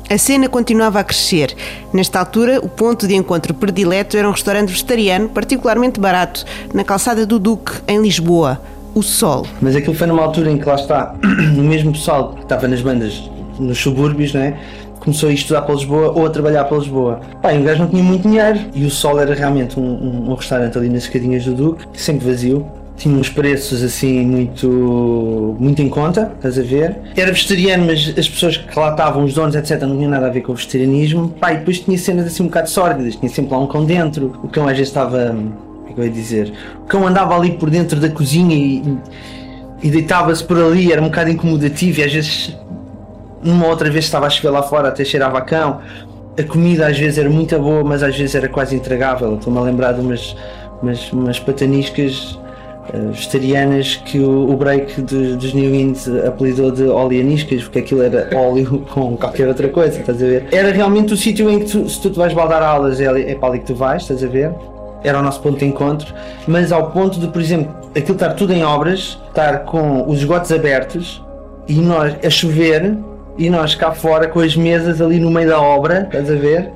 A 0.10 0.18
cena 0.18 0.50
continuava 0.50 1.00
a 1.00 1.04
crescer. 1.04 1.56
Nesta 1.94 2.20
altura, 2.20 2.60
o 2.62 2.68
ponto 2.70 3.08
de 3.08 3.16
encontro 3.16 3.54
predileto 3.54 4.18
era 4.18 4.28
um 4.28 4.32
restaurante 4.32 4.70
vegetariano 4.70 5.30
particularmente 5.30 6.00
barato, 6.00 6.46
na 6.74 6.84
calçada 6.84 7.26
do 7.26 7.40
Duque, 7.40 7.72
em 7.88 8.02
Lisboa, 8.02 8.62
o 8.94 9.02
Sol. 9.02 9.46
Mas 9.62 9.76
aquilo 9.76 9.96
foi 9.96 10.06
numa 10.08 10.22
altura 10.22 10.52
em 10.52 10.58
que 10.58 10.66
lá 10.68 10.76
está, 10.76 11.16
o 11.58 11.62
mesmo 11.62 11.94
pessoal 11.94 12.34
que 12.34 12.44
estava 12.44 12.68
nas 12.68 12.82
bandas 12.82 13.24
nos 13.60 13.78
subúrbios, 13.80 14.34
né? 14.34 14.60
começou 15.00 15.28
a 15.30 15.34
estudar 15.34 15.64
para 15.64 15.76
Lisboa 15.76 16.14
ou 16.16 16.26
a 16.26 16.30
trabalhar 16.30 16.64
para 16.66 16.78
Lisboa. 16.78 17.20
Pá, 17.42 17.54
e 17.54 17.60
o 17.60 17.64
gajo 17.64 17.82
não 17.82 17.90
tinha 17.90 18.02
muito 18.04 18.22
dinheiro 18.28 18.60
e 18.74 18.86
o 18.86 18.90
Sol 18.90 19.20
era 19.20 19.34
realmente 19.36 19.78
um, 19.80 19.84
um- 19.84 20.32
um 20.32 20.34
restaurante 20.36 20.78
ali 20.78 20.88
nas 20.90 21.04
escadinhas 21.04 21.44
do 21.44 21.54
Duque, 21.54 21.86
sempre 21.94 22.26
vazio. 22.26 22.66
Tinha 22.96 23.18
uns 23.18 23.28
preços 23.28 23.84
assim 23.84 24.26
muito, 24.26 25.58
muito 25.60 25.82
em 25.82 25.90
conta, 25.90 26.32
estás 26.36 26.60
a 26.60 26.62
ver? 26.62 26.96
Era 27.16 27.32
vegetariano, 27.32 27.88
mas 27.88 28.14
as 28.18 28.30
pessoas 28.30 28.56
que 28.56 28.80
lá 28.80 28.92
estavam, 28.92 29.24
os 29.24 29.34
donos, 29.34 29.56
etc., 29.56 29.82
não 29.82 29.98
tinham 29.98 30.12
nada 30.12 30.28
a 30.28 30.30
ver 30.30 30.42
com 30.42 30.52
o 30.52 30.56
vegetarianismo. 30.56 31.30
Pá, 31.30 31.54
e 31.54 31.58
depois 31.58 31.80
tinha 31.80 31.98
cenas 31.98 32.28
assim 32.28 32.44
um 32.44 32.48
bocado 32.48 32.70
sórdidas, 32.70 33.16
tinha 33.16 33.30
sempre 33.30 33.52
lá 33.52 33.60
um 33.60 33.68
cão 33.68 33.84
dentro. 33.84 34.40
O 34.44 34.48
cão 34.48 34.68
às 34.68 34.78
vezes 34.78 34.90
estava. 34.90 35.30
Como 35.30 35.90
é 35.90 35.94
que 35.94 36.00
eu 36.00 36.06
ia 36.06 36.12
dizer? 36.12 36.54
O 36.84 36.86
cão 36.86 37.06
andava 37.08 37.36
ali 37.36 37.52
por 37.52 37.70
dentro 37.70 38.00
da 38.00 38.10
cozinha 38.10 38.56
e, 38.56 38.84
e 39.82 39.90
deitava-se 39.90 40.44
por 40.44 40.58
ali, 40.58 40.92
era 40.92 41.02
um 41.02 41.06
bocado 41.06 41.32
incomodativo 41.32 42.00
e 42.00 42.04
às 42.04 42.14
vezes 42.14 42.56
uma 43.44 43.68
outra 43.68 43.90
vez 43.90 44.06
estava 44.06 44.28
a 44.28 44.30
chover 44.30 44.50
lá 44.50 44.64
fora, 44.64 44.88
até 44.90 45.04
cheirava 45.04 45.40
a 45.40 45.42
cão. 45.42 45.82
A 46.38 46.44
comida 46.44 46.88
às 46.88 46.98
vezes 46.98 47.18
era 47.18 47.30
muito 47.30 47.58
boa, 47.60 47.84
mas 47.84 48.02
às 48.02 48.16
vezes 48.16 48.34
era 48.34 48.48
quase 48.48 48.76
intragável. 48.76 49.36
Estou-me 49.36 49.60
a 49.60 49.62
lembrar 49.62 49.94
de 49.94 50.02
umas, 50.02 50.36
umas, 50.82 51.12
umas 51.12 51.40
pataniscas 51.40 52.40
vegetarianas 52.92 53.96
que 54.06 54.20
o, 54.20 54.50
o 54.52 54.56
break 54.58 55.02
de- 55.02 55.36
dos 55.36 55.54
New 55.54 55.74
Ins 55.74 56.08
apelidou 56.08 56.72
de 56.72 56.84
oleaniscas, 56.84 57.64
porque 57.64 57.80
aquilo 57.80 58.02
era 58.04 58.30
óleo 58.38 58.86
com 58.92 59.16
qualquer 59.18 59.48
outra 59.48 59.68
coisa, 59.70 60.00
estás 60.00 60.22
a 60.22 60.26
ver? 60.26 60.46
Era 60.52 60.72
realmente 60.72 61.14
o 61.14 61.18
sítio 61.18 61.50
em 61.50 61.60
que 61.60 61.66
tu, 61.72 61.88
se 61.90 62.02
tu 62.02 62.10
te 62.10 62.18
vais 62.18 62.34
baldar 62.34 62.62
aulas, 62.62 63.00
é, 63.00 63.06
é 63.32 63.36
para 63.36 63.50
ali 63.50 63.60
que 63.60 63.66
tu 63.66 63.76
vais, 63.76 64.02
estás 64.02 64.24
a 64.24 64.28
ver? 64.28 64.52
Era 65.04 65.20
o 65.20 65.22
nosso 65.22 65.42
ponto 65.42 65.60
de 65.60 65.66
encontro, 65.66 66.14
mas 66.48 66.72
ao 66.72 66.92
ponto 66.92 67.20
de, 67.20 67.28
por 67.28 67.42
exemplo, 67.42 67.74
aquilo 67.96 68.14
estar 68.14 68.34
tudo 68.34 68.54
em 68.54 68.64
obras, 68.64 69.20
estar 69.28 69.60
com 69.66 70.08
os 70.10 70.20
esgotos 70.20 70.52
abertos 70.52 71.22
e 71.68 71.74
nós 71.76 72.16
a 72.26 72.30
chover 72.30 72.96
e 73.38 73.50
nós 73.50 73.76
cá 73.76 73.92
fora 73.92 74.28
com 74.28 74.40
as 74.40 74.56
mesas 74.56 75.02
ali 75.02 75.20
no 75.20 75.30
meio 75.30 75.50
da 75.50 75.62
obra, 75.62 76.04
estás 76.06 76.30
a 76.32 76.36
ver? 76.36 76.70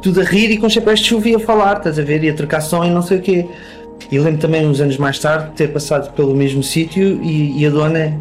Tudo 0.00 0.20
a 0.20 0.24
rir 0.24 0.50
e 0.50 0.56
com 0.58 0.68
chapéus 0.68 0.98
de 1.00 1.06
chuva 1.06 1.28
e 1.28 1.34
a 1.36 1.38
falar, 1.38 1.76
estás 1.76 1.96
a 1.98 2.02
ver? 2.02 2.24
E 2.24 2.30
a 2.30 2.34
trocar 2.34 2.60
som 2.60 2.82
e 2.84 2.90
não 2.90 3.02
sei 3.02 3.18
o 3.18 3.22
quê. 3.22 3.46
E 4.10 4.18
lembro 4.18 4.40
também, 4.40 4.66
uns 4.66 4.80
anos 4.80 4.98
mais 4.98 5.18
tarde, 5.18 5.50
de 5.50 5.52
ter 5.52 5.68
passado 5.68 6.12
pelo 6.12 6.34
mesmo 6.34 6.62
sítio 6.62 7.22
e, 7.22 7.62
e 7.62 7.66
a 7.66 7.70
dona 7.70 8.14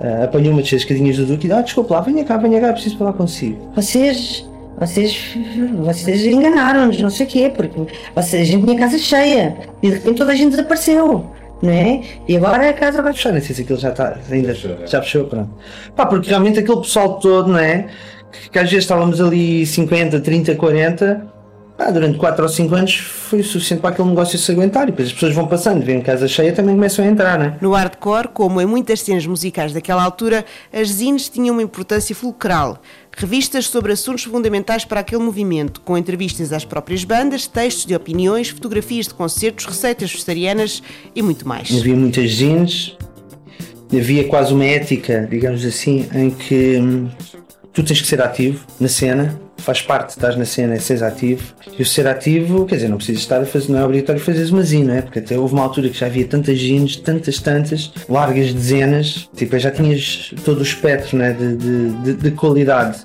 ah, 0.00 0.24
apanhou 0.24 0.52
uma 0.52 0.60
das 0.60 0.72
escadinhas 0.72 1.16
do 1.16 1.24
Duque 1.24 1.46
e 1.46 1.48
disse: 1.48 1.52
Ah, 1.52 1.62
desculpa 1.62 1.94
lá, 1.94 2.00
venha 2.00 2.24
cá, 2.24 2.36
venha 2.36 2.60
cá, 2.60 2.72
preciso 2.72 2.98
falar 2.98 3.12
consigo. 3.14 3.72
Vocês, 3.74 4.46
vocês, 4.78 5.36
vocês 5.78 6.26
enganaram-nos, 6.26 7.00
não 7.00 7.10
sei 7.10 7.26
o 7.26 7.28
quê, 7.28 7.52
porque 7.54 7.80
vocês, 8.14 8.42
a 8.42 8.52
gente 8.52 8.64
tinha 8.66 8.78
casa 8.78 8.98
cheia 8.98 9.56
e 9.82 9.88
de 9.88 9.94
repente 9.94 10.16
toda 10.16 10.32
a 10.32 10.34
gente 10.34 10.50
desapareceu, 10.50 11.24
não 11.62 11.70
é? 11.70 12.02
E 12.28 12.36
agora 12.36 12.68
a 12.68 12.72
casa 12.72 13.00
vai 13.00 13.12
fechar. 13.12 13.32
Não 13.32 13.40
sei 13.40 13.54
se 13.54 13.62
aquilo 13.62 13.78
já 13.78 13.90
está, 13.90 14.18
ainda 14.30 14.52
já 14.52 15.00
fechou, 15.00 15.24
pronto. 15.24 15.50
Pá, 15.96 16.04
porque 16.04 16.28
realmente 16.28 16.58
aquele 16.58 16.80
pessoal 16.80 17.18
todo, 17.18 17.50
não 17.50 17.58
é? 17.58 17.86
Que, 18.30 18.50
que 18.50 18.58
às 18.58 18.68
vezes 18.68 18.84
estávamos 18.84 19.20
ali 19.20 19.64
50, 19.64 20.20
30, 20.20 20.56
40 20.56 21.33
Ah, 21.76 21.90
durante 21.90 22.16
4 22.18 22.42
ou 22.42 22.48
5 22.48 22.74
anos 22.74 22.94
foi 22.94 23.40
o 23.40 23.44
suficiente 23.44 23.80
para 23.80 23.90
aquele 23.90 24.08
negócio 24.08 24.38
se 24.38 24.52
aguentar 24.52 24.84
e 24.84 24.86
depois 24.86 25.08
as 25.08 25.14
pessoas 25.14 25.34
vão 25.34 25.48
passando, 25.48 25.84
vêm 25.84 26.00
casa 26.00 26.28
cheia 26.28 26.52
também 26.52 26.76
começam 26.76 27.04
a 27.04 27.08
entrar, 27.08 27.36
né? 27.36 27.56
No 27.60 27.72
hardcore, 27.72 28.28
como 28.28 28.60
em 28.60 28.66
muitas 28.66 29.00
cenas 29.00 29.26
musicais 29.26 29.72
daquela 29.72 30.02
altura, 30.04 30.44
as 30.72 30.88
zines 30.88 31.28
tinham 31.28 31.52
uma 31.52 31.62
importância 31.62 32.14
fulcral. 32.14 32.80
Revistas 33.16 33.66
sobre 33.66 33.92
assuntos 33.92 34.22
fundamentais 34.22 34.84
para 34.84 35.00
aquele 35.00 35.22
movimento, 35.22 35.80
com 35.80 35.98
entrevistas 35.98 36.52
às 36.52 36.64
próprias 36.64 37.02
bandas, 37.02 37.48
textos 37.48 37.86
de 37.86 37.94
opiniões, 37.94 38.48
fotografias 38.50 39.08
de 39.08 39.14
concertos, 39.14 39.66
receitas 39.66 40.12
vegetarianas 40.12 40.80
e 41.14 41.22
muito 41.22 41.46
mais. 41.46 41.76
Havia 41.76 41.96
muitas 41.96 42.30
zines, 42.34 42.96
havia 43.92 44.28
quase 44.28 44.54
uma 44.54 44.64
ética, 44.64 45.26
digamos 45.28 45.64
assim, 45.64 46.08
em 46.14 46.30
que 46.30 46.78
hum, 46.78 47.08
tu 47.74 47.82
tens 47.82 48.00
que 48.00 48.06
ser 48.06 48.22
ativo 48.22 48.64
na 48.78 48.88
cena, 48.88 49.38
faz 49.58 49.82
parte, 49.82 50.10
estás 50.10 50.36
na 50.36 50.44
cena, 50.44 50.74
é 50.74 50.78
seres 50.78 51.02
ativo. 51.02 51.42
E 51.76 51.82
o 51.82 51.84
ser 51.84 52.06
ativo, 52.06 52.64
quer 52.64 52.76
dizer, 52.76 52.88
não 52.88 52.96
precisas 52.96 53.20
estar 53.20 53.40
a 53.42 53.44
fazer, 53.44 53.72
não 53.72 53.80
é 53.80 53.84
obrigatório 53.84 54.20
fazeres 54.20 54.50
uma 54.50 54.62
zine, 54.62 54.84
não 54.84 54.94
é? 54.94 55.02
Porque 55.02 55.18
até 55.18 55.36
houve 55.36 55.54
uma 55.54 55.64
altura 55.64 55.88
que 55.88 55.98
já 55.98 56.06
havia 56.06 56.24
tantas 56.24 56.58
zines, 56.58 56.96
tantas, 56.96 57.40
tantas, 57.40 57.92
largas 58.08 58.54
dezenas, 58.54 59.28
tipo, 59.36 59.58
já 59.58 59.72
tinhas 59.72 60.32
todo 60.44 60.60
o 60.60 60.62
espectro 60.62 61.18
né, 61.18 61.32
de, 61.32 61.56
de, 61.56 61.90
de, 61.90 62.14
de 62.14 62.30
qualidade. 62.30 63.04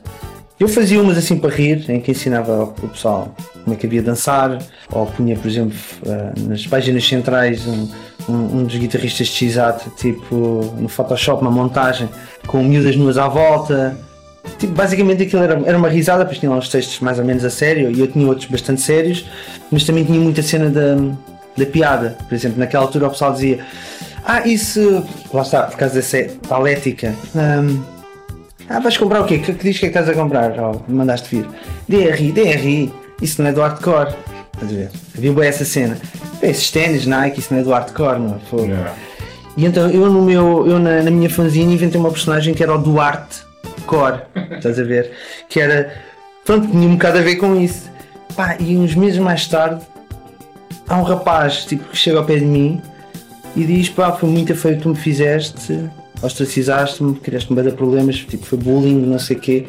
Eu 0.60 0.68
fazia 0.68 1.02
umas 1.02 1.18
assim 1.18 1.38
para 1.38 1.50
rir, 1.50 1.90
em 1.90 2.00
que 2.00 2.12
ensinava 2.12 2.58
ao 2.58 2.68
pessoal 2.68 3.34
como 3.64 3.74
é 3.74 3.80
que 3.80 3.88
havia 3.88 4.04
dançar, 4.04 4.60
ou 4.92 5.06
punha, 5.06 5.36
por 5.36 5.48
exemplo, 5.48 5.78
eh, 6.06 6.34
nas 6.42 6.68
páginas 6.68 7.08
centrais 7.08 7.66
um, 7.66 7.88
um, 8.28 8.58
um 8.58 8.64
dos 8.66 8.76
guitarristas 8.76 9.28
de 9.28 9.34
X-Ato, 9.34 9.90
tipo 9.92 10.36
no 10.78 10.90
Photoshop, 10.90 11.42
uma 11.42 11.52
montagem 11.52 12.10
com 12.46 12.62
miúdas 12.62 12.98
nuas 12.98 13.18
à 13.18 13.30
volta, 13.30 13.98
Tipo, 14.58 14.74
basicamente 14.74 15.24
aquilo 15.24 15.44
era, 15.44 15.62
era 15.66 15.78
uma 15.78 15.90
risada, 15.90 16.26
pois 16.26 16.38
tinha 16.38 16.50
lá 16.50 16.58
uns 16.58 16.70
textos 16.70 17.00
mais 17.00 17.20
ou 17.20 17.26
menos 17.26 17.46
a 17.46 17.50
sério 17.50 17.92
e 17.92 18.00
eu 18.00 18.08
tinha 18.08 18.28
outros 18.28 18.48
bastante 18.48 18.82
sérios, 18.82 19.26
mas 19.72 19.84
também 19.84 20.04
tinha 20.04 20.20
muita 20.20 20.42
cena 20.42 20.70
da, 20.70 20.96
da 21.58 21.66
piada. 21.66 22.18
Por 22.28 22.34
exemplo, 22.34 22.60
naquela 22.60 22.86
altura 22.86 23.08
o 23.08 23.10
pessoal 23.10 23.34
dizia: 23.34 23.60
Ah, 24.26 24.48
isso. 24.48 25.06
Lá 25.34 25.42
está, 25.42 25.64
por 25.64 25.78
causa 25.78 25.96
dessa 25.96 26.24
talética. 26.48 27.14
Um, 27.36 27.82
ah, 28.70 28.80
vais 28.80 28.98
comprar 28.98 29.22
o 29.22 29.26
quê? 29.26 29.40
Que, 29.40 29.54
que 29.54 29.64
diz 29.64 29.80
que 29.80 29.88
é 29.88 29.90
que 29.90 29.98
estás 29.98 30.10
a 30.10 30.20
comprar? 30.20 30.54
Oh, 30.60 30.80
mandaste 30.88 31.36
vir. 31.36 31.48
DRI, 31.88 32.32
DRI. 32.32 32.94
Isso 33.22 33.42
não 33.42 33.50
é 33.50 33.54
do 33.54 33.62
hardcore. 33.62 34.14
Estás 34.54 34.72
a 34.72 34.76
ver? 34.76 34.92
Havia 35.18 35.34
bem 35.34 35.48
essa 35.48 35.66
cena. 35.66 35.98
Esses 36.42 36.70
ténis, 36.72 37.06
Nike, 37.06 37.40
isso 37.40 37.54
não 37.54 37.62
é 37.62 37.64
do 37.64 37.72
hardcore, 37.72 38.20
não 38.20 38.40
é? 38.54 38.62
Yeah. 38.62 38.94
E 39.58 39.66
então 39.66 39.90
eu, 39.90 40.10
no 40.10 40.22
meu, 40.22 40.68
eu 40.68 40.80
na, 40.80 41.02
na 41.02 41.12
minha 41.12 41.30
fanzine 41.30 41.74
inventei 41.74 42.00
uma 42.00 42.12
personagem 42.12 42.54
que 42.54 42.64
era 42.64 42.74
o 42.74 42.78
Duarte 42.78 43.49
core, 43.90 44.22
estás 44.52 44.80
a 44.80 44.84
ver? 44.84 45.12
Que 45.50 45.60
era, 45.60 45.92
pronto, 46.46 46.68
tinha 46.68 46.88
um 46.88 46.94
bocado 46.94 47.18
a 47.18 47.22
ver 47.22 47.38
com 47.38 47.60
isso. 47.60 47.90
Pá, 48.36 48.56
e 48.60 48.78
uns 48.78 48.94
meses 48.94 49.18
mais 49.18 49.48
tarde, 49.48 49.84
há 50.88 50.96
um 50.96 51.04
rapaz 51.04 51.66
tipo, 51.66 51.84
que 51.86 51.98
chega 51.98 52.20
ao 52.20 52.26
pé 52.26 52.36
de 52.36 52.46
mim 52.46 52.80
e 53.56 53.66
diz: 53.66 53.90
pá, 53.90 54.12
foi 54.12 54.30
muito 54.30 54.56
feio 54.56 54.78
que 54.78 54.84
tu 54.84 54.90
me 54.90 54.96
fizeste, 54.96 55.90
ostracizaste-me, 56.22 57.16
criaste-me 57.16 57.62
bem 57.62 57.74
problemas, 57.74 58.18
tipo, 58.18 58.46
foi 58.46 58.60
bullying, 58.60 59.02
não 59.02 59.18
sei 59.18 59.36
o 59.36 59.40
quê. 59.40 59.68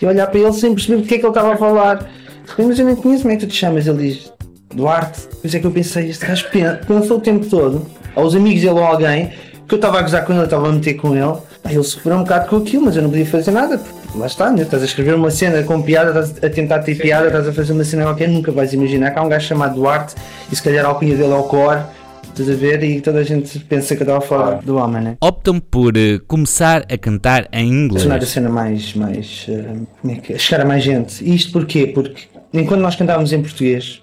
E 0.00 0.06
olhar 0.06 0.26
para 0.26 0.38
ele 0.38 0.52
sem 0.52 0.74
perceber 0.74 1.02
o 1.02 1.06
que 1.06 1.14
é 1.14 1.18
que 1.18 1.24
ele 1.24 1.30
estava 1.30 1.54
a 1.54 1.56
falar. 1.56 2.10
Mas 2.58 2.78
eu 2.78 2.84
nem 2.84 2.94
conheço 2.94 3.22
como 3.22 3.32
é 3.32 3.36
que 3.38 3.46
tu 3.46 3.50
te 3.50 3.56
chamas. 3.56 3.86
Ele 3.86 4.10
diz: 4.10 4.30
Duarte. 4.74 5.20
Pois 5.40 5.54
é 5.54 5.58
que 5.58 5.66
eu 5.66 5.70
pensei: 5.70 6.10
este 6.10 6.26
gajo 6.26 6.46
pensou 6.86 7.16
o 7.16 7.20
tempo 7.20 7.46
todo, 7.46 7.86
aos 8.14 8.34
amigos 8.34 8.60
dele 8.60 8.74
ou 8.74 8.84
alguém, 8.84 9.32
que 9.66 9.74
eu 9.74 9.76
estava 9.76 10.00
a 10.00 10.02
gozar 10.02 10.26
com 10.26 10.34
ele, 10.34 10.44
estava 10.44 10.68
a 10.68 10.72
meter 10.72 10.94
com 10.94 11.16
ele 11.16 11.38
ele 11.72 11.82
sofreu 11.82 12.16
um 12.16 12.22
bocado 12.22 12.48
com 12.48 12.56
aquilo, 12.56 12.84
mas 12.84 12.96
eu 12.96 13.02
não 13.02 13.10
podia 13.10 13.26
fazer 13.26 13.50
nada. 13.50 13.80
Lá 14.14 14.26
está, 14.26 14.50
né? 14.50 14.62
estás 14.62 14.82
a 14.82 14.86
escrever 14.86 15.14
uma 15.14 15.30
cena 15.30 15.62
com 15.62 15.82
piada, 15.82 16.10
estás 16.10 16.44
a 16.44 16.54
tentar 16.54 16.80
ter 16.80 16.94
piada, 16.96 17.26
estás 17.26 17.48
a 17.48 17.52
fazer 17.52 17.72
uma 17.72 17.84
cena 17.84 18.04
qualquer, 18.04 18.28
nunca 18.28 18.52
vais 18.52 18.72
imaginar 18.72 19.10
que 19.10 19.18
há 19.18 19.22
um 19.22 19.28
gajo 19.28 19.46
chamado 19.46 19.74
Duarte 19.74 20.14
e 20.52 20.54
se 20.54 20.62
calhar 20.62 20.84
a 20.84 20.88
alcunha 20.88 21.16
dele 21.16 21.32
é 21.32 21.36
o 21.36 21.42
Core. 21.44 21.82
Estás 22.28 22.50
a 22.50 22.54
ver? 22.54 22.82
E 22.82 23.00
toda 23.00 23.20
a 23.20 23.22
gente 23.22 23.60
pensa 23.60 23.94
que 23.94 24.02
estava 24.02 24.20
fora 24.20 24.56
do 24.56 24.76
homem, 24.76 25.00
né? 25.00 25.16
Optam 25.20 25.60
por 25.60 25.96
uh, 25.96 26.20
começar 26.26 26.84
a 26.90 26.98
cantar 26.98 27.48
em 27.52 27.68
inglês. 27.68 28.02
Tornar 28.02 28.20
a 28.20 28.26
cena 28.26 28.48
mais. 28.48 28.92
mais 28.94 29.46
uh, 29.48 29.86
como 30.00 30.12
é 30.12 30.16
que 30.16 30.32
é? 30.32 30.38
Chegar 30.38 30.62
a 30.62 30.64
mais 30.66 30.82
gente. 30.82 31.22
E 31.22 31.32
isto 31.32 31.52
porquê? 31.52 31.86
Porque 31.86 32.24
enquanto 32.52 32.80
nós 32.80 32.96
cantávamos 32.96 33.32
em 33.32 33.40
português, 33.40 34.02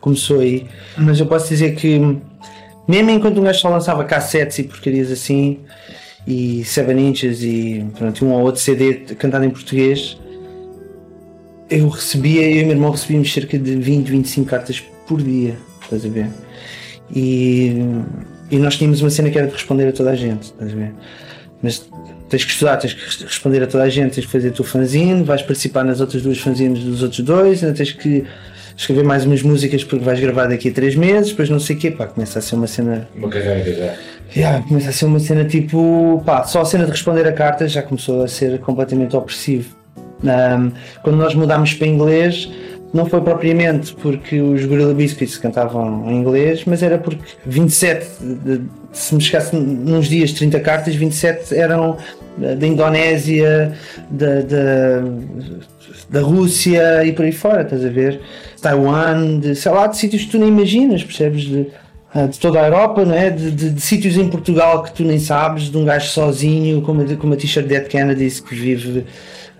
começou 0.00 0.40
aí, 0.40 0.66
mas 0.96 1.20
eu 1.20 1.26
posso 1.26 1.48
dizer 1.48 1.76
que, 1.76 2.00
mesmo 2.88 3.10
enquanto 3.10 3.38
um 3.38 3.44
gajo 3.44 3.60
só 3.60 3.68
lançava 3.68 4.02
cassetes 4.04 4.58
e 4.58 4.64
porcarias 4.64 5.12
assim, 5.12 5.60
e 6.28 6.62
7 6.62 6.92
Inches 6.92 7.42
e 7.42 7.86
pronto, 7.96 8.22
um 8.26 8.32
ou 8.32 8.42
outro 8.42 8.60
CD 8.60 8.96
cantado 9.18 9.46
em 9.46 9.50
português, 9.50 10.18
eu 11.70 11.88
recebia, 11.88 12.42
eu 12.42 12.60
e 12.60 12.64
meu 12.64 12.72
irmão 12.72 12.90
recebíamos 12.90 13.32
cerca 13.32 13.58
de 13.58 13.76
20, 13.76 14.08
25 14.08 14.46
cartas 14.46 14.82
por 15.06 15.22
dia, 15.22 15.56
estás 15.82 16.04
a 16.04 16.08
ver? 16.08 16.28
E, 17.14 17.78
e 18.50 18.58
nós 18.58 18.76
tínhamos 18.76 19.00
uma 19.00 19.08
cena 19.08 19.30
que 19.30 19.38
era 19.38 19.46
de 19.46 19.54
responder 19.54 19.88
a 19.88 19.92
toda 19.92 20.10
a 20.10 20.14
gente, 20.14 20.42
estás 20.42 20.70
a 20.70 20.76
ver? 20.76 20.92
Mas 21.62 21.88
tens 22.28 22.44
que 22.44 22.52
estudar, 22.52 22.76
tens 22.76 22.92
que 22.92 23.24
responder 23.24 23.62
a 23.62 23.66
toda 23.66 23.84
a 23.84 23.88
gente, 23.88 24.12
tens 24.12 24.26
que 24.26 24.32
fazer 24.32 24.48
o 24.48 24.52
teu 24.52 24.66
fanzine, 24.66 25.22
vais 25.22 25.40
participar 25.40 25.82
nas 25.82 25.98
outras 25.98 26.20
duas 26.20 26.36
fanzines 26.36 26.84
dos 26.84 27.02
outros 27.02 27.20
dois, 27.20 27.64
ainda 27.64 27.74
tens 27.74 27.92
que 27.92 28.26
escrever 28.76 29.02
mais 29.02 29.24
umas 29.24 29.42
músicas 29.42 29.82
porque 29.82 30.04
vais 30.04 30.20
gravar 30.20 30.46
daqui 30.46 30.68
a 30.68 30.72
três 30.72 30.94
meses, 30.94 31.30
depois 31.30 31.48
não 31.48 31.58
sei 31.58 31.74
o 31.74 31.78
quê, 31.78 31.90
pá, 31.90 32.06
começa 32.06 32.38
a 32.38 32.42
ser 32.42 32.54
uma 32.54 32.66
cena. 32.66 33.08
Uma 33.16 33.30
carreira 33.30 33.72
já. 33.74 33.94
Yeah, 34.36 34.62
começa 34.66 34.90
a 34.90 34.92
ser 34.92 35.06
uma 35.06 35.18
cena 35.18 35.44
tipo. 35.44 36.22
pá, 36.24 36.44
só 36.44 36.60
a 36.60 36.64
cena 36.64 36.84
de 36.84 36.90
responder 36.90 37.26
a 37.26 37.32
cartas 37.32 37.72
já 37.72 37.82
começou 37.82 38.22
a 38.22 38.28
ser 38.28 38.58
completamente 38.60 39.16
opressivo. 39.16 39.74
Um, 40.22 40.72
quando 41.02 41.16
nós 41.16 41.34
mudámos 41.34 41.74
para 41.74 41.86
inglês, 41.86 42.50
não 42.92 43.06
foi 43.06 43.20
propriamente 43.20 43.94
porque 43.94 44.40
os 44.40 44.64
Gorilla 44.64 44.94
Biscuits 44.94 45.38
cantavam 45.38 46.10
em 46.10 46.16
inglês, 46.16 46.64
mas 46.66 46.82
era 46.82 46.98
porque 46.98 47.22
27, 47.46 48.06
se 48.92 49.14
me 49.14 49.20
chegasse 49.20 49.54
nos 49.54 50.08
dias 50.08 50.32
30 50.32 50.60
cartas, 50.60 50.94
27 50.94 51.54
eram 51.54 51.96
da 52.36 52.66
Indonésia, 52.66 53.72
da, 54.10 54.40
da, 54.40 55.02
da 56.08 56.20
Rússia 56.20 57.04
e 57.04 57.12
por 57.12 57.24
aí 57.24 57.32
fora, 57.32 57.62
estás 57.62 57.84
a 57.84 57.88
ver? 57.88 58.20
Taiwan, 58.60 59.40
de, 59.40 59.54
sei 59.54 59.72
lá, 59.72 59.86
de 59.86 59.96
sítios 59.96 60.24
que 60.24 60.30
tu 60.30 60.38
nem 60.38 60.48
imaginas, 60.48 61.02
percebes? 61.02 61.42
De, 61.42 61.66
de 62.14 62.38
toda 62.38 62.60
a 62.60 62.64
Europa, 62.64 63.04
não 63.04 63.14
é? 63.14 63.28
de, 63.30 63.50
de, 63.50 63.70
de, 63.70 63.80
sítios 63.80 64.16
em 64.16 64.28
Portugal 64.28 64.82
que 64.82 64.92
tu 64.92 65.04
nem 65.04 65.18
sabes, 65.18 65.64
de 65.64 65.76
um 65.76 65.84
gajo 65.84 66.08
sozinho, 66.08 66.80
como, 66.80 67.16
como 67.16 67.34
a 67.34 67.36
t-shirt 67.36 67.66
Dead 67.66 67.86
Kennedy, 67.86 68.30
que 68.42 68.54
vive 68.54 69.04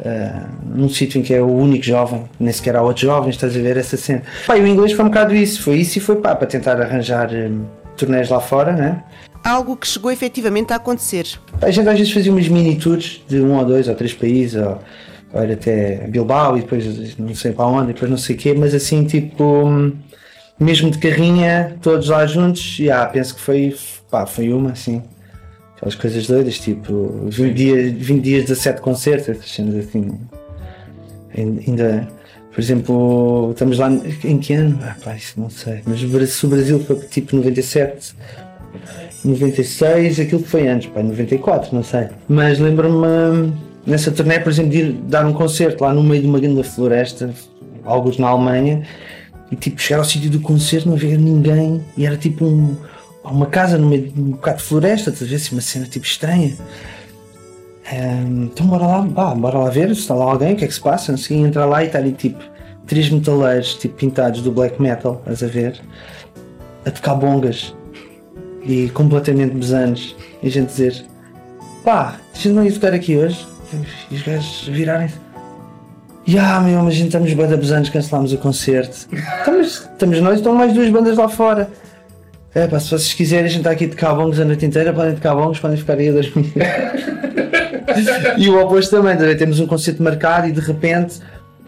uh, 0.00 0.48
num 0.74 0.88
sítio 0.88 1.20
em 1.20 1.22
que 1.22 1.34
é 1.34 1.42
o 1.42 1.50
único 1.50 1.84
jovem, 1.84 2.24
nem 2.40 2.52
sequer 2.52 2.76
há 2.76 2.82
outros 2.82 3.02
jovens, 3.02 3.34
estás 3.34 3.54
a 3.54 3.60
ver 3.60 3.76
essa 3.76 3.98
cena. 3.98 4.22
Pá, 4.46 4.56
e 4.56 4.62
o 4.62 4.66
inglês 4.66 4.92
foi 4.92 5.04
um 5.04 5.08
bocado 5.08 5.34
isso, 5.34 5.62
foi 5.62 5.76
isso 5.76 5.98
e 5.98 6.00
foi 6.00 6.16
pá, 6.16 6.34
para 6.34 6.46
tentar 6.46 6.80
arranjar 6.80 7.30
um, 7.32 7.66
torneios 7.98 8.30
lá 8.30 8.40
fora, 8.40 8.72
né? 8.72 9.02
Algo 9.44 9.76
que 9.76 9.86
chegou 9.86 10.10
efetivamente 10.10 10.72
a 10.72 10.76
acontecer. 10.76 11.26
A 11.60 11.70
gente 11.70 11.88
às 11.88 11.98
vezes 11.98 12.12
fazia 12.12 12.32
umas 12.32 12.48
mini 12.48 12.76
tours 12.76 13.22
de 13.28 13.40
um 13.40 13.56
ou 13.56 13.64
dois 13.64 13.88
ou 13.88 13.94
três 13.94 14.14
países, 14.14 14.60
ou, 14.60 14.78
ou 15.34 15.42
era 15.42 15.52
até 15.52 16.06
Bilbao 16.08 16.56
e 16.56 16.62
depois 16.62 17.16
não 17.18 17.34
sei 17.34 17.52
para 17.52 17.66
onde, 17.66 17.90
e 17.90 17.92
depois 17.92 18.10
não 18.10 18.18
sei 18.18 18.36
o 18.36 18.38
quê, 18.38 18.54
mas 18.54 18.74
assim 18.74 19.04
tipo. 19.04 19.44
Um, 19.44 19.92
mesmo 20.58 20.90
de 20.90 20.98
carrinha, 20.98 21.76
todos 21.80 22.08
lá 22.08 22.26
juntos, 22.26 22.78
e 22.80 22.90
ah, 22.90 23.06
penso 23.06 23.34
que 23.34 23.40
foi, 23.40 23.76
pá, 24.10 24.26
foi 24.26 24.52
uma, 24.52 24.72
assim. 24.72 25.02
Aquelas 25.76 25.94
coisas 25.94 26.26
doidas, 26.26 26.58
tipo, 26.58 27.26
20 27.28 27.54
dias, 27.54 27.92
20 27.92 28.22
dias 28.22 28.40
de 28.42 28.48
17 28.48 28.80
concertos, 28.80 29.28
essas 29.28 29.50
cenas 29.50 29.76
assim. 29.76 30.18
Ainda, 31.36 32.08
por 32.52 32.60
exemplo, 32.60 33.50
estamos 33.52 33.78
lá 33.78 33.88
em 34.24 34.38
que 34.38 34.54
ano? 34.54 34.78
Ah, 34.82 34.96
pá, 35.04 35.14
isso 35.14 35.38
não 35.38 35.48
sei. 35.48 35.82
Mas 35.86 36.00
se 36.30 36.46
o 36.46 36.48
Brasil 36.48 36.80
foi 36.80 36.96
tipo 37.06 37.36
97, 37.36 38.14
96, 39.24 40.18
aquilo 40.18 40.42
que 40.42 40.48
foi 40.48 40.66
antes, 40.66 40.90
pá, 40.90 41.00
94, 41.00 41.72
não 41.72 41.84
sei. 41.84 42.08
Mas 42.28 42.58
lembro-me 42.58 43.52
nessa 43.86 44.10
turnê, 44.10 44.40
por 44.40 44.50
exemplo, 44.50 44.72
de 44.72 44.78
ir 44.78 44.92
dar 44.92 45.24
um 45.24 45.32
concerto 45.32 45.84
lá 45.84 45.94
no 45.94 46.02
meio 46.02 46.22
de 46.22 46.28
uma 46.28 46.40
grande 46.40 46.64
floresta, 46.64 47.30
alguns 47.84 48.18
na 48.18 48.28
Alemanha, 48.28 48.82
e 49.50 49.56
tipo, 49.56 49.80
chegar 49.80 49.98
ao 49.98 50.04
sítio 50.04 50.30
do 50.30 50.40
concerto, 50.40 50.88
não 50.88 50.96
havia 50.96 51.16
ninguém, 51.16 51.82
e 51.96 52.06
era 52.06 52.16
tipo 52.16 52.44
um, 52.44 52.76
uma 53.24 53.46
casa 53.46 53.78
no 53.78 53.88
meio 53.88 54.10
de 54.10 54.20
um 54.20 54.30
bocado 54.30 54.58
de 54.58 54.64
floresta, 54.64 55.10
às 55.10 55.20
vezes 55.20 55.50
uma 55.50 55.60
cena 55.60 55.86
tipo 55.86 56.04
estranha. 56.04 56.56
Um, 57.90 58.44
então 58.44 58.66
bora 58.66 58.86
lá, 58.86 59.00
bah, 59.02 59.34
bora 59.34 59.58
lá 59.58 59.70
ver 59.70 59.94
se 59.94 60.02
está 60.02 60.14
lá 60.14 60.24
alguém, 60.24 60.52
o 60.52 60.56
que 60.56 60.64
é 60.64 60.68
que 60.68 60.74
se 60.74 60.80
passa, 60.80 61.12
não 61.12 61.18
sei, 61.18 61.38
entra 61.38 61.64
lá 61.64 61.82
e 61.82 61.86
está 61.86 61.98
ali 61.98 62.12
tipo 62.12 62.42
três 62.86 63.08
metaleiros 63.08 63.74
tipo, 63.74 63.94
pintados 63.94 64.42
do 64.42 64.52
black 64.52 64.80
metal, 64.80 65.16
estás 65.20 65.42
a 65.42 65.46
ver, 65.46 65.80
a 66.84 66.90
tocar 66.90 67.14
bongas. 67.14 67.74
E 68.64 68.90
completamente 68.90 69.54
besanos, 69.54 70.14
e 70.42 70.48
a 70.48 70.50
gente 70.50 70.68
dizer 70.68 71.06
pá, 71.84 72.18
a 72.34 72.36
gente 72.36 72.50
não 72.50 72.64
ia 72.64 72.72
tocar 72.72 72.92
aqui 72.92 73.16
hoje, 73.16 73.46
e 74.10 74.14
os 74.16 74.22
gajos 74.22 74.68
virarem-se 74.68 75.14
Ya, 76.28 76.60
meu, 76.60 76.82
mas 76.82 76.94
estamos 76.94 77.32
bem 77.32 77.46
anos, 77.46 77.88
cancelámos 77.88 78.34
o 78.34 78.36
concerto. 78.36 79.08
Estamos, 79.38 79.88
estamos 79.90 80.20
nós, 80.20 80.36
estão 80.36 80.54
mais 80.54 80.74
duas 80.74 80.90
bandas 80.90 81.16
lá 81.16 81.26
fora. 81.26 81.70
É 82.54 82.66
pá, 82.66 82.78
se 82.78 82.90
vocês 82.90 83.14
quiserem, 83.14 83.46
a 83.46 83.48
gente 83.48 83.60
está 83.60 83.70
aqui 83.70 83.86
de 83.86 83.96
cabongos 83.96 84.38
a 84.38 84.44
noite 84.44 84.66
inteira, 84.66 84.92
podem 84.92 85.14
de 85.14 85.22
cabongos, 85.22 85.58
podem 85.58 85.78
ficar 85.78 85.94
aí 85.94 86.10
a 86.10 86.12
dormir. 86.12 86.52
e 88.36 88.46
o 88.46 88.60
oposto 88.60 88.94
também, 88.94 89.16
temos 89.38 89.58
um 89.58 89.66
concerto 89.66 90.02
marcado 90.02 90.48
e 90.48 90.52
de 90.52 90.60
repente, 90.60 91.18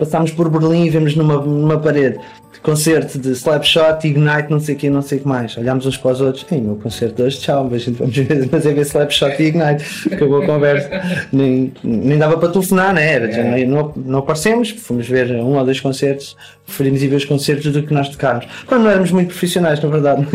passámos 0.01 0.33
por 0.33 0.49
Berlim 0.49 0.87
e 0.87 0.91
vemos 0.91 1.15
numa, 1.15 1.37
numa 1.41 1.79
parede 1.79 2.19
concerto 2.63 3.19
de 3.19 3.31
Slapshot, 3.33 4.07
Ignite, 4.07 4.51
não 4.51 4.61
sei 4.61 4.75
o 4.75 4.79
que, 4.79 4.91
não 4.91 5.03
sei 5.03 5.19
o 5.19 5.21
que 5.23 5.29
mais. 5.29 5.57
Olhámos 5.57 5.87
uns 5.87 5.97
para 5.97 6.13
os 6.13 6.21
outros, 6.21 6.45
ei, 6.51 6.61
meu 6.61 6.77
concerto 6.77 7.23
hoje, 7.23 7.39
tchau, 7.39 7.65
mas 7.65 7.83
a 7.83 7.85
gente 7.85 7.99
vamos 7.99 8.17
ver, 8.17 8.49
mas 8.51 8.67
é 8.67 8.73
ver 8.73 8.83
Slapshot 8.83 9.43
e 9.43 9.47
Ignite. 9.47 9.85
Acabou 10.13 10.43
a 10.43 10.47
conversa. 10.47 10.91
Nem, 11.33 11.73
nem 11.83 12.19
dava 12.19 12.37
para 12.37 12.51
telefonar, 12.51 12.95
né? 12.95 13.13
Era, 13.13 13.31
é. 13.31 13.65
não, 13.65 13.93
não 13.97 14.19
aparecemos, 14.19 14.71
fomos 14.71 15.09
ver 15.09 15.31
um 15.37 15.57
ou 15.57 15.65
dois 15.65 15.81
concertos, 15.81 16.37
preferimos 16.67 17.03
ir 17.03 17.09
ver 17.09 17.17
os 17.17 17.25
concertos 17.25 17.73
do 17.73 17.83
que 17.83 17.95
nós 17.95 18.09
tocarmos. 18.09 18.47
Quando 18.67 18.83
não 18.83 18.91
éramos 18.91 19.11
muito 19.11 19.29
profissionais, 19.29 19.81
na 19.81 19.89
verdade. 19.89 20.27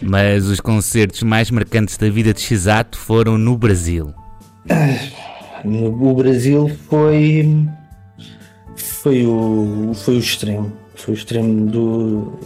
Mas 0.00 0.46
os 0.46 0.60
concertos 0.60 1.22
mais 1.22 1.50
marcantes 1.50 1.96
da 1.96 2.08
vida 2.08 2.32
de 2.32 2.40
Xato 2.40 2.96
foram 2.96 3.36
no 3.36 3.56
Brasil. 3.56 4.14
O 5.64 6.14
Brasil 6.14 6.70
foi 6.88 7.46
foi 9.02 9.24
o, 9.26 9.92
foi 9.94 10.16
o 10.16 10.18
extremo. 10.18 10.72
Foi 10.94 11.14
o 11.14 11.16
extremo 11.16 11.70
do, 11.70 12.38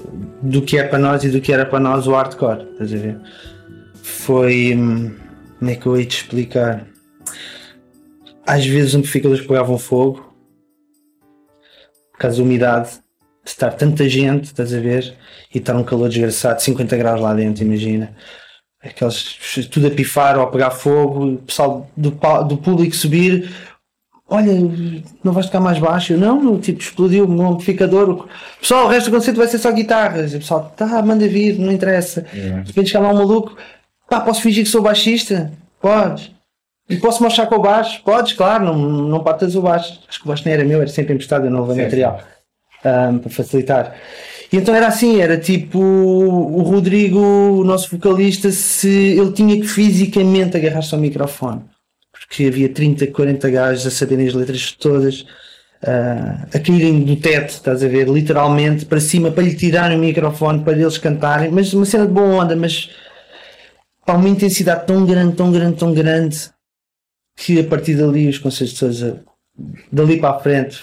do 0.42 0.62
que 0.62 0.78
é 0.78 0.84
para 0.84 0.98
nós 0.98 1.24
e 1.24 1.28
do 1.28 1.40
que 1.40 1.52
era 1.52 1.66
para 1.66 1.80
nós 1.80 2.06
o 2.06 2.12
hardcore, 2.12 2.68
estás 2.72 2.92
a 2.92 2.96
ver? 2.96 3.20
Foi. 4.02 4.74
Hum, 4.76 5.16
como 5.58 5.70
é 5.70 5.74
que 5.74 5.86
eu 5.86 5.98
ia 5.98 6.06
te 6.06 6.16
explicar? 6.18 6.86
Às 8.46 8.64
vezes 8.66 8.90
os 8.90 8.94
amplificadores 8.96 9.44
pegavam 9.44 9.78
fogo 9.78 10.34
por 12.12 12.18
causa 12.18 12.36
da 12.36 12.42
umidade, 12.42 12.90
de 13.42 13.50
estar 13.50 13.70
tanta 13.72 14.08
gente, 14.08 14.44
estás 14.44 14.72
a 14.72 14.78
ver? 14.78 15.16
E 15.52 15.58
estar 15.58 15.74
um 15.74 15.82
calor 15.82 16.08
desgraçado, 16.08 16.60
50 16.60 16.96
graus 16.96 17.20
lá 17.20 17.34
dentro, 17.34 17.64
imagina. 17.64 18.14
Aqueles, 18.80 19.38
tudo 19.70 19.88
a 19.88 19.90
pifar 19.90 20.38
ou 20.38 20.44
a 20.44 20.50
pegar 20.50 20.70
fogo, 20.70 21.32
o 21.32 21.38
pessoal 21.38 21.90
do, 21.96 22.10
do 22.46 22.56
público 22.58 22.94
subir, 22.94 23.50
olha, 24.34 24.52
não 25.22 25.32
vais 25.32 25.46
tocar 25.46 25.60
mais 25.60 25.78
baixo? 25.78 26.12
Eu, 26.12 26.18
não, 26.18 26.58
tipo, 26.58 26.80
explodiu 26.80 27.26
o 27.26 27.46
amplificador. 27.46 28.26
Pessoal, 28.60 28.86
o 28.86 28.88
resto 28.88 29.10
do 29.10 29.16
concerto 29.16 29.38
vai 29.38 29.48
ser 29.48 29.58
só 29.58 29.72
guitarras. 29.72 30.32
E 30.32 30.36
o 30.36 30.40
pessoal, 30.40 30.72
tá, 30.76 31.02
manda 31.02 31.26
vir, 31.26 31.58
não 31.58 31.72
interessa. 31.72 32.26
Yeah. 32.34 32.62
De 32.62 32.68
repente 32.68 32.90
chega 32.90 33.04
lá 33.04 33.12
um 33.12 33.16
maluco, 33.16 33.56
pá, 34.08 34.20
posso 34.20 34.42
fingir 34.42 34.64
que 34.64 34.70
sou 34.70 34.82
baixista? 34.82 35.52
Podes. 35.80 36.32
E 36.88 36.96
posso 36.96 37.22
mostrar 37.22 37.46
com 37.46 37.56
o 37.56 37.62
baixo? 37.62 38.02
Podes, 38.04 38.34
claro, 38.34 38.64
não, 38.64 38.76
não 38.76 39.22
partas 39.22 39.54
o 39.54 39.62
baixo. 39.62 40.00
Acho 40.08 40.18
que 40.18 40.24
o 40.24 40.28
baixo 40.28 40.42
nem 40.44 40.54
era 40.54 40.64
meu, 40.64 40.80
era 40.80 40.90
sempre 40.90 41.14
emprestado, 41.14 41.46
eu 41.46 41.50
não 41.50 41.66
levei 41.66 41.84
material 41.84 42.20
um, 42.84 43.18
para 43.18 43.30
facilitar. 43.30 43.94
E 44.52 44.56
então 44.56 44.74
era 44.74 44.86
assim, 44.86 45.20
era 45.20 45.38
tipo 45.38 45.78
o 45.80 46.62
Rodrigo, 46.62 47.18
o 47.18 47.64
nosso 47.64 47.90
vocalista, 47.90 48.50
se 48.50 48.88
ele 48.88 49.32
tinha 49.32 49.58
que 49.58 49.66
fisicamente 49.66 50.56
agarrar-se 50.56 50.94
ao 50.94 51.00
microfone 51.00 51.62
porque 52.26 52.46
havia 52.46 52.68
30, 52.68 53.06
40 53.08 53.50
gajos 53.50 53.86
a 53.86 53.90
saberem 53.90 54.26
as 54.26 54.34
letras 54.34 54.72
todas, 54.72 55.20
uh, 55.82 56.46
a 56.52 56.58
caírem 56.58 57.04
do 57.04 57.16
teto, 57.16 57.50
estás 57.50 57.82
a 57.82 57.88
ver, 57.88 58.08
literalmente 58.08 58.86
para 58.86 59.00
cima, 59.00 59.30
para 59.30 59.44
lhe 59.44 59.54
tirarem 59.54 59.96
o 59.96 60.00
microfone, 60.00 60.62
para 60.64 60.72
eles 60.72 60.98
cantarem, 60.98 61.50
mas 61.50 61.72
uma 61.72 61.84
cena 61.84 62.06
de 62.06 62.12
boa 62.12 62.42
onda, 62.44 62.56
mas 62.56 62.90
pá, 64.06 64.14
uma 64.14 64.28
intensidade 64.28 64.86
tão 64.86 65.04
grande, 65.04 65.36
tão 65.36 65.52
grande, 65.52 65.76
tão 65.76 65.92
grande, 65.92 66.50
que 67.36 67.60
a 67.60 67.64
partir 67.64 67.94
dali 67.96 68.28
os 68.28 68.38
concertos 68.38 68.78
todos, 68.78 69.20
dali 69.92 70.18
para 70.18 70.36
a 70.36 70.40
frente, 70.40 70.78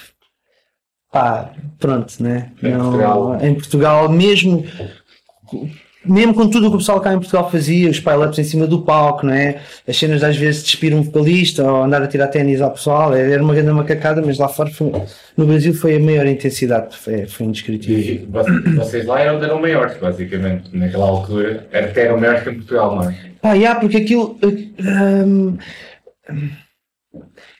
pá, 1.11 1.53
pronto, 1.79 2.21
né? 2.21 2.51
Em, 2.61 2.71
Não, 2.71 2.81
Portugal. 2.91 3.37
em 3.41 3.55
Portugal, 3.55 4.09
mesmo 4.09 4.65
mesmo 6.03 6.33
com 6.33 6.49
tudo 6.49 6.67
o 6.67 6.69
que 6.69 6.75
o 6.75 6.79
pessoal 6.79 6.99
cá 6.99 7.13
em 7.13 7.17
Portugal 7.17 7.49
fazia, 7.49 7.89
os 7.89 7.99
pile-ups 7.99 8.39
em 8.39 8.43
cima 8.43 8.65
do 8.65 8.81
palco, 8.81 9.25
não 9.25 9.33
é? 9.33 9.61
As 9.87 9.97
cenas 9.97 10.23
às 10.23 10.35
vezes 10.35 10.63
despir 10.63 10.93
um 10.93 11.03
vocalista 11.03 11.63
ou 11.63 11.83
andar 11.83 12.01
a 12.01 12.07
tirar 12.07 12.27
ténis 12.27 12.59
ao 12.61 12.71
pessoal, 12.71 13.13
era 13.13 13.41
uma 13.41 13.53
grande 13.53 13.71
macacada, 13.71 14.21
mas 14.21 14.39
lá 14.39 14.47
fora 14.47 14.69
foi, 14.71 14.91
no 15.37 15.45
Brasil 15.45 15.73
foi 15.73 15.97
a 15.97 15.99
maior 15.99 16.25
intensidade, 16.25 16.97
foi, 16.97 17.27
foi 17.27 17.45
indescritível. 17.45 18.27
E 18.27 18.75
vocês 18.75 19.05
lá 19.05 19.19
eram, 19.21 19.43
eram 19.43 19.61
maiores, 19.61 19.97
basicamente, 19.97 20.75
naquela 20.75 21.05
altura, 21.05 21.67
até 21.71 22.05
eram 22.05 22.19
maiores 22.19 22.43
que 22.43 22.49
em 22.49 22.55
Portugal, 22.55 22.95
não 22.95 23.09
é? 23.09 23.15
Pá, 23.41 23.53
yeah, 23.53 23.79
porque 23.79 23.97
aquilo. 23.97 24.39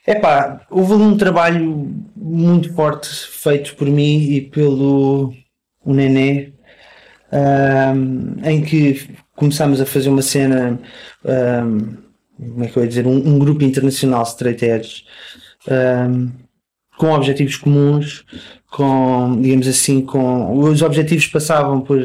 É 0.05 0.15
pá, 0.15 0.61
houve 0.69 0.93
um 0.93 1.15
trabalho 1.15 1.93
muito 2.15 2.73
forte 2.73 3.07
feito 3.07 3.75
por 3.75 3.87
mim 3.87 4.31
e 4.31 4.41
pelo 4.41 5.33
o 5.83 5.93
Nenê 5.93 6.53
um, 7.31 8.35
em 8.43 8.61
que 8.61 9.09
começámos 9.35 9.79
a 9.81 9.85
fazer 9.85 10.09
uma 10.09 10.21
cena, 10.21 10.79
um, 11.25 11.97
como 12.37 12.63
é 12.63 12.67
que 12.67 12.77
eu 12.77 12.83
ia 12.83 12.89
dizer, 12.89 13.07
um, 13.07 13.15
um 13.15 13.39
grupo 13.39 13.63
internacional 13.63 14.23
straight 14.23 14.63
edge, 14.65 15.05
com 16.97 17.11
objetivos 17.11 17.55
comuns, 17.55 18.25
com, 18.69 19.39
digamos 19.41 19.67
assim, 19.67 20.01
com 20.01 20.59
os 20.59 20.81
objetivos 20.81 21.27
passavam 21.27 21.81
por, 21.81 21.99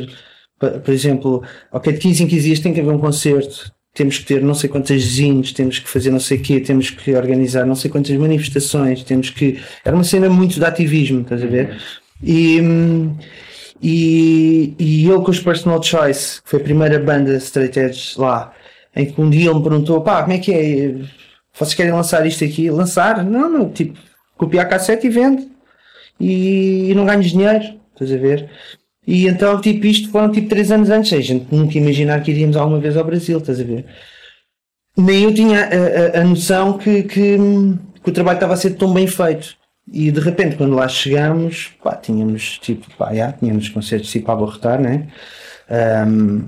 por 0.58 0.92
exemplo, 0.92 1.42
ok, 1.72 1.92
de 1.92 1.98
15 1.98 2.24
em 2.24 2.26
15 2.26 2.42
dias 2.42 2.60
tem 2.60 2.72
que 2.72 2.80
haver 2.80 2.92
um 2.92 2.98
concerto, 2.98 3.72
temos 3.94 4.18
que 4.18 4.26
ter 4.26 4.42
não 4.42 4.54
sei 4.54 4.68
quantas 4.68 5.00
zines, 5.02 5.52
temos 5.52 5.78
que 5.78 5.88
fazer 5.88 6.10
não 6.10 6.20
sei 6.20 6.38
o 6.38 6.42
quê, 6.42 6.60
temos 6.60 6.90
que 6.90 7.14
organizar 7.14 7.64
não 7.66 7.74
sei 7.74 7.90
quantas 7.90 8.16
manifestações, 8.16 9.02
temos 9.02 9.30
que. 9.30 9.58
Era 9.84 9.96
uma 9.96 10.04
cena 10.04 10.28
muito 10.28 10.58
de 10.58 10.64
ativismo, 10.64 11.22
estás 11.22 11.42
a 11.42 11.46
ver? 11.46 11.78
E, 12.22 12.60
e, 13.82 14.74
e 14.78 15.08
ele 15.08 15.22
com 15.22 15.30
os 15.30 15.40
Personal 15.40 15.82
Choice, 15.82 16.42
que 16.42 16.50
foi 16.50 16.60
a 16.60 16.64
primeira 16.64 16.98
banda 16.98 17.36
straight 17.36 17.78
edge 17.78 18.18
lá, 18.18 18.52
em 18.94 19.06
que 19.06 19.20
um 19.20 19.28
dia 19.28 19.50
ele 19.50 19.58
me 19.58 19.62
perguntou: 19.62 20.00
pá, 20.00 20.22
como 20.22 20.34
é 20.34 20.38
que 20.38 20.52
é? 20.52 20.94
Vocês 21.52 21.74
querem 21.74 21.92
lançar 21.92 22.26
isto 22.26 22.44
aqui? 22.44 22.70
Lançar? 22.70 23.24
Não, 23.24 23.48
não, 23.48 23.70
tipo, 23.70 23.98
copiar 24.36 24.68
cassete 24.68 25.06
e 25.06 25.10
vende. 25.10 25.48
E, 26.18 26.90
e 26.90 26.94
não 26.94 27.04
ganhas 27.04 27.26
dinheiro, 27.26 27.78
estás 27.92 28.12
a 28.12 28.16
ver? 28.16 28.50
E 29.06 29.26
então, 29.28 29.60
tipo, 29.60 29.86
isto 29.86 30.10
foram 30.10 30.32
tipo 30.32 30.48
3 30.48 30.72
anos 30.72 30.90
antes. 30.90 31.12
A 31.12 31.20
gente 31.20 31.54
nunca 31.54 31.78
imaginar 31.78 32.22
que 32.22 32.30
iríamos 32.30 32.56
alguma 32.56 32.80
vez 32.80 32.96
ao 32.96 33.04
Brasil, 33.04 33.38
estás 33.38 33.60
a 33.60 33.64
ver? 33.64 33.86
Nem 34.96 35.24
eu 35.24 35.34
tinha 35.34 35.60
a, 35.60 36.18
a, 36.18 36.22
a 36.22 36.24
noção 36.24 36.78
que, 36.78 37.02
que, 37.04 37.36
que, 38.02 38.10
o 38.10 38.12
trabalho 38.12 38.36
estava 38.36 38.54
a 38.54 38.56
ser 38.56 38.70
tão 38.76 38.92
bem 38.92 39.06
feito. 39.06 39.56
E 39.92 40.10
de 40.10 40.20
repente, 40.20 40.56
quando 40.56 40.74
lá 40.74 40.88
chegamos, 40.88 41.72
pá, 41.82 41.94
tínhamos 41.94 42.58
tipo, 42.58 42.90
pá, 42.96 43.14
já, 43.14 43.32
tínhamos 43.32 43.68
concertos 43.68 44.10
tipo 44.10 44.30
a 44.30 44.34
abortar, 44.34 44.80
né? 44.80 45.06
Um, 46.08 46.44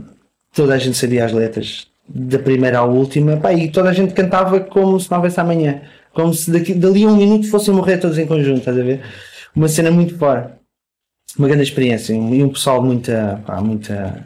toda 0.53 0.75
a 0.75 0.79
gente 0.79 0.97
sabia 0.97 1.25
as 1.25 1.33
letras, 1.33 1.87
da 2.09 2.39
primeira 2.39 2.79
à 2.79 2.85
última, 2.85 3.37
pá, 3.37 3.53
e 3.53 3.71
toda 3.71 3.91
a 3.91 3.93
gente 3.93 4.13
cantava 4.13 4.61
como 4.61 4.99
se 4.99 5.11
não 5.11 5.19
houvesse 5.19 5.41
amanhã, 5.41 5.83
como 6.13 6.35
se 6.35 6.51
daqui, 6.51 6.75
dali 6.75 7.05
a 7.05 7.09
um 7.09 7.17
minuto 7.17 7.49
fossem 7.49 7.73
morrer 7.73 7.99
todos 7.99 8.19
em 8.19 8.27
conjunto, 8.27 8.59
estás 8.59 8.79
a 8.79 8.83
ver? 8.83 9.03
Uma 9.55 9.69
cena 9.69 9.91
muito 9.91 10.19
fora, 10.19 10.59
uma 11.39 11.47
grande 11.47 11.63
experiência, 11.63 12.13
e 12.15 12.43
um 12.43 12.49
pessoal 12.49 12.83
muita, 12.83 13.41
pá, 13.47 13.61
muita 13.61 14.25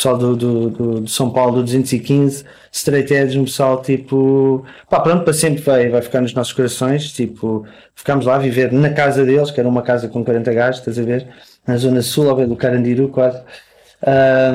pessoal 0.00 0.16
do, 0.16 0.34
do, 0.34 0.70
do, 0.70 1.00
de 1.02 1.10
São 1.10 1.30
Paulo 1.30 1.56
do 1.56 1.62
215, 1.62 2.42
Straight 2.72 3.12
Edge, 3.12 3.38
um 3.38 3.44
pessoal 3.44 3.82
tipo, 3.82 4.64
pá, 4.88 5.00
pronto, 5.00 5.24
para 5.24 5.34
sempre 5.34 5.60
vai, 5.60 5.90
vai 5.90 6.00
ficar 6.00 6.22
nos 6.22 6.32
nossos 6.32 6.54
corações. 6.54 7.12
Tipo, 7.12 7.66
ficámos 7.94 8.24
lá 8.24 8.36
a 8.36 8.38
viver 8.38 8.72
na 8.72 8.88
casa 8.90 9.26
deles, 9.26 9.50
que 9.50 9.60
era 9.60 9.68
uma 9.68 9.82
casa 9.82 10.08
com 10.08 10.24
40 10.24 10.54
gajos, 10.54 10.80
estás 10.80 10.98
a 10.98 11.02
ver, 11.02 11.28
na 11.66 11.76
zona 11.76 12.00
sul, 12.00 12.30
ao 12.30 12.36
pé 12.36 12.46
do 12.46 12.56
Carandiru, 12.56 13.08
quase, 13.08 13.42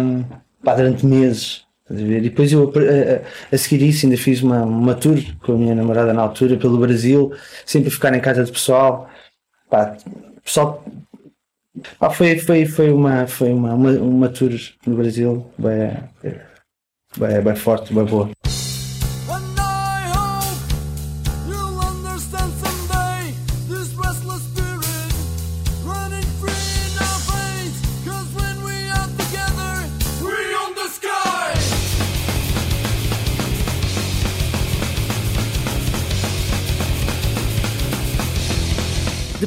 um, 0.01 0.23
pá, 0.63 0.73
durante 0.73 1.05
meses. 1.05 1.63
Estás 1.83 2.01
a 2.01 2.07
ver? 2.07 2.17
E 2.17 2.29
depois 2.29 2.51
eu, 2.51 2.73
a, 2.73 3.55
a, 3.55 3.57
seguir 3.57 3.87
isso, 3.87 4.07
ainda 4.07 4.17
fiz 4.17 4.41
uma, 4.41 4.63
uma 4.63 4.95
tour 4.95 5.19
com 5.43 5.53
a 5.53 5.57
minha 5.57 5.75
namorada 5.75 6.11
na 6.11 6.23
altura 6.23 6.57
pelo 6.57 6.79
Brasil, 6.79 7.31
sempre 7.63 7.89
a 7.89 7.91
ficar 7.91 8.15
em 8.15 8.19
casa 8.19 8.43
de 8.43 8.51
pessoal. 8.51 9.07
Pá, 9.69 9.95
pessoal 10.43 10.83
ah, 11.99 12.09
foi, 12.09 12.37
foi, 12.39 12.65
foi, 12.65 12.91
uma, 12.91 13.27
foi 13.27 13.51
uma, 13.51 13.73
uma, 13.73 13.91
uma 13.91 14.29
tour 14.29 14.51
no 14.85 14.95
Brasil 14.95 15.45
bem, 15.57 15.91
bem, 17.17 17.41
bem 17.41 17.55
forte, 17.55 17.93
bem 17.93 18.05
boa. 18.05 18.29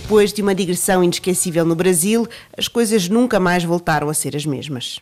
Depois 0.09 0.33
de 0.33 0.41
uma 0.41 0.55
digressão 0.55 1.05
inesquecível 1.05 1.67
no 1.67 1.75
Brasil, 1.75 2.27
as 2.57 2.67
coisas 2.67 3.11
nunca 3.11 3.39
mais 3.39 3.63
voltaram 3.63 4.09
a 4.09 4.15
ser 4.15 4.35
as 4.35 4.47
mesmas. 4.47 5.01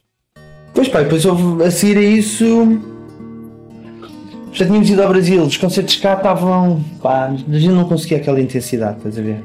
Pois 0.75 0.89
pá, 0.89 1.01
depois 1.01 1.25
a 1.25 1.71
seguir 1.71 1.99
a 1.99 2.03
isso. 2.03 2.81
Já 4.53 4.67
tínhamos 4.67 4.91
ido 4.91 5.01
ao 5.01 5.09
Brasil, 5.09 5.45
os 5.45 5.57
concertos 5.57 5.95
cá 5.95 6.15
estavam. 6.15 6.85
pá, 7.01 7.27
a 7.27 7.37
gente 7.57 7.69
não 7.69 7.85
conseguia 7.85 8.17
aquela 8.17 8.41
intensidade, 8.41 8.97
estás 8.97 9.17
a 9.17 9.23
ver? 9.23 9.45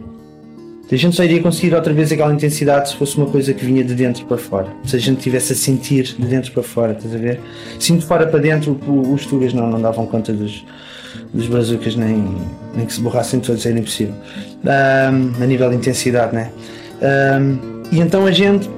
A 0.92 0.96
gente 0.96 1.16
só 1.16 1.24
iria 1.24 1.44
conseguir 1.44 1.76
outra 1.76 1.94
vez 1.94 2.12
aquela 2.12 2.34
intensidade 2.34 2.90
se 2.90 2.96
fosse 2.96 3.16
uma 3.18 3.28
coisa 3.28 3.54
que 3.54 3.64
vinha 3.64 3.84
de 3.84 3.94
dentro 3.94 4.26
para 4.26 4.40
fora. 4.40 4.68
Se 4.84 4.96
a 4.96 5.00
gente 5.00 5.22
tivesse 5.22 5.54
a 5.54 5.56
sentir 5.56 6.06
de 6.06 6.26
dentro 6.26 6.52
para 6.54 6.64
fora, 6.64 6.94
estás 6.94 7.14
a 7.14 7.20
ver? 7.20 7.40
De 7.78 8.02
fora 8.02 8.26
para 8.26 8.40
dentro, 8.40 8.80
os 9.14 9.28
tugas 9.28 9.54
não, 9.54 9.70
não 9.70 9.80
davam 9.80 10.08
conta 10.08 10.34
dos, 10.34 10.66
dos 11.34 11.48
bazucas, 11.48 11.96
nem, 11.96 12.36
nem 12.76 12.86
que 12.86 12.94
se 12.94 13.02
borrassem 13.02 13.40
todos, 13.40 13.66
era 13.66 13.78
impossível. 13.78 14.14
Ahm, 14.66 15.32
a 15.42 15.46
nível 15.46 15.70
de 15.70 15.76
intensidade, 15.78 16.34
né? 16.36 16.52
Ahm, 17.02 17.58
e 17.92 18.00
então 18.00 18.26
a 18.26 18.32
gente, 18.32 18.70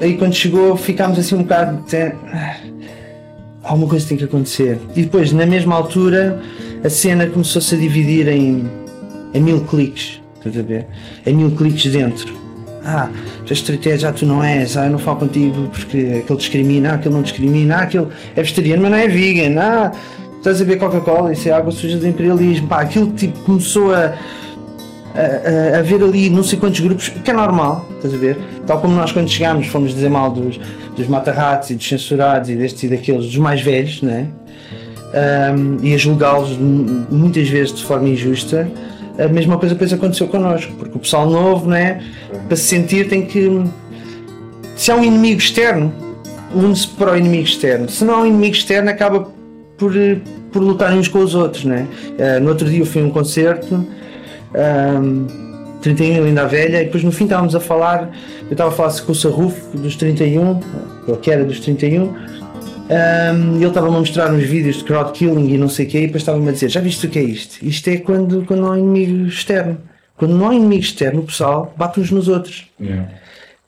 aí 0.00 0.16
quando 0.16 0.34
chegou, 0.34 0.76
ficámos 0.76 1.18
assim 1.18 1.34
um 1.36 1.42
bocado. 1.42 1.82
de- 1.88 1.96
"Ah, 2.32 2.56
Alguma 3.62 3.88
coisa 3.88 4.08
tem 4.08 4.16
que 4.16 4.24
acontecer. 4.24 4.78
E 4.96 5.02
depois, 5.02 5.30
na 5.32 5.44
mesma 5.44 5.74
altura, 5.74 6.40
a 6.82 6.88
cena 6.88 7.26
começou-se 7.26 7.74
a 7.74 7.78
dividir 7.78 8.26
em, 8.28 8.66
em 9.34 9.40
mil 9.42 9.60
cliques. 9.64 10.22
Estás 10.38 10.56
a 10.58 10.62
ver? 10.62 10.86
Em 11.26 11.34
mil 11.34 11.50
cliques 11.50 11.92
dentro. 11.92 12.32
Ah, 12.82 13.10
já 13.44 13.52
estreitei, 13.52 13.98
já 13.98 14.10
tu 14.10 14.24
não 14.24 14.42
és, 14.42 14.74
ah, 14.78 14.86
eu 14.86 14.92
não 14.92 14.98
falo 14.98 15.18
contigo 15.18 15.68
porque 15.70 16.20
aquele 16.22 16.38
discrimina, 16.38 16.92
ah, 16.92 16.94
aquele 16.94 17.14
não 17.14 17.20
discrimina, 17.22 17.76
ah, 17.76 17.82
aquele 17.82 18.06
é 18.34 18.40
vegetariano, 18.42 18.82
mas 18.82 18.90
não 18.90 18.98
é 18.98 19.08
vegan, 19.08 19.60
ah, 19.60 19.92
estás 20.38 20.60
a 20.60 20.64
ver 20.64 20.78
Coca-Cola, 20.78 21.32
isso 21.32 21.48
é 21.48 21.52
água 21.52 21.70
suja 21.70 21.98
do 21.98 22.06
imperialismo, 22.08 22.66
pá, 22.66 22.80
aquilo 22.80 23.12
tipo 23.12 23.38
começou 23.40 23.94
a, 23.94 24.14
a, 25.14 25.76
a 25.76 25.78
haver 25.78 26.02
ali 26.02 26.30
não 26.30 26.42
sei 26.42 26.58
quantos 26.58 26.80
grupos, 26.80 27.08
que 27.08 27.30
é 27.30 27.34
normal, 27.34 27.86
estás 27.96 28.14
a 28.14 28.16
ver? 28.16 28.38
Tal 28.66 28.80
como 28.80 28.94
nós 28.94 29.12
quando 29.12 29.28
chegámos 29.28 29.66
fomos 29.66 29.94
dizer 29.94 30.08
mal 30.08 30.30
dos, 30.30 30.58
dos 30.96 31.06
mata-ratos 31.06 31.70
e 31.70 31.74
dos 31.74 31.86
censurados 31.86 32.48
e 32.50 32.56
destes 32.56 32.84
e 32.84 32.88
daqueles, 32.88 33.26
dos 33.26 33.36
mais 33.36 33.60
velhos, 33.60 34.02
né? 34.02 34.28
Um, 35.08 35.78
e 35.82 35.94
a 35.94 35.96
julgá-los 35.96 36.58
muitas 37.10 37.48
vezes 37.48 37.72
de 37.74 37.82
forma 37.82 38.08
injusta, 38.08 38.70
a 39.18 39.26
mesma 39.26 39.58
coisa 39.58 39.74
depois 39.74 39.92
aconteceu 39.92 40.28
connosco, 40.28 40.72
porque 40.78 40.96
o 40.96 41.00
pessoal 41.00 41.28
novo, 41.28 41.68
né, 41.68 42.00
para 42.46 42.56
se 42.56 42.64
sentir, 42.64 43.08
tem 43.08 43.26
que. 43.26 43.64
Se 44.76 44.92
há 44.92 44.94
um 44.94 45.02
inimigo 45.02 45.40
externo, 45.40 45.92
une-se 46.54 46.86
para 46.88 47.12
o 47.12 47.16
inimigo 47.16 47.42
externo. 47.42 47.88
Se 47.88 48.04
não 48.04 48.14
há 48.14 48.20
um 48.20 48.26
inimigo 48.26 48.54
externo, 48.54 48.88
acaba 48.90 49.28
por, 49.78 49.96
eh, 49.96 50.18
por 50.52 50.62
lutarem 50.62 50.98
uns 50.98 51.08
com 51.08 51.20
os 51.20 51.34
outros. 51.34 51.64
Né? 51.64 51.86
Eh, 52.18 52.40
no 52.40 52.50
outro 52.50 52.68
dia 52.68 52.80
eu 52.80 52.86
fui 52.86 53.00
a 53.00 53.04
um 53.04 53.10
concerto, 53.10 53.86
um, 54.54 55.26
31 55.80 56.24
ainda 56.24 56.42
a 56.42 56.46
velha, 56.46 56.82
e 56.82 56.84
depois 56.86 57.04
no 57.04 57.12
fim 57.12 57.24
estávamos 57.24 57.54
a 57.54 57.60
falar, 57.60 58.10
eu 58.42 58.52
estava 58.52 58.70
a 58.70 58.72
falar 58.72 59.00
com 59.00 59.12
o 59.12 59.14
Sarrufo 59.14 59.76
dos 59.78 59.96
31, 59.96 60.60
ou 61.06 61.16
que 61.16 61.30
era 61.30 61.44
dos 61.44 61.60
31, 61.60 62.02
um, 62.02 63.56
ele 63.56 63.66
estava-me 63.66 63.96
a 63.96 63.98
mostrar 64.00 64.32
uns 64.32 64.44
vídeos 64.44 64.76
de 64.78 64.84
crowd 64.84 65.12
killing 65.12 65.52
e 65.52 65.58
não 65.58 65.68
sei 65.68 65.86
o 65.86 65.88
quê, 65.88 65.98
e 65.98 66.06
depois 66.06 66.22
estava-me 66.22 66.48
a 66.48 66.52
dizer: 66.52 66.70
Já 66.70 66.80
viste 66.80 67.06
o 67.06 67.10
que 67.10 67.18
é 67.18 67.22
isto? 67.22 67.62
Isto 67.64 67.88
é 67.90 67.98
quando, 67.98 68.44
quando 68.46 68.60
não 68.60 68.72
há 68.72 68.78
inimigo 68.78 69.26
externo. 69.26 69.78
Quando 70.16 70.34
não 70.34 70.48
há 70.48 70.54
inimigo 70.54 70.82
externo, 70.82 71.20
o 71.20 71.24
pessoal 71.24 71.72
bate 71.76 72.00
uns 72.00 72.10
nos 72.10 72.28
outros. 72.28 72.66
Yeah. 72.80 73.08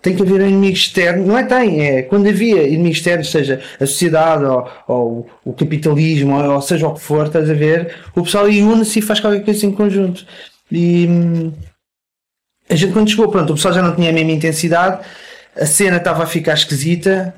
Tem 0.02 0.16
que 0.16 0.22
haver 0.22 0.40
um 0.40 0.46
inimigo 0.48 0.72
externo, 0.72 1.26
não 1.26 1.36
é 1.36 1.44
tem, 1.44 1.82
é 1.82 2.02
quando 2.02 2.26
havia 2.26 2.66
inimigo 2.66 2.94
externo, 2.94 3.22
seja 3.22 3.60
a 3.78 3.84
sociedade 3.84 4.44
ou, 4.44 4.68
ou 4.88 5.30
o 5.44 5.52
capitalismo, 5.52 6.34
ou, 6.34 6.54
ou 6.54 6.62
seja 6.62 6.88
o 6.88 6.94
que 6.94 7.00
for, 7.00 7.26
estás 7.26 7.50
a 7.50 7.54
ver, 7.54 7.94
o 8.16 8.22
pessoal 8.22 8.46
une-se 8.46 8.98
e 8.98 9.02
faz 9.02 9.20
qualquer 9.20 9.44
coisa 9.44 9.66
em 9.66 9.72
conjunto. 9.72 10.24
E 10.72 11.06
hum, 11.06 11.52
a 12.68 12.74
gente 12.74 12.92
quando 12.92 13.10
chegou, 13.10 13.28
pronto, 13.28 13.52
o 13.52 13.56
pessoal 13.56 13.74
já 13.74 13.82
não 13.82 13.94
tinha 13.94 14.10
a 14.10 14.12
mesma 14.12 14.32
intensidade, 14.32 15.04
a 15.54 15.66
cena 15.66 15.98
estava 15.98 16.22
a 16.22 16.26
ficar 16.26 16.54
esquisita, 16.54 17.34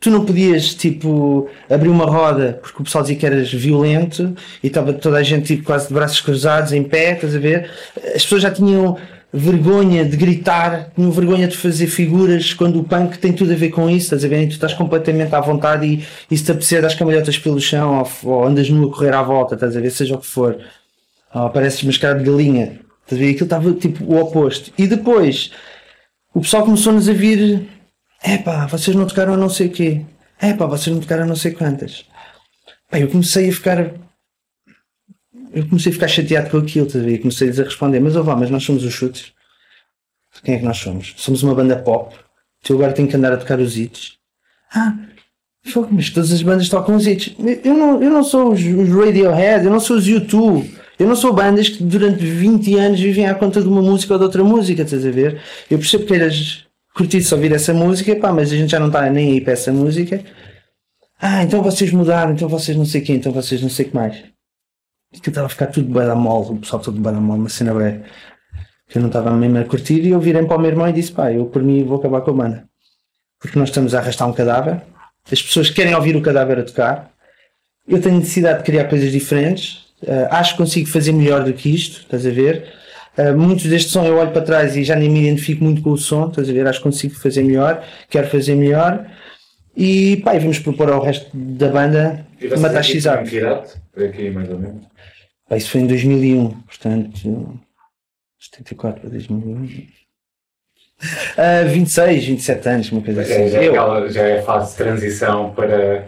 tu 0.00 0.10
não 0.10 0.24
podias 0.24 0.74
tipo 0.74 1.48
abrir 1.70 1.88
uma 1.88 2.04
roda 2.04 2.58
porque 2.60 2.82
o 2.82 2.84
pessoal 2.84 3.02
dizia 3.02 3.16
que 3.16 3.24
eras 3.24 3.50
violento 3.50 4.36
e 4.62 4.66
estava 4.66 4.92
toda 4.92 5.16
a 5.16 5.22
gente 5.22 5.46
tipo 5.46 5.64
quase 5.64 5.88
de 5.88 5.94
braços 5.94 6.20
cruzados 6.20 6.72
em 6.72 6.82
pé, 6.82 7.12
estás 7.12 7.34
a 7.34 7.38
ver? 7.38 7.70
As 8.14 8.22
pessoas 8.22 8.42
já 8.42 8.50
tinham 8.50 8.98
vergonha 9.36 10.04
de 10.04 10.16
gritar, 10.16 10.92
tinham 10.94 11.10
vergonha 11.10 11.48
de 11.48 11.56
fazer 11.56 11.88
figuras 11.88 12.54
quando 12.54 12.78
o 12.78 12.84
punk 12.84 13.18
tem 13.18 13.32
tudo 13.32 13.52
a 13.52 13.56
ver 13.56 13.70
com 13.70 13.90
isso, 13.90 14.06
estás 14.06 14.24
a 14.24 14.28
ver? 14.28 14.46
Tu 14.46 14.52
estás 14.52 14.72
completamente 14.72 15.34
à 15.34 15.40
vontade 15.40 15.86
e, 15.86 16.06
e 16.30 16.38
se 16.38 16.44
te 16.44 16.52
apetecer 16.52 16.80
das 16.80 16.94
cambalhotas 16.94 17.36
pelo 17.36 17.60
chão 17.60 17.98
ou, 17.98 18.32
ou 18.32 18.44
andas 18.44 18.70
nu 18.70 18.88
a 18.88 18.92
correr 18.92 19.12
à 19.12 19.22
volta, 19.22 19.54
estás 19.54 19.76
a 19.76 19.80
ver? 19.80 19.90
Seja 19.90 20.14
o 20.14 20.18
que 20.18 20.26
for. 20.26 20.56
Ou 21.34 21.42
apareces 21.42 21.82
mascarado 21.82 22.22
de 22.22 22.30
galinha, 22.30 22.80
estás 23.02 23.20
a 23.20 23.24
ver? 23.24 23.30
Aquilo 23.30 23.44
estava 23.44 23.72
tipo 23.72 24.04
o 24.04 24.20
oposto. 24.20 24.72
E 24.78 24.86
depois 24.86 25.50
o 26.32 26.40
pessoal 26.40 26.64
começou-nos 26.64 27.08
a 27.08 27.12
vir 27.12 27.68
Epá, 28.26 28.64
vocês 28.66 28.96
não 28.96 29.06
tocaram 29.06 29.34
a 29.34 29.36
não 29.36 29.50
sei 29.50 29.66
o 29.66 29.70
quê. 29.70 30.00
Epá, 30.42 30.64
vocês 30.64 30.94
não 30.94 31.02
tocaram 31.02 31.24
a 31.24 31.26
não 31.26 31.36
sei 31.36 31.52
quantas. 31.52 32.06
Pá, 32.90 32.98
eu 32.98 33.08
comecei 33.08 33.50
a 33.50 33.52
ficar. 33.52 33.92
Eu 35.54 35.66
comecei 35.68 35.90
a 35.90 35.94
ficar 35.94 36.08
chateado 36.08 36.50
com 36.50 36.58
aquilo, 36.58 36.88
ver? 36.88 37.14
E 37.14 37.18
comecei 37.18 37.48
a 37.48 37.64
responder, 37.64 38.00
mas 38.00 38.14
vá, 38.14 38.34
mas 38.34 38.50
nós 38.50 38.64
somos 38.64 38.84
os 38.84 38.92
chutes. 38.92 39.32
Quem 40.42 40.56
é 40.56 40.58
que 40.58 40.64
nós 40.64 40.78
somos? 40.78 41.14
Somos 41.16 41.42
uma 41.42 41.54
banda 41.54 41.76
pop. 41.76 42.14
Tu 42.62 42.74
agora 42.74 42.92
tenho 42.92 43.06
que 43.06 43.16
andar 43.16 43.32
a 43.32 43.36
tocar 43.36 43.60
os 43.60 43.78
hits. 43.78 44.14
Ah, 44.74 44.96
mas 45.90 46.10
todas 46.10 46.32
as 46.32 46.42
bandas 46.42 46.68
tocam 46.68 46.96
os 46.96 47.06
hits. 47.06 47.36
Eu 47.62 47.74
não, 47.74 48.02
eu 48.02 48.10
não 48.10 48.24
sou 48.24 48.52
os, 48.52 48.60
os 48.60 48.88
Radiohead, 48.88 49.64
eu 49.64 49.70
não 49.70 49.78
sou 49.78 49.96
os 49.96 50.06
YouTube. 50.06 50.74
Eu 50.98 51.06
não 51.06 51.16
sou 51.16 51.32
bandas 51.32 51.68
que 51.68 51.82
durante 51.82 52.24
20 52.24 52.76
anos 52.76 53.00
vivem 53.00 53.26
à 53.26 53.34
conta 53.34 53.60
de 53.60 53.68
uma 53.68 53.82
música 53.82 54.14
ou 54.14 54.18
de 54.18 54.24
outra 54.24 54.42
música, 54.42 54.82
estás 54.82 55.04
a 55.06 55.10
ver? 55.10 55.40
Eu 55.70 55.78
percebo 55.78 56.04
que 56.04 56.10
queiras 56.10 56.64
curtir-se 56.94 57.34
ouvir 57.34 57.52
essa 57.52 57.72
música, 57.72 58.14
pá, 58.16 58.32
mas 58.32 58.52
a 58.52 58.56
gente 58.56 58.70
já 58.70 58.78
não 58.78 58.86
está 58.88 59.08
nem 59.10 59.32
aí 59.32 59.40
para 59.40 59.52
essa 59.52 59.72
música. 59.72 60.22
Ah, 61.20 61.42
então 61.42 61.62
vocês 61.62 61.92
mudaram, 61.92 62.32
então 62.32 62.48
vocês 62.48 62.76
não 62.76 62.84
sei 62.84 63.00
quem, 63.00 63.16
então 63.16 63.32
vocês 63.32 63.60
não 63.60 63.68
sei 63.68 63.86
o 63.86 63.88
que 63.88 63.94
mais. 63.94 64.33
Aquilo 65.16 65.28
estava 65.28 65.46
a 65.46 65.50
ficar 65.50 65.66
tudo 65.66 65.92
bem 65.92 66.06
da 66.06 66.14
mole, 66.14 66.50
o 66.50 66.56
pessoal 66.56 66.82
todo 66.82 67.00
bem 67.00 67.12
da 67.12 67.20
mole, 67.20 67.40
uma 67.40 67.48
cena 67.48 67.72
bem 67.72 68.02
que 68.88 68.98
eu 68.98 69.00
não 69.02 69.08
estava 69.08 69.30
mesmo 69.32 69.58
a 69.58 69.64
curtir 69.64 70.00
e 70.02 70.10
eu 70.10 70.20
virei 70.20 70.44
para 70.44 70.56
o 70.56 70.60
meu 70.60 70.70
irmão 70.70 70.88
e 70.88 70.92
disse, 70.92 71.12
pá, 71.12 71.32
eu 71.32 71.46
por 71.46 71.62
mim 71.62 71.84
vou 71.84 71.98
acabar 71.98 72.20
com 72.20 72.30
a 72.30 72.34
banda. 72.34 72.64
Porque 73.40 73.58
nós 73.58 73.68
estamos 73.68 73.94
a 73.94 73.98
arrastar 73.98 74.28
um 74.28 74.32
cadáver, 74.32 74.82
as 75.30 75.42
pessoas 75.42 75.70
querem 75.70 75.94
ouvir 75.94 76.16
o 76.16 76.22
cadáver 76.22 76.58
a 76.58 76.62
tocar, 76.62 77.10
eu 77.86 78.00
tenho 78.00 78.18
necessidade 78.18 78.58
de 78.58 78.64
criar 78.64 78.84
coisas 78.84 79.10
diferentes, 79.10 79.86
uh, 80.02 80.28
acho 80.30 80.52
que 80.52 80.58
consigo 80.58 80.88
fazer 80.88 81.12
melhor 81.12 81.44
do 81.44 81.52
que 81.52 81.74
isto, 81.74 82.00
estás 82.00 82.26
a 82.26 82.30
ver? 82.30 82.72
Uh, 83.16 83.36
muitos 83.36 83.66
deste 83.66 83.90
som 83.90 84.04
eu 84.04 84.16
olho 84.16 84.32
para 84.32 84.42
trás 84.42 84.76
e 84.76 84.84
já 84.84 84.96
nem 84.96 85.10
me 85.10 85.22
identifico 85.22 85.62
muito 85.62 85.82
com 85.82 85.90
o 85.90 85.98
som, 85.98 86.28
estás 86.28 86.48
a 86.48 86.52
ver? 86.52 86.66
Acho 86.66 86.78
que 86.78 86.84
consigo 86.84 87.14
fazer 87.14 87.42
melhor, 87.42 87.84
quero 88.08 88.28
fazer 88.28 88.54
melhor. 88.54 89.06
E 89.76 90.18
pá, 90.18 90.34
e 90.34 90.38
vamos 90.38 90.58
propor 90.58 90.90
ao 90.90 91.02
resto 91.02 91.28
da 91.34 91.68
banda 91.68 92.26
E 92.44 92.48
vocês 92.48 92.60
matar 92.60 92.82
aqui 93.96 94.30
mais 94.30 94.50
ou 94.50 94.58
menos. 94.58 94.86
Pá, 95.48 95.56
Isso 95.56 95.70
foi 95.70 95.80
em 95.80 95.86
2001, 95.86 96.50
portanto, 96.62 97.60
74 98.38 99.00
para 99.00 99.10
2001. 99.10 99.86
Uh, 101.04 101.68
26, 101.70 102.24
27 102.24 102.68
anos, 102.68 102.92
uma 102.92 103.02
coisa 103.02 103.22
assim. 103.22 103.32
É, 103.32 103.48
já, 103.48 103.62
é 103.62 103.68
aquela- 103.68 104.08
já 104.10 104.22
é 104.22 104.38
a 104.38 104.42
fase 104.42 104.72
de 104.72 104.76
transição 104.76 105.52
para. 105.54 106.06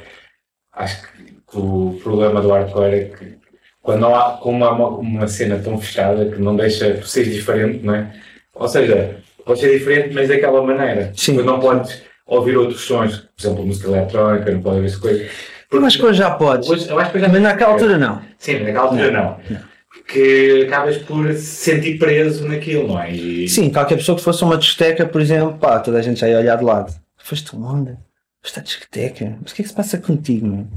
Acho 0.73 1.03
que, 1.03 1.57
o 1.57 1.99
problema 2.03 2.41
do 2.43 2.51
hardcore 2.51 2.95
é 2.95 3.05
que 3.07 3.37
quando 3.81 4.01
não 4.01 4.15
há 4.15 4.37
como 4.39 4.65
há 4.65 4.73
uma, 4.73 4.89
uma 4.89 5.29
cena 5.29 5.59
tão 5.59 5.79
fechada 5.81 6.31
que 6.31 6.41
não 6.41 6.55
deixa 6.57 6.95
tu 6.95 7.07
seres 7.07 7.33
diferente, 7.33 7.85
não 7.85 7.95
é? 7.95 8.13
Ou 8.55 8.69
seja, 8.69 9.17
podes 9.45 9.63
ser 9.63 9.79
diferente, 9.79 10.13
mas 10.15 10.29
daquela 10.29 10.63
maneira. 10.63 11.13
Sim. 11.17 11.37
Tu 11.37 11.45
não 11.45 11.61
podes 11.61 12.03
ouvir 12.27 12.57
outros 12.57 12.81
sons, 12.83 13.19
por 13.19 13.41
exemplo, 13.41 13.67
música 13.67 13.89
eletrónica, 13.89 14.51
não 14.51 14.61
pode 14.61 14.77
ouvir 14.77 14.89
essa 14.89 14.99
coisa. 15.69 15.83
Eu 15.83 15.87
acho 15.87 15.99
que 15.99 16.05
hoje 16.05 16.19
já 16.19 16.31
podes, 16.31 16.69
Hoje, 16.69 16.89
eu 16.89 16.99
acho 16.99 17.13
que 17.13 17.19
já 17.19 17.29
mas 17.29 17.43
naquela 17.43 17.73
altura 17.73 17.99
não. 17.99 18.23
Sim, 18.39 18.61
naquela 18.61 18.81
altura 18.81 19.11
não. 19.11 19.41
Porque 19.93 20.65
acabas 20.67 20.99
por 20.99 21.33
se 21.33 21.41
sentir 21.43 21.99
preso 21.99 22.47
naquilo, 22.47 22.89
não 22.89 23.01
é? 23.01 23.13
E, 23.13 23.49
Sim, 23.49 23.71
qualquer 23.71 23.97
pessoa 23.97 24.17
que 24.17 24.23
fosse 24.23 24.45
a 24.45 24.47
uma 24.47 24.57
discoteca, 24.57 25.07
por 25.07 25.21
exemplo, 25.21 25.59
pá, 25.59 25.81
toda 25.81 25.99
a 25.99 26.03
gente 26.03 26.21
já 26.21 26.29
ia 26.29 26.39
olhar 26.39 26.57
de 26.57 26.65
lado. 26.65 26.95
Foste 27.17 27.57
onde? 27.57 27.97
Foste 28.43 28.61
à 28.61 28.63
discoteca? 28.63 29.37
Mas 29.43 29.51
o 29.51 29.55
que 29.55 29.63
é 29.63 29.65
que 29.65 29.69
se 29.69 29.75
passa 29.75 29.99
contigo? 29.99 30.69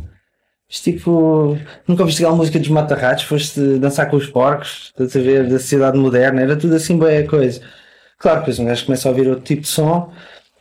Mas, 0.67 0.81
tipo, 0.81 1.57
nunca 1.87 2.03
ouviste 2.03 2.23
aquela 2.23 2.35
música 2.35 2.59
dos 2.59 2.69
Mata-Ratos? 2.69 3.23
Foste 3.23 3.59
dançar 3.77 4.09
com 4.09 4.17
os 4.17 4.27
porcos? 4.27 4.91
Estás 4.91 5.15
a 5.15 5.19
ver? 5.19 5.43
Da 5.47 5.59
sociedade 5.59 5.97
moderna? 5.97 6.41
Era 6.41 6.55
tudo 6.55 6.75
assim, 6.75 6.97
boa 6.97 7.23
coisa. 7.23 7.61
Claro, 8.17 8.39
depois 8.39 8.59
um 8.59 8.65
gajo 8.65 8.85
começa 8.85 9.07
a 9.07 9.11
ouvir 9.11 9.27
outro 9.27 9.43
tipo 9.43 9.61
de 9.61 9.67
som, 9.67 10.11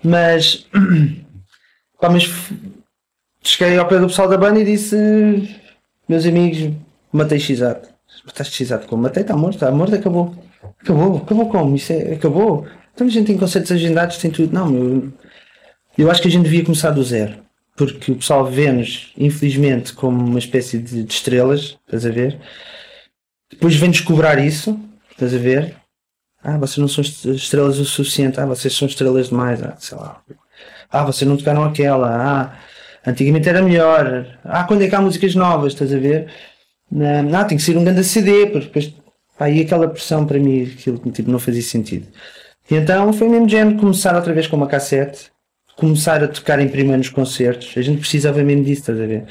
mas. 0.03 0.67
pá, 2.01 2.09
mas. 2.09 2.31
Cheguei 3.49 3.79
ao 3.79 3.89
pé 3.89 3.99
do 3.99 4.07
pessoal 4.09 4.29
da 4.29 4.37
banda 4.37 4.61
e 4.61 4.65
disse: 4.65 4.95
Meus 6.09 6.27
amigos, 6.27 6.75
matei 7.13 7.39
X-Ato. 7.41 7.89
Mataste 8.27 8.55
X-Ato 8.65 8.87
como? 8.87 9.03
Matei, 9.03 9.23
está 9.23 9.37
morto, 9.37 9.55
está 9.55 9.71
morto, 9.71 9.95
acabou. 9.95 10.35
Acabou, 10.83 11.17
acabou 11.19 11.49
como? 11.49 11.77
Isso 11.77 11.93
é, 11.93 12.13
acabou. 12.15 12.67
Então 12.95 13.07
a 13.07 13.11
gente 13.11 13.27
tem 13.27 13.39
conceitos 13.39 13.73
agendados, 13.73 14.19
tem 14.19 14.31
tudo. 14.31 14.53
Não, 14.53 14.69
meu. 14.69 15.13
Eu 15.97 16.11
acho 16.11 16.21
que 16.23 16.29
a 16.29 16.31
gente 16.31 16.45
devia 16.45 16.65
começar 16.65 16.91
do 16.91 17.03
zero. 17.03 17.37
Porque 17.77 18.11
o 18.13 18.17
pessoal 18.17 18.45
vê-nos, 18.45 19.13
infelizmente, 19.17 19.93
como 19.93 20.19
uma 20.25 20.39
espécie 20.39 20.79
de, 20.79 21.03
de 21.05 21.13
estrelas, 21.13 21.79
estás 21.87 22.05
a 22.05 22.11
ver? 22.11 22.39
Depois 23.51 23.75
vem-nos 23.77 24.01
cobrar 24.01 24.39
isso, 24.45 24.79
estás 25.13 25.33
a 25.35 25.39
ver? 25.39 25.75
Ah, 26.43 26.59
vocês 26.59 26.79
não 26.79 26.89
são 26.89 27.03
est- 27.03 27.25
estrelas 27.25 27.79
o 27.79 27.85
suficiente. 27.85 28.39
Ah, 28.41 28.47
vocês 28.47 28.75
são 28.75 28.87
estrelas 28.89 29.29
demais. 29.29 29.63
Ah, 29.63 29.77
sei 29.79 29.97
lá. 29.97 30.21
Ah, 30.91 31.05
vocês 31.05 31.29
não 31.29 31.37
tocaram 31.37 31.65
aquela. 31.65 32.09
Ah, 32.11 32.59
antigamente 33.09 33.49
era 33.49 33.63
melhor. 33.63 34.27
Ah, 34.45 34.65
quando 34.65 34.83
é 34.83 34.89
que 34.89 34.95
há 34.95 35.01
músicas 35.01 35.35
novas, 35.35 35.73
estás 35.73 35.93
a 35.93 35.99
ver? 35.99 36.27
Não 36.91 37.45
tem 37.47 37.57
que 37.59 37.63
ser 37.63 37.77
um 37.77 37.85
grande 37.85 38.03
CD, 38.05 38.47
porque 38.47 38.67
depois 38.67 38.95
Pá, 39.39 39.49
e 39.49 39.61
aquela 39.61 39.87
pressão 39.89 40.27
para 40.27 40.39
mim, 40.39 40.65
aquilo 40.65 40.99
tipo, 41.13 41.31
não 41.31 41.39
fazia 41.39 41.63
sentido. 41.63 42.09
E 42.69 42.75
então 42.75 43.13
foi 43.13 43.29
mesmo 43.29 43.49
género 43.49 43.79
começar 43.79 44.17
outra 44.17 44.35
vez 44.35 44.49
com 44.49 44.57
uma 44.57 44.67
cassete, 44.67 45.31
começar 45.77 46.23
a 46.25 46.29
tocar 46.29 46.59
em 46.59 46.69
primeiros 46.69 47.09
concertos. 47.09 47.73
A 47.77 47.83
gente 47.83 48.01
precisava 48.01 48.43
mesmo 48.43 48.65
disso, 48.65 48.81
estás 48.81 49.01
a 49.01 49.07
ver? 49.07 49.25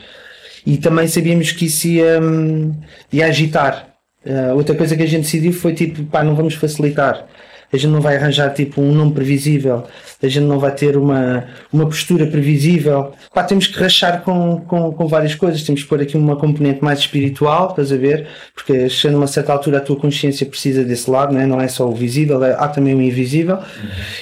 E 0.65 0.77
também 0.77 1.07
sabíamos 1.07 1.51
que 1.51 1.65
isso 1.65 1.87
ia, 1.87 2.21
hum, 2.21 2.73
ia 3.11 3.27
agitar. 3.27 3.89
Uh, 4.25 4.55
outra 4.55 4.75
coisa 4.75 4.95
que 4.95 5.03
a 5.03 5.05
gente 5.05 5.23
decidiu 5.23 5.53
foi 5.53 5.73
tipo, 5.73 6.03
pá, 6.05 6.23
não 6.23 6.35
vamos 6.35 6.55
facilitar. 6.55 7.27
A 7.71 7.77
gente 7.77 7.91
não 7.91 7.99
vai 7.99 8.15
arranjar 8.15 8.53
tipo 8.53 8.81
um 8.81 8.93
nome 8.93 9.11
previsível, 9.11 9.83
a 10.21 10.27
gente 10.27 10.45
não 10.45 10.57
vai 10.57 10.73
ter 10.73 10.95
uma, 10.95 11.45
uma 11.71 11.85
postura 11.85 12.25
previsível. 12.25 13.11
Pá, 13.33 13.43
temos 13.43 13.67
que 13.67 13.77
rachar 13.77 14.21
com, 14.21 14.61
com, 14.61 14.91
com 14.93 15.07
várias 15.07 15.35
coisas, 15.35 15.63
temos 15.63 15.83
que 15.83 15.89
pôr 15.89 16.01
aqui 16.01 16.15
uma 16.15 16.37
componente 16.37 16.83
mais 16.83 16.99
espiritual, 16.99 17.71
estás 17.71 17.91
a 17.91 17.97
ver? 17.97 18.27
Porque 18.55 18.89
chegando 18.89 19.15
a 19.15 19.19
uma 19.19 19.27
certa 19.27 19.51
altura 19.51 19.79
a 19.79 19.81
tua 19.81 19.97
consciência 19.97 20.45
precisa 20.45 20.83
desse 20.83 21.09
lado, 21.09 21.33
não 21.33 21.41
é, 21.41 21.45
não 21.45 21.61
é 21.61 21.67
só 21.67 21.87
o 21.87 21.93
visível, 21.93 22.43
é, 22.43 22.53
há 22.53 22.67
também 22.67 22.95
o 22.95 23.01
invisível. 23.01 23.59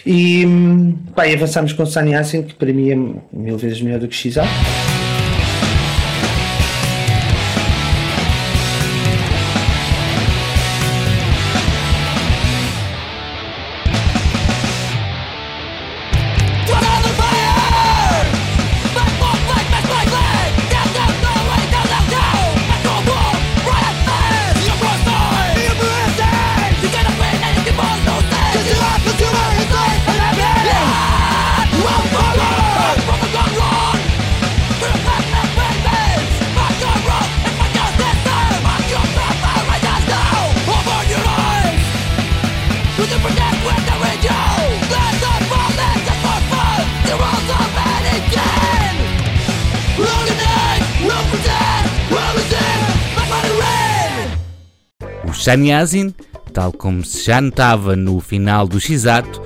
E, 0.06 0.46
pá, 1.16 1.28
e 1.28 1.36
avançamos 1.36 1.72
com 1.74 1.86
Sanyasin, 1.86 2.44
que 2.44 2.56
para 2.56 2.74
mim 2.74 2.90
é 2.90 3.38
mil 3.38 3.58
vezes 3.58 3.82
melhor 3.82 4.00
do 4.00 4.08
que 4.08 4.16
Xizá. 4.16 4.44
Shanyasin, 55.46 56.12
tal 56.52 56.74
como 56.74 57.06
se 57.06 57.24
já 57.24 57.40
notava 57.40 57.96
no 57.96 58.20
final 58.20 58.68
do 58.68 58.80
X-Ato, 58.80 59.40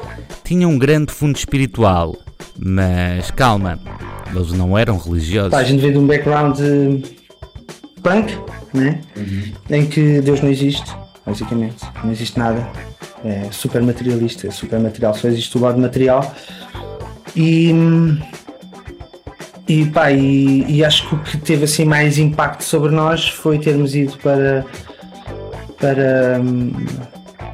tinha 0.45 0.65
um 0.65 0.79
grande 0.79 1.11
fundo 1.11 1.35
espiritual. 1.35 2.15
Mas 2.57 3.29
calma, 3.31 3.77
eles 4.33 4.53
não 4.53 4.77
eram 4.77 4.97
religiosos. 4.97 5.53
a 5.53 5.61
gente 5.61 5.81
vem 5.81 5.91
de 5.91 5.97
um 5.97 6.07
background 6.07 6.57
punk, 8.01 8.33
né? 8.73 9.01
Uhum. 9.17 9.51
em 9.69 9.85
que 9.87 10.21
Deus 10.21 10.39
não 10.39 10.49
existe, 10.49 10.89
basicamente. 11.25 11.85
Não 12.01 12.11
existe 12.13 12.39
nada. 12.39 12.65
É 13.25 13.49
super 13.51 13.81
materialista, 13.81 14.47
é 14.47 14.51
super 14.51 14.79
material, 14.79 15.13
só 15.13 15.27
existe 15.27 15.57
o 15.57 15.61
lado 15.61 15.77
material. 15.81 16.33
E. 17.35 17.73
E, 19.67 19.85
pá, 19.87 20.11
e, 20.11 20.65
e 20.65 20.83
acho 20.83 21.09
que 21.09 21.15
o 21.15 21.19
que 21.19 21.37
teve 21.39 21.65
assim 21.65 21.83
mais 21.83 22.17
impacto 22.17 22.63
sobre 22.63 22.89
nós 22.89 23.27
foi 23.27 23.59
termos 23.59 23.93
ido 23.93 24.17
para 24.17 24.65
para 25.80 26.39
hum, 26.39 26.71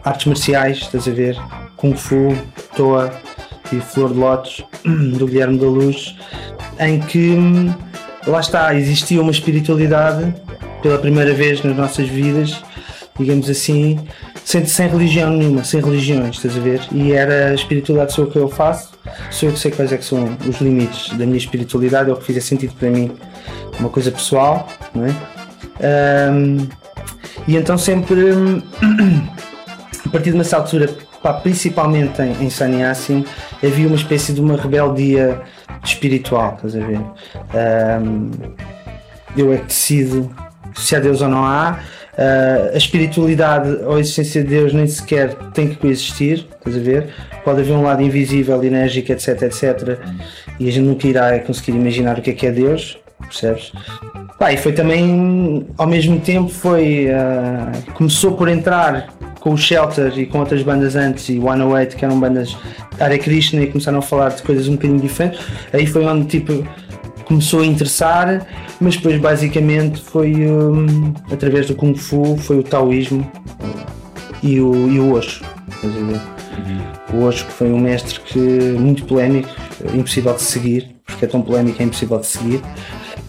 artes 0.04 0.26
marciais, 0.26 0.78
estás 0.78 1.08
a 1.08 1.12
ver? 1.12 1.38
Kung 1.78 1.96
Fu, 1.96 2.36
Toa 2.76 3.12
e 3.72 3.80
Flor 3.80 4.14
de 4.14 4.20
Lótus, 4.20 4.64
do 5.18 5.26
Guilherme 5.28 5.58
da 5.58 5.68
Luz, 5.68 6.16
em 6.80 7.00
que 7.00 7.32
hum, 7.32 7.74
lá 8.28 8.40
está, 8.40 8.74
existia 8.76 9.22
uma 9.22 9.32
espiritualidade 9.32 10.34
pela 10.82 10.98
primeira 10.98 11.34
vez 11.34 11.64
nas 11.64 11.76
nossas 11.76 12.08
vidas, 12.08 12.62
digamos 13.18 13.50
assim, 13.50 14.00
sem, 14.44 14.66
sem 14.66 14.88
religião 14.88 15.32
nenhuma, 15.32 15.64
sem 15.64 15.82
religiões, 15.82 16.36
estás 16.36 16.56
a 16.58 16.60
ver? 16.60 16.82
E 16.92 17.14
era 17.14 17.50
a 17.50 17.54
espiritualidade 17.54 18.14
sou 18.14 18.26
o 18.26 18.32
que 18.32 18.38
eu 18.38 18.50
faço, 18.50 18.92
sou 19.32 19.50
eu 19.50 19.54
que 19.54 19.60
sei 19.60 19.72
quais 19.72 19.92
é 19.92 19.98
que 19.98 20.06
são 20.06 20.38
os 20.48 20.60
limites 20.62 21.10
da 21.18 21.26
minha 21.26 21.38
espiritualidade, 21.38 22.10
é 22.10 22.14
o 22.14 22.18
que 22.18 22.26
fizer 22.26 22.42
sentido 22.42 22.74
para 22.76 22.90
mim, 22.90 23.12
uma 23.80 23.90
coisa 23.90 24.12
pessoal, 24.12 24.68
não 24.94 25.06
é? 25.06 26.32
Um, 26.32 26.68
e 27.48 27.56
então 27.56 27.78
sempre, 27.78 28.32
a 30.06 30.10
partir 30.10 30.32
de 30.32 30.36
uma 30.36 30.44
altura, 30.58 30.90
pá, 31.22 31.34
principalmente 31.34 32.22
em, 32.22 32.46
em 32.46 32.50
havia 33.66 33.88
uma 33.88 33.96
espécie 33.96 34.34
de 34.34 34.42
uma 34.42 34.56
rebeldia 34.56 35.42
espiritual, 35.84 36.56
estás 36.56 36.76
a 36.76 36.86
ver? 36.86 37.00
Um, 38.02 38.32
eu 39.38 39.54
é 39.54 39.58
que 39.58 39.66
decido 39.66 40.34
se 40.74 40.96
há 40.96 41.00
Deus 41.00 41.22
ou 41.22 41.30
não 41.30 41.46
há. 41.46 41.80
Uh, 42.14 42.74
a 42.74 42.78
espiritualidade 42.78 43.70
ou 43.84 43.98
a 43.98 44.00
existência 44.00 44.42
de 44.42 44.48
Deus 44.48 44.74
nem 44.74 44.88
sequer 44.88 45.34
tem 45.54 45.68
que 45.68 45.76
coexistir, 45.76 46.48
estás 46.58 46.78
a 46.78 46.80
ver? 46.80 47.10
Pode 47.44 47.60
haver 47.60 47.74
um 47.74 47.84
lado 47.84 48.02
invisível, 48.02 48.64
enérgico, 48.64 49.12
etc, 49.12 49.42
etc. 49.44 50.00
E 50.60 50.70
a 50.70 50.72
gente 50.72 50.86
nunca 50.86 51.08
irá 51.08 51.38
conseguir 51.40 51.74
imaginar 51.74 52.18
o 52.18 52.22
que 52.22 52.30
é 52.30 52.34
que 52.34 52.48
é 52.48 52.52
Deus, 52.52 52.98
percebes? 53.20 53.74
Pá, 54.38 54.52
e 54.52 54.58
foi 54.58 54.74
também, 54.74 55.66
ao 55.78 55.88
mesmo 55.88 56.20
tempo, 56.20 56.50
foi. 56.50 57.08
Uh, 57.08 57.92
começou 57.94 58.34
por 58.34 58.50
entrar 58.50 59.14
com 59.40 59.54
o 59.54 59.58
Shelter 59.58 60.18
e 60.18 60.26
com 60.26 60.40
outras 60.40 60.62
bandas 60.62 60.96
antes 60.96 61.30
e 61.30 61.40
One 61.40 61.62
108 61.62 61.96
que 61.96 62.04
eram 62.04 62.20
bandas 62.20 62.58
Hare 63.00 63.18
Krishna 63.18 63.62
e 63.62 63.68
começaram 63.68 64.00
a 64.00 64.02
falar 64.02 64.30
de 64.30 64.42
coisas 64.42 64.68
um 64.68 64.74
bocadinho 64.74 65.00
diferentes. 65.00 65.40
Aí 65.72 65.88
foi 65.88 66.04
onde 66.06 66.26
tipo 66.26 66.68
começou 67.26 67.62
a 67.62 67.66
interessar, 67.66 68.46
mas 68.80 68.98
depois 68.98 69.20
basicamente 69.22 70.02
foi 70.02 70.34
um, 70.48 71.14
através 71.32 71.68
do 71.68 71.76
Kung 71.76 71.96
Fu, 71.96 72.38
foi 72.38 72.60
o 72.60 72.64
Taoísmo 72.64 73.30
e 74.44 74.60
o, 74.60 74.90
e 74.92 75.00
o 75.00 75.14
Osho. 75.14 75.44
Uhum. 75.84 76.20
O 77.14 77.24
Osho 77.24 77.46
que 77.46 77.54
foi 77.54 77.72
um 77.72 77.80
mestre 77.80 78.20
que 78.20 78.40
muito 78.40 79.06
polémico, 79.06 79.50
impossível 79.94 80.34
de 80.34 80.42
seguir, 80.42 80.96
porque 81.06 81.26
é 81.26 81.28
tão 81.28 81.42
polémico 81.42 81.82
é 81.82 81.86
impossível 81.86 82.20
de 82.20 82.28
seguir 82.28 82.62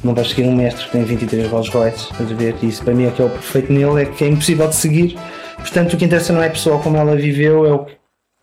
não 0.05 0.15
vais 0.15 0.29
seguir 0.29 0.45
um 0.45 0.55
mestre 0.55 0.85
que 0.85 0.93
tem 0.93 1.05
23 1.05 1.49
Rolls 1.49 1.71
Royces, 1.71 2.09
estás 2.11 2.31
a 2.31 2.35
ver? 2.35 2.55
Isso 2.63 2.83
para 2.85 2.95
mim 2.95 3.07
é 3.07 3.11
que 3.11 3.23
é 3.23 3.25
o 3.25 3.31
perfeito 3.31 3.73
nele, 3.73 4.03
é 4.03 4.05
que 4.07 4.25
é 4.25 4.29
impossível 4.29 4.69
de 4.69 4.75
seguir. 4.75 5.17
Portanto, 5.57 5.95
o 5.95 5.97
que 5.97 6.05
interessa 6.05 6.33
não 6.33 6.43
é 6.43 6.47
a 6.47 6.51
pessoa 6.51 6.79
como 6.81 6.97
ela 6.97 7.17
viveu, 7.17 7.67
é 7.67 7.73
o 7.73 7.87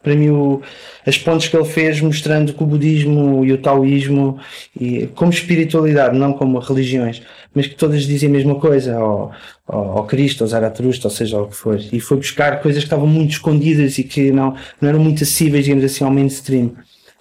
para 0.04 0.16
mim 0.16 0.30
o, 0.30 0.62
as 1.08 1.18
pontes 1.18 1.48
que 1.48 1.56
ele 1.56 1.66
fez 1.66 2.02
mostrando 2.02 2.54
que 2.54 2.62
o 2.62 2.66
budismo 2.66 3.44
e 3.46 3.54
o 3.54 3.58
taoísmo 3.58 4.38
e, 4.80 5.08
como 5.16 5.32
espiritualidade, 5.32 6.18
não 6.18 6.34
como 6.34 6.60
religiões, 6.60 7.22
mas 7.56 7.68
que 7.68 7.76
todas 7.76 8.04
dizem 8.04 8.28
a 8.28 8.32
mesma 8.32 8.56
coisa, 8.56 8.98
ao, 8.98 9.32
ao, 9.66 9.98
ao 10.00 10.06
Cristo, 10.06 10.44
ao 10.44 10.48
Zaratustra, 10.48 11.08
ou 11.08 11.16
seja, 11.16 11.42
o 11.42 11.48
que 11.48 11.56
for. 11.56 11.80
E 11.92 12.00
foi 12.02 12.18
buscar 12.18 12.62
coisas 12.62 12.84
que 12.84 12.88
estavam 12.88 13.08
muito 13.08 13.32
escondidas 13.32 13.98
e 13.98 14.04
que 14.04 14.30
não, 14.30 14.56
não 14.82 14.90
eram 14.90 15.00
muito 15.00 15.24
acessíveis, 15.24 15.64
digamos 15.64 15.86
assim, 15.86 16.04
ao 16.04 16.12
mainstream. 16.12 16.74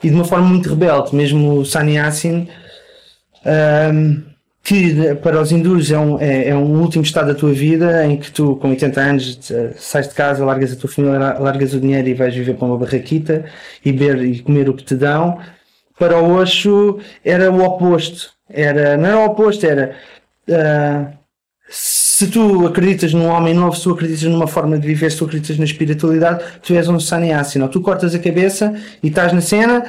E 0.03 0.09
de 0.09 0.14
uma 0.14 0.24
forma 0.24 0.49
muito 0.49 0.68
rebelde, 0.68 1.14
mesmo 1.14 1.59
o 1.59 1.64
Sanyasin, 1.64 2.49
um, 3.45 4.22
que 4.62 5.14
para 5.16 5.40
os 5.40 5.51
hindus 5.51 5.90
é 5.90 5.99
um, 5.99 6.20
é, 6.20 6.49
é, 6.49 6.55
um 6.55 6.80
último 6.80 7.03
estado 7.03 7.28
da 7.28 7.34
tua 7.34 7.53
vida 7.53 8.07
em 8.07 8.16
que 8.16 8.30
tu, 8.30 8.55
com 8.57 8.70
80 8.70 9.01
anos, 9.01 9.51
eh, 9.51 9.74
sais 9.76 10.09
de 10.09 10.14
casa, 10.14 10.45
largas 10.45 10.72
a 10.72 10.76
tua 10.76 10.88
família, 10.88 11.18
largas 11.18 11.74
o 11.74 11.80
dinheiro 11.80 12.09
e 12.09 12.14
vais 12.14 12.32
viver 12.32 12.55
para 12.55 12.66
uma 12.66 12.78
barraquita 12.78 13.45
e 13.84 13.90
e 13.90 14.38
comer 14.40 14.68
o 14.68 14.74
que 14.74 14.84
te 14.84 14.95
dão. 14.95 15.40
Para 15.99 16.16
o 16.18 16.34
Osho 16.34 17.01
era 17.24 17.51
o 17.51 17.61
oposto. 17.61 18.30
Era, 18.49 18.97
não 18.97 19.07
era 19.07 19.18
o 19.18 19.24
oposto, 19.24 19.66
era 19.66 19.97
uh, 20.49 21.12
se 21.68 22.28
tu 22.28 22.66
acreditas 22.66 23.12
num 23.12 23.26
homem 23.26 23.55
novo, 23.55 23.74
se 23.74 23.82
tu 23.82 23.90
acreditas 23.93 24.22
numa 24.24 24.47
forma 24.47 24.78
de 24.78 24.86
viver, 24.86 25.11
se 25.11 25.18
tu 25.18 25.24
acreditas 25.24 25.59
na 25.59 25.64
espiritualidade, 25.64 26.45
tu 26.62 26.74
és 26.74 26.86
um 26.88 27.01
sannyasi. 27.01 27.59
Não? 27.59 27.66
Tu 27.66 27.80
cortas 27.80 28.14
a 28.14 28.18
cabeça 28.18 28.74
e 29.03 29.09
estás 29.09 29.32
na 29.32 29.40
cena 29.40 29.82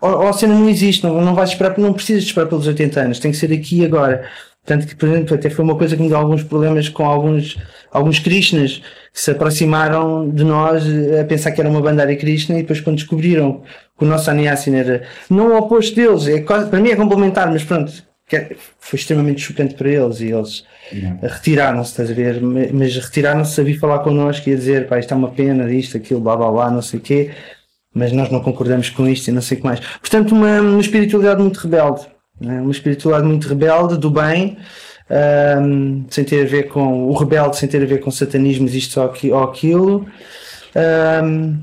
ou 0.00 0.28
a 0.28 0.32
cena 0.32 0.54
não 0.54 0.68
existe, 0.68 1.04
não, 1.04 1.20
não 1.20 1.34
vais 1.34 1.50
esperar, 1.50 1.76
não 1.78 1.92
precisas 1.92 2.24
esperar 2.24 2.46
pelos 2.46 2.66
80 2.66 3.00
anos, 3.00 3.18
tem 3.18 3.30
que 3.30 3.36
ser 3.36 3.52
aqui 3.52 3.80
e 3.80 3.84
agora. 3.84 4.28
Tanto 4.64 4.86
que, 4.86 4.94
por 4.94 5.08
exemplo, 5.08 5.34
até 5.34 5.48
foi 5.48 5.64
uma 5.64 5.76
coisa 5.76 5.96
que 5.96 6.02
me 6.02 6.08
deu 6.08 6.18
alguns 6.18 6.42
problemas 6.42 6.90
com 6.90 7.04
alguns, 7.04 7.56
alguns 7.90 8.18
Krishnas 8.18 8.82
que 9.12 9.20
se 9.20 9.30
aproximaram 9.30 10.28
de 10.28 10.44
nós 10.44 10.84
a 11.18 11.24
pensar 11.24 11.52
que 11.52 11.60
era 11.60 11.70
uma 11.70 11.80
bandara 11.80 12.14
Krishna 12.14 12.58
e 12.58 12.62
depois 12.62 12.80
quando 12.80 12.96
descobriram 12.96 13.62
que 13.98 14.04
o 14.04 14.06
nosso 14.06 14.26
Sannyasina 14.26 14.76
era 14.76 15.02
não 15.30 15.52
o 15.52 15.58
oposto 15.58 15.96
deles, 15.96 16.28
é, 16.28 16.40
para 16.42 16.80
mim 16.80 16.90
é 16.90 16.96
complementar, 16.96 17.50
mas 17.50 17.64
pronto, 17.64 17.90
é, 18.30 18.54
foi 18.78 18.98
extremamente 18.98 19.40
chocante 19.40 19.74
para 19.74 19.88
eles 19.88 20.20
e 20.20 20.32
eles 20.32 20.64
retiraram-se, 21.22 21.90
estás 21.92 22.10
a 22.10 22.14
ver? 22.14 22.38
Mas 22.42 22.94
retiraram-se 22.94 23.58
a 23.58 23.64
vir 23.64 23.78
falar 23.78 24.00
connosco 24.00 24.50
e 24.50 24.52
a 24.52 24.56
dizer, 24.56 24.86
pá, 24.86 24.98
isto 24.98 25.14
é 25.14 25.16
uma 25.16 25.30
pena, 25.30 25.72
isto, 25.72 25.96
aquilo, 25.96 26.20
blá 26.20 26.36
blá 26.36 26.52
blá, 26.52 26.70
não 26.70 26.82
sei 26.82 26.98
o 26.98 27.02
quê 27.02 27.30
mas 27.94 28.12
nós 28.12 28.30
não 28.30 28.40
concordamos 28.40 28.90
com 28.90 29.08
isto 29.08 29.28
e 29.28 29.32
não 29.32 29.42
sei 29.42 29.56
o 29.58 29.60
que 29.60 29.66
mais. 29.66 29.80
Portanto, 29.80 30.34
uma, 30.34 30.60
uma 30.60 30.80
espiritualidade 30.80 31.40
muito 31.40 31.58
rebelde, 31.58 32.06
né? 32.40 32.60
uma 32.60 32.70
espiritualidade 32.70 33.28
muito 33.28 33.48
rebelde, 33.48 33.98
do 33.98 34.10
bem, 34.10 34.56
um, 35.10 36.04
sem 36.10 36.24
ter 36.24 36.42
a 36.42 36.48
ver 36.48 36.68
com 36.68 37.08
o 37.08 37.12
rebelde, 37.14 37.56
sem 37.56 37.68
ter 37.68 37.82
a 37.82 37.86
ver 37.86 38.00
com 38.00 38.10
satanismos, 38.10 38.74
isto 38.74 39.00
ou 39.00 39.42
aquilo. 39.42 40.06
Um, 41.24 41.58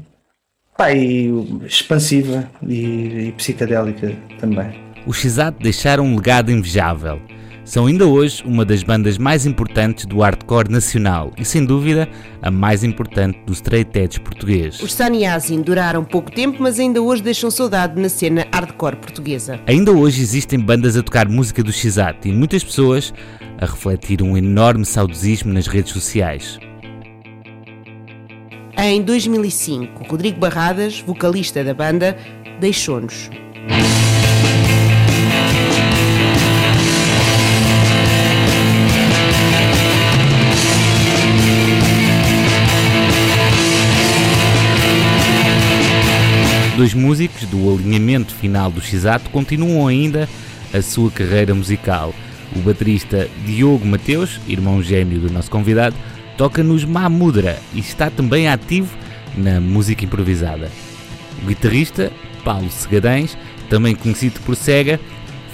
pá, 0.75 0.91
e 0.91 1.29
expansiva 1.65 2.49
e, 2.67 3.27
e 3.27 3.31
psicadélica 3.33 4.11
também. 4.39 4.83
Os 5.05 5.17
Xat 5.17 5.55
deixaram 5.61 6.05
um 6.05 6.15
legado 6.15 6.51
invejável. 6.51 7.21
São 7.65 7.87
ainda 7.87 8.05
hoje 8.05 8.43
uma 8.45 8.63
das 8.63 8.83
bandas 8.83 9.17
mais 9.17 9.47
importantes 9.47 10.05
do 10.05 10.19
hardcore 10.19 10.71
nacional 10.71 11.33
e, 11.35 11.43
sem 11.43 11.65
dúvida, 11.65 12.07
a 12.39 12.51
mais 12.51 12.83
importante 12.83 13.39
do 13.43 13.53
straight 13.53 13.97
edge 13.97 14.19
português. 14.19 14.79
Os 14.79 14.93
Saniasin 14.93 15.63
duraram 15.63 16.03
pouco 16.03 16.31
tempo, 16.31 16.61
mas 16.61 16.79
ainda 16.79 17.01
hoje 17.01 17.23
deixam 17.23 17.49
saudade 17.49 17.99
na 17.99 18.07
cena 18.07 18.45
hardcore 18.53 18.97
portuguesa. 18.97 19.59
Ainda 19.65 19.91
hoje 19.91 20.21
existem 20.21 20.59
bandas 20.59 20.95
a 20.95 21.01
tocar 21.01 21.27
música 21.27 21.63
do 21.63 21.73
Xat 21.73 22.25
e 22.25 22.31
muitas 22.31 22.63
pessoas 22.63 23.11
a 23.57 23.65
refletir 23.65 24.21
um 24.21 24.37
enorme 24.37 24.85
saudosismo 24.85 25.51
nas 25.51 25.65
redes 25.65 25.91
sociais. 25.91 26.59
Em 28.77 29.01
2005, 29.01 30.03
Rodrigo 30.07 30.39
Barradas, 30.39 30.99
vocalista 30.99 31.63
da 31.63 31.73
banda, 31.73 32.15
deixou-nos. 32.59 33.31
Dois 46.75 46.93
músicos 46.93 47.45
do 47.47 47.73
alinhamento 47.73 48.35
final 48.35 48.69
do 48.69 48.81
X-Ato 48.81 49.29
continuam 49.29 49.87
ainda 49.87 50.27
a 50.73 50.81
sua 50.81 51.09
carreira 51.09 51.55
musical. 51.55 52.13
O 52.53 52.59
baterista 52.59 53.29
Diogo 53.45 53.85
Mateus, 53.85 54.41
irmão 54.45 54.83
gêmeo 54.83 55.19
do 55.19 55.31
nosso 55.31 55.49
convidado, 55.49 55.95
toca 56.37 56.61
nos 56.61 56.83
Mamudra 56.83 57.57
e 57.73 57.79
está 57.79 58.09
também 58.09 58.49
ativo 58.49 58.93
na 59.37 59.61
música 59.61 60.03
improvisada. 60.03 60.69
O 61.41 61.45
guitarrista 61.45 62.11
Paulo 62.43 62.69
Segadães, 62.69 63.37
também 63.69 63.95
conhecido 63.95 64.41
por 64.41 64.57
Sega, 64.57 64.99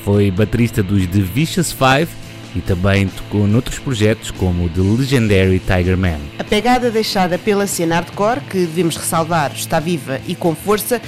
foi 0.04 0.32
baterista 0.32 0.82
dos 0.82 1.06
The 1.06 1.20
Vicious 1.20 1.72
Five 1.72 2.10
e 2.56 2.62
também 2.62 3.08
tocou 3.08 3.48
noutros 3.48 3.80
projetos 3.80 4.32
como 4.32 4.66
o 4.66 4.70
The 4.70 4.82
Legendary 4.82 5.60
Tiger 5.60 5.98
Man. 5.98 6.20
A 6.40 6.44
pegada 6.44 6.92
deixada 6.92 7.38
pela 7.38 7.68
cena 7.68 7.96
hardcore, 7.96 8.42
que 8.42 8.60
devemos 8.60 8.98
ressalvar 8.98 9.52
está 9.54 9.80
viva 9.80 10.20
e 10.28 10.36
com 10.36 10.56
força, 10.56 11.02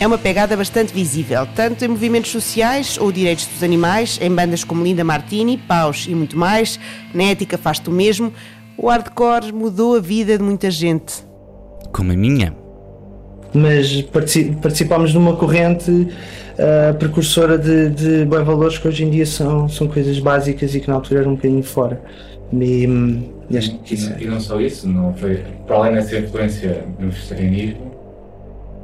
é 0.00 0.06
uma 0.06 0.18
pegada 0.18 0.56
bastante 0.56 0.92
visível, 0.92 1.46
tanto 1.54 1.84
em 1.84 1.88
movimentos 1.88 2.30
sociais 2.30 2.98
ou 2.98 3.12
direitos 3.12 3.46
dos 3.46 3.62
animais, 3.62 4.18
em 4.20 4.30
bandas 4.30 4.64
como 4.64 4.82
Linda 4.82 5.04
Martini, 5.04 5.56
Paus 5.56 6.06
e 6.08 6.14
muito 6.14 6.36
mais, 6.36 6.78
na 7.12 7.24
ética 7.24 7.56
faz-te 7.56 7.88
o 7.88 7.92
mesmo, 7.92 8.32
o 8.76 8.88
hardcore 8.88 9.52
mudou 9.52 9.96
a 9.96 10.00
vida 10.00 10.36
de 10.36 10.42
muita 10.42 10.70
gente. 10.70 11.24
Como 11.92 12.10
a 12.10 12.16
minha. 12.16 12.63
Mas 13.54 14.02
participámos 14.02 15.12
de 15.12 15.18
uma 15.18 15.36
corrente 15.36 15.90
uh, 15.90 16.94
precursora 16.98 17.56
de, 17.56 17.90
de 17.90 18.24
bons 18.24 18.42
valores 18.44 18.78
que 18.78 18.88
hoje 18.88 19.04
em 19.04 19.10
dia 19.10 19.24
são, 19.24 19.68
são 19.68 19.86
coisas 19.86 20.18
básicas 20.18 20.74
e 20.74 20.80
que 20.80 20.88
na 20.88 20.94
altura 20.94 21.20
eram 21.20 21.32
um 21.32 21.36
bocadinho 21.36 21.62
fora. 21.62 22.02
E, 22.52 22.84
e, 23.50 24.22
e, 24.24 24.26
não 24.26 24.40
só 24.40 24.60
isso, 24.60 24.88
não 24.88 25.14
foi, 25.14 25.42
para 25.66 25.76
além 25.76 25.94
dessa 25.94 26.18
influência 26.18 26.84
do 26.98 27.10
vegetarianismo, 27.10 27.94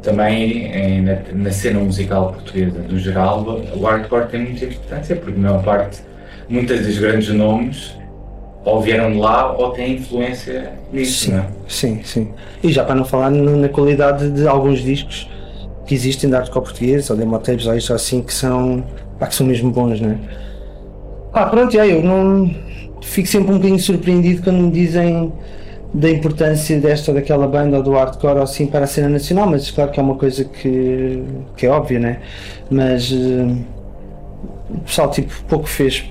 também 0.03 0.67
em, 0.73 1.03
na, 1.03 1.19
na, 1.35 1.51
cena 1.51 1.81
musical 1.81 2.33
portuguesa, 2.33 2.81
no 2.89 2.99
geral, 2.99 3.45
o 3.75 3.83
hardcore 3.83 4.29
tem 4.29 4.43
muita 4.43 4.65
importância, 4.65 5.17
porque 5.17 5.39
a 5.39 5.43
maior 5.43 5.63
parte, 5.63 6.01
muitas 6.49 6.87
dos 6.87 6.99
grandes 6.99 7.29
nomes 7.29 8.00
ou 8.65 8.81
vieram 8.81 9.13
de 9.13 9.19
lá 9.19 9.53
ou 9.57 9.71
têm 9.71 9.95
influência 9.95 10.73
nisso, 10.93 11.25
sim, 11.25 11.33
não 11.33 11.39
é? 11.39 11.47
Sim, 11.67 12.01
sim. 12.05 12.29
E 12.63 12.73
já 12.73 12.85
para 12.85 12.95
não 12.95 13.05
falar 13.05 13.31
na 13.31 13.69
qualidade 13.69 14.31
de 14.31 14.47
alguns 14.47 14.81
discos 14.81 15.29
que 15.87 15.95
existem 15.95 16.29
de 16.29 16.37
hardcore 16.37 16.65
português, 16.65 17.11
ou 17.11 17.17
demotapes 17.17 17.67
ou 17.67 17.75
isso 17.75 17.93
assim, 17.93 18.23
que 18.23 18.33
são, 18.33 18.85
pá, 19.19 19.27
que 19.27 19.35
são 19.35 19.47
mesmo 19.47 19.71
bons, 19.71 20.01
não 20.01 20.11
é? 20.11 20.19
Pá, 21.33 21.47
pronto, 21.47 21.73
já, 21.73 21.87
eu 21.87 22.03
não 22.03 22.55
fico 23.03 23.27
sempre 23.27 23.51
um 23.51 23.57
bocadinho 23.57 23.79
surpreendido 23.79 24.43
quando 24.43 24.59
me 24.59 24.71
dizem 24.71 25.33
da 25.93 26.09
importância 26.09 26.79
desta 26.79 27.11
ou 27.11 27.17
daquela 27.17 27.49
banda 27.49 27.79
ou 27.79 27.83
do 27.83 27.93
hardcore 27.93 28.37
ou 28.37 28.43
assim 28.43 28.67
para 28.67 28.85
a 28.85 28.87
cena 28.87 29.09
nacional, 29.09 29.49
mas 29.49 29.71
claro 29.71 29.91
que 29.91 29.99
é 29.99 30.03
uma 30.03 30.15
coisa 30.15 30.45
que, 30.45 31.25
que 31.57 31.67
é 31.67 31.71
óbvia, 31.71 31.99
né? 31.99 32.21
Mas 32.71 33.11
uh, 33.11 33.57
o 34.71 34.81
pessoal 34.81 35.11
tipo 35.11 35.33
pouco 35.49 35.67
fez 35.67 36.05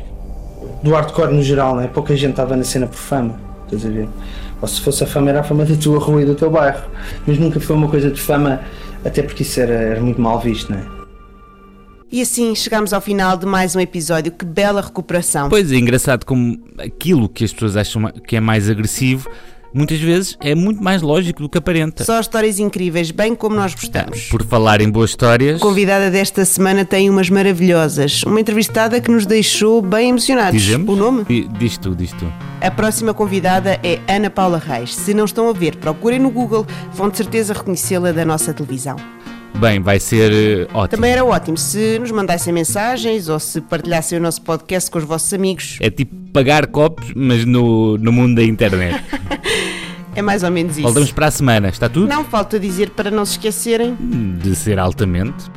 do 0.84 0.92
hardcore 0.92 1.34
no 1.34 1.44
geral, 1.44 1.76
né? 1.76 1.88
Pouca 1.88 2.16
gente 2.16 2.32
estava 2.32 2.56
na 2.56 2.64
cena 2.64 2.88
por 2.88 2.98
fama, 2.98 3.40
estás 3.66 3.86
a 3.86 3.90
ver? 3.90 4.10
Ou 4.62 4.68
se 4.68 4.82
fosse 4.82 5.04
a 5.04 5.08
fama 5.08 5.30
era 5.30 5.40
a 5.40 5.44
fama 5.44 5.66
da 5.66 5.76
tua 5.76 6.00
rua 6.00 6.22
e 6.22 6.26
do 6.26 6.36
teu 6.36 6.50
bairro, 6.50 6.84
mas 7.26 7.38
nunca 7.38 7.60
foi 7.60 7.76
uma 7.76 7.88
coisa 7.88 8.10
de 8.12 8.20
fama, 8.20 8.62
até 9.04 9.22
porque 9.22 9.44
isso 9.44 9.60
era, 9.60 9.74
era 9.74 10.02
muito 10.02 10.22
mal 10.22 10.40
visto, 10.40 10.72
né? 10.72 10.86
E 12.12 12.22
assim 12.22 12.56
chegamos 12.56 12.92
ao 12.92 13.00
final 13.00 13.38
de 13.38 13.46
mais 13.46 13.76
um 13.76 13.80
episódio. 13.80 14.32
Que 14.32 14.44
bela 14.44 14.82
recuperação! 14.82 15.48
Pois 15.48 15.72
é, 15.72 15.76
engraçado 15.76 16.26
como 16.26 16.60
aquilo 16.80 17.30
que 17.30 17.44
as 17.44 17.54
pessoas 17.54 17.78
acham 17.78 18.12
que 18.28 18.36
é 18.36 18.40
mais 18.40 18.68
agressivo 18.68 19.30
muitas 19.74 20.00
vezes 20.00 20.38
é 20.40 20.56
muito 20.56 20.84
mais 20.84 21.02
lógico 21.02 21.42
do 21.42 21.50
que 21.50 21.58
aparenta. 21.58 22.04
Só 22.04 22.20
histórias 22.20 22.60
incríveis, 22.60 23.12
bem 23.12 23.36
como 23.36 23.56
nós 23.56 23.74
gostamos. 23.74 24.24
Por 24.30 24.44
falar 24.44 24.82
em 24.82 24.90
boas 24.90 25.12
histórias. 25.12 25.62
A 25.62 25.66
convidada 25.66 26.10
desta 26.10 26.46
semana 26.46 26.86
tem 26.86 27.10
umas 27.10 27.30
maravilhosas. 27.30 28.24
Uma 28.24 28.40
entrevistada 28.40 29.00
que 29.02 29.12
nos 29.12 29.26
deixou 29.26 29.82
bem 29.82 30.10
emocionados. 30.10 30.60
Dizemos? 30.60 30.90
O 30.90 30.96
nome? 30.96 31.26
Diz 31.58 31.78
tu, 31.78 31.96
diz 31.96 32.12
tu. 32.14 32.32
A 32.62 32.70
próxima 32.70 33.14
convidada 33.14 33.80
é 33.84 34.00
Ana 34.08 34.30
Paula 34.30 34.58
Reis. 34.58 34.94
Se 34.94 35.14
não 35.14 35.26
estão 35.26 35.50
a 35.50 35.54
ver, 35.54 35.78
procurem 35.78 36.20
no 36.20 36.30
Google, 36.30 36.66
vão 36.94 37.10
de 37.10 37.18
certeza 37.18 37.54
reconhecê-la 37.54 38.12
da 38.12 38.26
nossa 38.26 38.54
televisão. 38.54 38.98
Bem, 39.58 39.82
vai 39.82 40.00
ser 40.00 40.32
uh, 40.32 40.78
ótimo. 40.78 40.88
Também 40.90 41.12
era 41.12 41.26
ótimo 41.26 41.58
se 41.58 42.00
nos 42.00 42.12
mandassem 42.12 42.54
mensagens 42.54 43.28
ou 43.28 43.40
se 43.40 43.60
partilhassem 43.62 44.18
o 44.18 44.22
nosso 44.22 44.42
podcast 44.42 44.90
com 44.90 45.00
os 45.00 45.04
vossos 45.04 45.34
amigos. 45.34 45.78
É 45.82 45.90
tipo 45.90 46.16
pagar 46.32 46.68
copos, 46.68 47.12
mas 47.16 47.46
no, 47.46 47.98
no 47.98 48.12
mundo 48.12 48.36
da 48.36 48.44
internet. 48.44 49.04
é 50.16 50.22
mais 50.22 50.44
ou 50.44 50.52
menos 50.52 50.74
isso. 50.74 50.84
Voltamos 50.84 51.12
para 51.12 51.28
a 51.28 51.32
semana, 51.32 51.70
está 51.70 51.90
tudo? 51.90 52.08
Não, 52.08 52.24
falta 52.24 52.60
dizer 52.60 52.92
para 52.92 53.12
não 53.12 53.26
se 53.26 53.34
esquecerem 53.34 53.98
de 54.42 54.56
ser 54.56 54.80
altamente 54.80 55.50